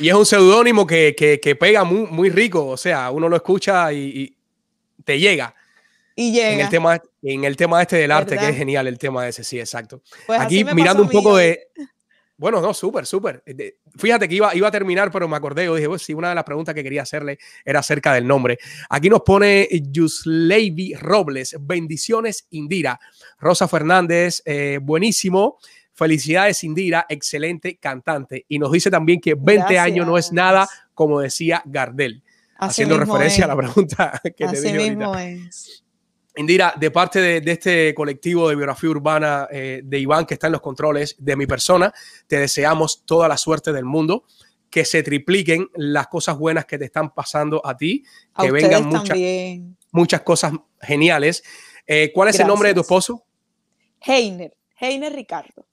es 0.00 0.14
un 0.14 0.26
seudónimo 0.26 0.84
que, 0.84 1.56
pega 1.58 1.84
muy, 1.84 2.06
muy, 2.08 2.28
rico. 2.28 2.66
O 2.66 2.76
sea, 2.76 3.10
uno 3.10 3.28
lo 3.28 3.36
escucha 3.36 3.92
y, 3.92 4.36
te 5.04 5.18
llega. 5.18 5.54
Y 6.16 6.32
llega. 6.32 6.52
En 6.52 6.60
el 6.60 6.68
tema, 6.68 7.02
en 7.22 7.44
el 7.44 7.56
tema 7.56 7.80
este 7.80 7.96
del 7.96 8.10
arte, 8.10 8.36
que 8.36 8.48
es 8.48 8.56
genial 8.56 8.88
el 8.88 8.98
tema 8.98 9.28
ese, 9.28 9.44
sí, 9.44 9.60
exacto. 9.60 10.02
Pues 10.26 10.40
Aquí 10.40 10.64
mirando 10.64 11.02
un 11.02 11.08
poco 11.08 11.36
de, 11.36 11.68
bueno, 12.36 12.60
no, 12.60 12.74
súper, 12.74 13.06
súper. 13.06 13.40
Eh, 13.46 13.76
fíjate 13.96 14.28
que 14.28 14.34
iba, 14.34 14.52
iba 14.56 14.66
a 14.66 14.72
terminar, 14.72 15.12
pero 15.12 15.28
me 15.28 15.36
acordé. 15.36 15.66
Yo 15.66 15.76
dije, 15.76 15.88
pues 15.88 16.02
sí, 16.02 16.12
una 16.14 16.30
de 16.30 16.34
las 16.34 16.42
preguntas 16.42 16.74
que 16.74 16.82
quería 16.82 17.02
hacerle 17.02 17.38
era 17.64 17.78
acerca 17.78 18.12
del 18.14 18.26
nombre. 18.26 18.58
Aquí 18.90 19.08
nos 19.08 19.20
pone 19.20 19.68
Yusleivi 19.70 20.94
Robles. 20.94 21.54
Bendiciones, 21.60 22.48
Indira. 22.50 22.98
Rosa 23.38 23.68
Fernández, 23.68 24.42
eh, 24.44 24.80
buenísimo. 24.82 25.58
Felicidades, 25.94 26.64
Indira, 26.64 27.06
excelente 27.08 27.76
cantante. 27.76 28.46
Y 28.48 28.58
nos 28.58 28.72
dice 28.72 28.90
también 28.90 29.20
que 29.20 29.34
20 29.34 29.78
años 29.78 30.06
no 30.06 30.16
es 30.16 30.32
nada, 30.32 30.68
como 30.94 31.20
decía 31.20 31.62
Gardel. 31.64 32.22
haciendo 32.58 32.98
referencia 32.98 33.44
a 33.44 33.48
la 33.48 33.56
pregunta 33.56 34.20
que 34.36 34.46
te 34.46 34.60
dije 34.60 34.78
ahorita. 34.78 35.24
Es. 35.24 35.82
Indira, 36.36 36.74
de 36.78 36.90
parte 36.90 37.20
de, 37.40 37.52
este 37.52 37.94
colectivo 37.94 38.48
de 38.48 38.56
biografía 38.56 38.88
urbana 38.88 39.48
eh, 39.50 39.82
de 39.84 39.98
Iván, 39.98 40.24
que 40.24 40.34
está 40.34 40.46
en 40.46 40.52
los 40.52 40.62
controles 40.62 41.14
de 41.18 41.36
mi 41.36 41.46
persona, 41.46 41.92
te 42.26 42.38
deseamos 42.38 43.04
toda 43.04 43.28
la 43.28 43.36
suerte 43.36 43.72
del 43.72 43.84
mundo, 43.84 44.24
que 44.70 44.86
se 44.86 45.02
tripliquen 45.02 45.68
las 45.74 46.06
cosas 46.06 46.38
buenas 46.38 46.64
que 46.64 46.78
te 46.78 46.86
están 46.86 47.12
pasando 47.12 47.60
a 47.64 47.76
ti, 47.76 48.04
que 48.40 48.50
vengan 48.50 48.86
muchas, 48.86 49.18
muchas 49.90 50.22
cosas 50.22 50.52
geniales. 50.80 51.44
Eh, 51.86 52.10
¿Cuál 52.14 52.30
es 52.30 52.40
el 52.40 52.46
nombre 52.46 52.70
de 52.70 52.76
tu 52.76 52.80
esposo? 52.80 53.26
Heiner, 54.00 54.56
Heiner 54.80 55.12
Ricardo. 55.12 55.66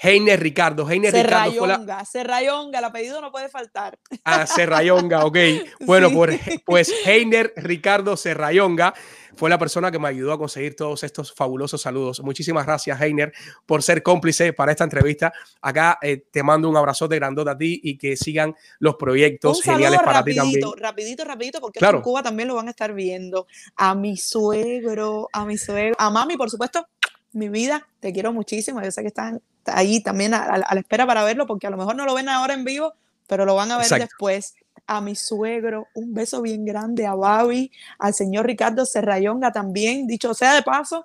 Heiner 0.00 0.38
Ricardo, 0.38 0.88
Heiner 0.88 1.12
Ricardo. 1.12 1.66
la... 1.66 2.04
Serrayonga, 2.04 2.78
el 2.78 2.84
apellido 2.84 3.20
no 3.20 3.32
puede 3.32 3.48
faltar. 3.48 3.98
Ah, 4.24 4.46
Serrayonga, 4.46 5.24
ok. 5.24 5.38
Bueno, 5.80 6.10
pues, 6.10 6.40
pues 6.64 6.92
Heiner 7.04 7.52
Ricardo 7.56 8.16
Serrayonga 8.16 8.94
fue 9.34 9.48
la 9.50 9.58
persona 9.58 9.90
que 9.90 9.98
me 9.98 10.08
ayudó 10.08 10.32
a 10.32 10.38
conseguir 10.38 10.74
todos 10.74 11.04
estos 11.04 11.32
fabulosos 11.32 11.80
saludos. 11.80 12.20
Muchísimas 12.20 12.66
gracias, 12.66 13.00
Heiner, 13.00 13.32
por 13.66 13.82
ser 13.82 14.02
cómplice 14.02 14.52
para 14.52 14.72
esta 14.72 14.84
entrevista. 14.84 15.32
Acá 15.62 15.98
eh, 16.02 16.24
te 16.30 16.42
mando 16.42 16.68
un 16.68 16.76
abrazote 16.76 17.16
grandote 17.16 17.50
a 17.50 17.56
ti 17.56 17.80
y 17.82 17.96
que 17.96 18.16
sigan 18.16 18.54
los 18.80 18.96
proyectos 18.96 19.62
geniales 19.62 20.00
para 20.04 20.24
ti 20.24 20.34
también. 20.34 20.60
Rapidito, 20.76 21.24
rapidito, 21.24 21.60
porque 21.60 21.78
en 21.84 22.00
Cuba 22.02 22.22
también 22.22 22.48
lo 22.48 22.56
van 22.56 22.68
a 22.68 22.70
estar 22.70 22.92
viendo. 22.92 23.46
A 23.76 23.94
mi 23.94 24.16
suegro, 24.16 25.28
a 25.32 25.44
mi 25.44 25.56
suegro, 25.56 25.94
a 25.98 26.10
mami, 26.10 26.36
por 26.36 26.50
supuesto, 26.50 26.88
mi 27.32 27.48
vida, 27.48 27.86
te 28.00 28.12
quiero 28.12 28.32
muchísimo. 28.32 28.82
Yo 28.82 28.90
sé 28.90 29.02
que 29.02 29.08
están 29.08 29.42
ahí 29.66 30.02
también 30.02 30.34
a, 30.34 30.58
la 30.58 30.80
espera 30.80 31.06
para 31.06 31.24
verlo, 31.24 31.46
porque 31.46 31.66
a 31.66 31.70
lo 31.70 31.76
mejor 31.76 31.96
no 31.96 32.04
lo 32.04 32.14
ven 32.14 32.28
ahora 32.28 32.54
en 32.54 32.64
vivo, 32.64 32.94
pero 33.26 33.44
lo 33.44 33.54
van 33.54 33.70
a 33.70 33.78
ver 33.78 33.88
después. 33.88 34.54
A 34.86 35.00
mi 35.00 35.14
suegro, 35.14 35.86
un 35.94 36.14
beso 36.14 36.40
bien 36.40 36.64
grande 36.64 37.06
a 37.06 37.14
Babi, 37.14 37.70
al 37.98 38.14
señor 38.14 38.46
Ricardo 38.46 38.86
Serrayonga 38.86 39.52
también, 39.52 40.06
dicho 40.06 40.32
sea 40.32 40.54
de 40.54 40.62
paso, 40.62 41.04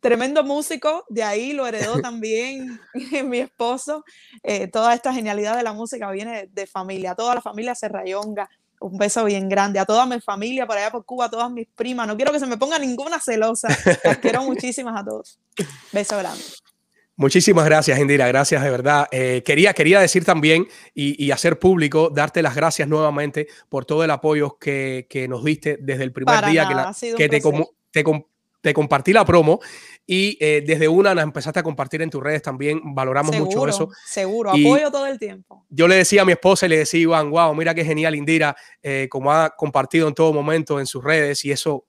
tremendo 0.00 0.42
músico, 0.42 1.06
de 1.08 1.22
ahí 1.22 1.52
lo 1.52 1.66
heredó 1.66 1.94
también 2.02 2.78
mi 3.24 3.38
esposo. 3.38 4.04
Eh, 4.42 4.68
toda 4.68 4.92
esta 4.92 5.14
genialidad 5.14 5.56
de 5.56 5.62
la 5.62 5.72
música 5.72 6.10
viene 6.10 6.50
de, 6.52 6.66
familia, 6.66 7.14
toda 7.14 7.36
la 7.36 7.40
familia 7.40 7.74
Serrayonga. 7.74 8.50
Un 8.82 8.98
beso 8.98 9.24
bien 9.24 9.48
grande 9.48 9.78
a 9.78 9.84
toda 9.84 10.06
mi 10.06 10.20
familia 10.20 10.66
por 10.66 10.76
allá 10.76 10.90
por 10.90 11.04
Cuba, 11.04 11.26
a 11.26 11.30
todas 11.30 11.50
mis 11.50 11.68
primas. 11.68 12.06
No 12.06 12.16
quiero 12.16 12.32
que 12.32 12.40
se 12.40 12.46
me 12.46 12.56
ponga 12.56 12.78
ninguna 12.78 13.20
celosa. 13.20 13.68
Las 14.04 14.18
quiero 14.18 14.42
muchísimas 14.44 15.00
a 15.00 15.04
todos. 15.04 15.38
Beso 15.92 16.18
grande. 16.18 16.42
Muchísimas 17.16 17.64
gracias, 17.66 17.98
Indira. 17.98 18.26
Gracias 18.26 18.62
de 18.62 18.70
verdad. 18.70 19.06
Eh, 19.12 19.42
quería, 19.44 19.74
quería 19.74 20.00
decir 20.00 20.24
también 20.24 20.66
y, 20.94 21.30
hacer 21.30 21.58
público, 21.58 22.10
darte 22.10 22.42
las 22.42 22.54
gracias 22.54 22.88
nuevamente 22.88 23.48
por 23.68 23.84
todo 23.84 24.02
el 24.02 24.10
apoyo 24.10 24.58
que, 24.58 25.26
nos 25.28 25.44
diste 25.44 25.78
desde 25.80 26.04
el 26.04 26.12
primer 26.12 26.44
día 26.46 26.94
que, 27.16 27.28
te, 27.28 28.04
compartí 28.72 29.12
la 29.12 29.24
promo 29.24 29.60
y 30.06 30.36
eh, 30.40 30.62
desde 30.64 30.88
una 30.88 31.14
nos 31.14 31.24
empezaste 31.24 31.60
a 31.60 31.62
compartir 31.62 32.02
en 32.02 32.10
tus 32.10 32.22
redes 32.22 32.42
también. 32.42 32.80
Valoramos 32.94 33.36
mucho 33.36 33.66
eso. 33.66 33.88
Seguro, 34.06 34.50
apoyo 34.50 34.90
todo 34.90 35.06
el 35.06 35.18
tiempo. 35.18 35.66
Yo 35.68 35.88
le 35.88 35.96
decía 35.96 36.22
a 36.22 36.24
mi 36.24 36.32
esposa 36.32 36.66
y 36.66 36.68
le 36.68 36.78
decía, 36.78 37.00
Iván, 37.00 37.30
wow, 37.30 37.54
mira 37.54 37.74
qué 37.74 37.84
genial 37.84 38.14
Indira, 38.14 38.56
eh, 38.82 39.08
como 39.10 39.32
ha 39.32 39.50
compartido 39.50 40.06
en 40.08 40.14
todo 40.14 40.32
momento 40.32 40.78
en 40.78 40.86
sus 40.86 41.02
redes 41.02 41.44
y 41.44 41.50
eso, 41.50 41.86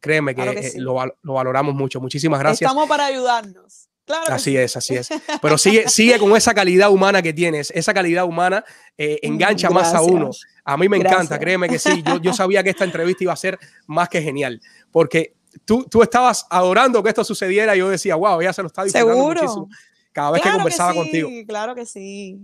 créeme 0.00 0.34
que, 0.34 0.72
lo, 0.76 0.96
lo 1.22 1.32
valoramos 1.32 1.74
mucho. 1.74 2.00
Muchísimas 2.00 2.38
gracias. 2.40 2.70
Estamos 2.70 2.88
para 2.88 3.06
ayudarnos 3.06 3.88
así 4.28 4.56
es, 4.56 4.76
así 4.76 4.96
es. 4.96 5.08
Pero 5.40 5.58
sigue, 5.58 5.88
sigue 5.88 6.18
con 6.18 6.36
esa 6.36 6.54
calidad 6.54 6.90
humana 6.90 7.22
que 7.22 7.32
tienes. 7.32 7.70
Esa 7.74 7.94
calidad 7.94 8.24
humana 8.24 8.64
eh, 8.96 9.18
engancha 9.22 9.70
más 9.70 9.94
a 9.94 10.02
uno. 10.02 10.30
A 10.64 10.76
mí 10.76 10.88
me 10.88 10.96
encanta, 10.96 11.38
créeme 11.38 11.68
que 11.68 11.78
sí. 11.78 12.02
Yo, 12.04 12.20
yo, 12.20 12.32
sabía 12.32 12.62
que 12.62 12.70
esta 12.70 12.84
entrevista 12.84 13.24
iba 13.24 13.32
a 13.32 13.36
ser 13.36 13.58
más 13.86 14.08
que 14.08 14.22
genial. 14.22 14.60
Porque 14.90 15.34
tú, 15.64 15.84
tú 15.90 16.02
estabas 16.02 16.46
adorando 16.50 17.02
que 17.02 17.08
esto 17.08 17.24
sucediera 17.24 17.74
y 17.74 17.80
yo 17.80 17.88
decía, 17.88 18.14
wow, 18.14 18.40
ella 18.40 18.52
se 18.52 18.62
lo 18.62 18.68
está 18.68 18.84
disfrutando 18.84 19.24
muchísimo. 19.24 19.68
Cada 20.12 20.30
vez 20.32 20.42
que 20.42 20.50
conversaba 20.50 20.94
contigo. 20.94 21.28
Claro 21.46 21.74
que 21.74 21.86
sí. 21.86 22.38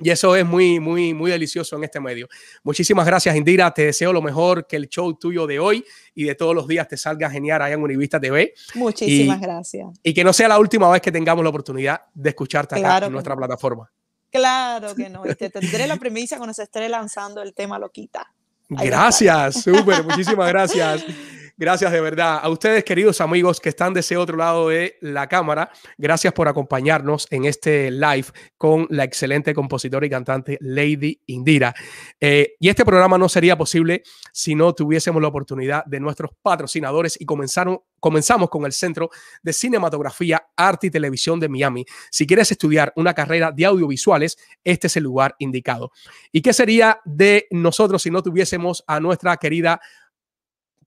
Y 0.00 0.10
eso 0.10 0.34
es 0.34 0.44
muy, 0.44 0.80
muy, 0.80 1.14
muy 1.14 1.30
delicioso 1.30 1.76
en 1.76 1.84
este 1.84 2.00
medio. 2.00 2.28
Muchísimas 2.64 3.06
gracias, 3.06 3.36
Indira. 3.36 3.72
Te 3.72 3.86
deseo 3.86 4.12
lo 4.12 4.20
mejor, 4.20 4.66
que 4.66 4.76
el 4.76 4.88
show 4.88 5.14
tuyo 5.14 5.46
de 5.46 5.60
hoy 5.60 5.84
y 6.14 6.24
de 6.24 6.34
todos 6.34 6.54
los 6.54 6.66
días 6.66 6.88
te 6.88 6.96
salga 6.96 7.30
genial 7.30 7.62
allá 7.62 7.74
en 7.74 7.82
Univista 7.82 8.18
TV. 8.18 8.52
Muchísimas 8.74 9.40
gracias. 9.40 9.88
Y 10.02 10.12
que 10.12 10.24
no 10.24 10.32
sea 10.32 10.48
la 10.48 10.58
última 10.58 10.90
vez 10.90 11.00
que 11.02 11.12
tengamos 11.12 11.44
la 11.44 11.50
oportunidad 11.50 12.02
de 12.14 12.30
escucharte 12.30 12.76
acá 12.76 13.06
en 13.06 13.12
nuestra 13.12 13.36
plataforma. 13.36 13.92
Claro 14.30 14.94
que 14.94 15.08
no. 15.08 15.24
Y 15.24 15.34
te 15.34 15.50
tendré 15.50 15.86
la 15.86 15.96
primicia 15.96 16.36
cuando 16.36 16.54
se 16.54 16.64
esté 16.64 16.88
lanzando 16.88 17.42
el 17.42 17.54
tema 17.54 17.78
Loquita. 17.78 18.32
Gracias, 18.68 19.62
súper, 19.62 20.02
muchísimas 20.02 20.48
gracias. 20.48 21.04
Gracias 21.62 21.92
de 21.92 22.00
verdad. 22.00 22.40
A 22.42 22.48
ustedes, 22.48 22.82
queridos 22.82 23.20
amigos 23.20 23.60
que 23.60 23.68
están 23.68 23.94
de 23.94 24.00
ese 24.00 24.16
otro 24.16 24.36
lado 24.36 24.70
de 24.70 24.98
la 25.00 25.28
cámara, 25.28 25.70
gracias 25.96 26.32
por 26.32 26.48
acompañarnos 26.48 27.28
en 27.30 27.44
este 27.44 27.88
live 27.92 28.26
con 28.58 28.88
la 28.90 29.04
excelente 29.04 29.54
compositora 29.54 30.04
y 30.04 30.10
cantante 30.10 30.58
Lady 30.60 31.20
Indira. 31.26 31.72
Eh, 32.20 32.56
y 32.58 32.68
este 32.68 32.84
programa 32.84 33.16
no 33.16 33.28
sería 33.28 33.56
posible 33.56 34.02
si 34.32 34.56
no 34.56 34.74
tuviésemos 34.74 35.22
la 35.22 35.28
oportunidad 35.28 35.84
de 35.84 36.00
nuestros 36.00 36.32
patrocinadores 36.42 37.16
y 37.20 37.26
comenzaron, 37.26 37.78
comenzamos 38.00 38.50
con 38.50 38.66
el 38.66 38.72
Centro 38.72 39.10
de 39.40 39.52
Cinematografía, 39.52 40.44
Arte 40.56 40.88
y 40.88 40.90
Televisión 40.90 41.38
de 41.38 41.48
Miami. 41.48 41.86
Si 42.10 42.26
quieres 42.26 42.50
estudiar 42.50 42.92
una 42.96 43.14
carrera 43.14 43.52
de 43.52 43.66
audiovisuales, 43.66 44.36
este 44.64 44.88
es 44.88 44.96
el 44.96 45.04
lugar 45.04 45.36
indicado. 45.38 45.92
¿Y 46.32 46.42
qué 46.42 46.52
sería 46.52 47.00
de 47.04 47.46
nosotros 47.52 48.02
si 48.02 48.10
no 48.10 48.20
tuviésemos 48.20 48.82
a 48.88 48.98
nuestra 48.98 49.36
querida 49.36 49.80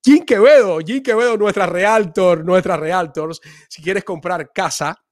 Jim 0.06 0.24
Quevedo, 0.24 0.78
Jim 0.86 1.02
Quevedo, 1.02 1.36
nuestra 1.36 1.66
realtor, 1.66 2.46
nuestra 2.46 2.78
realtors. 2.78 3.42
Si 3.68 3.82
quieres 3.82 4.04
comprar 4.04 4.52
casa, 4.54 5.04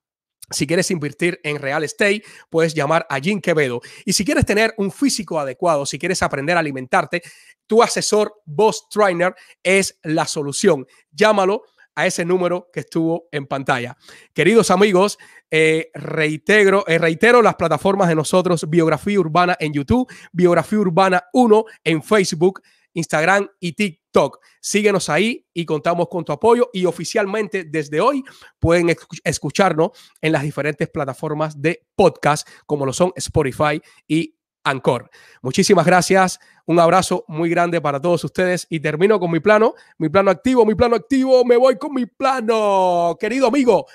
si 0.51 0.67
quieres 0.67 0.91
invertir 0.91 1.39
en 1.43 1.57
real 1.57 1.83
estate, 1.83 2.21
puedes 2.47 2.75
llamar 2.75 3.03
a 3.09 3.19
Jim 3.19 3.41
Quevedo. 3.41 3.81
Y 4.05 4.13
si 4.13 4.23
quieres 4.23 4.45
tener 4.45 4.75
un 4.77 4.91
físico 4.91 5.39
adecuado, 5.39 5.87
si 5.87 5.97
quieres 5.97 6.21
aprender 6.21 6.55
a 6.57 6.59
alimentarte, 6.59 7.23
tu 7.65 7.81
asesor 7.81 8.35
Boss 8.45 8.87
Trainer 8.87 9.33
es 9.63 9.97
la 10.03 10.27
solución. 10.27 10.85
Llámalo 11.09 11.63
a 11.95 12.05
ese 12.05 12.23
número 12.23 12.69
que 12.71 12.81
estuvo 12.81 13.29
en 13.31 13.47
pantalla. 13.47 13.97
Queridos 14.31 14.69
amigos, 14.69 15.17
eh, 15.49 15.89
reitero, 15.95 16.83
eh, 16.85 16.99
reitero 16.99 17.41
las 17.41 17.55
plataformas 17.55 18.09
de 18.09 18.15
nosotros, 18.15 18.69
Biografía 18.69 19.19
Urbana 19.19 19.57
en 19.59 19.73
YouTube, 19.73 20.07
Biografía 20.31 20.77
Urbana 20.77 21.23
1 21.33 21.65
en 21.83 22.03
Facebook, 22.03 22.61
Instagram 22.93 23.49
y 23.59 23.73
TikTok. 23.73 24.39
Síguenos 24.61 25.09
ahí 25.09 25.45
y 25.53 25.65
contamos 25.65 26.07
con 26.09 26.23
tu 26.23 26.31
apoyo 26.31 26.69
y 26.73 26.85
oficialmente 26.85 27.63
desde 27.63 28.01
hoy 28.01 28.23
pueden 28.59 28.95
escucharnos 29.23 29.91
en 30.21 30.31
las 30.31 30.43
diferentes 30.43 30.89
plataformas 30.89 31.61
de 31.61 31.85
podcast 31.95 32.47
como 32.65 32.85
lo 32.85 32.93
son 32.93 33.11
Spotify 33.15 33.81
y 34.07 34.35
Anchor. 34.63 35.09
Muchísimas 35.41 35.85
gracias. 35.85 36.39
Un 36.65 36.79
abrazo 36.79 37.25
muy 37.27 37.49
grande 37.49 37.81
para 37.81 37.99
todos 37.99 38.23
ustedes 38.23 38.65
y 38.69 38.79
termino 38.79 39.19
con 39.19 39.29
mi 39.29 39.41
plano, 39.41 39.73
mi 39.97 40.07
plano 40.07 40.31
activo, 40.31 40.65
mi 40.65 40.75
plano 40.75 40.95
activo, 40.95 41.43
me 41.43 41.57
voy 41.57 41.77
con 41.77 41.93
mi 41.93 42.05
plano. 42.05 43.17
Querido 43.19 43.47
amigo, 43.47 43.85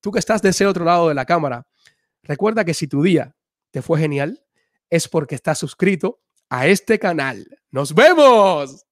tú 0.00 0.12
que 0.12 0.20
estás 0.20 0.40
de 0.40 0.50
ese 0.50 0.66
otro 0.66 0.84
lado 0.84 1.08
de 1.08 1.14
la 1.14 1.24
cámara, 1.24 1.66
recuerda 2.22 2.64
que 2.64 2.74
si 2.74 2.86
tu 2.86 3.02
día 3.02 3.34
te 3.72 3.82
fue 3.82 3.98
genial, 3.98 4.44
es 4.88 5.08
porque 5.08 5.34
estás 5.34 5.58
suscrito 5.58 6.20
a 6.52 6.66
este 6.66 6.98
canal. 6.98 7.46
¡Nos 7.70 7.94
vemos! 7.94 8.84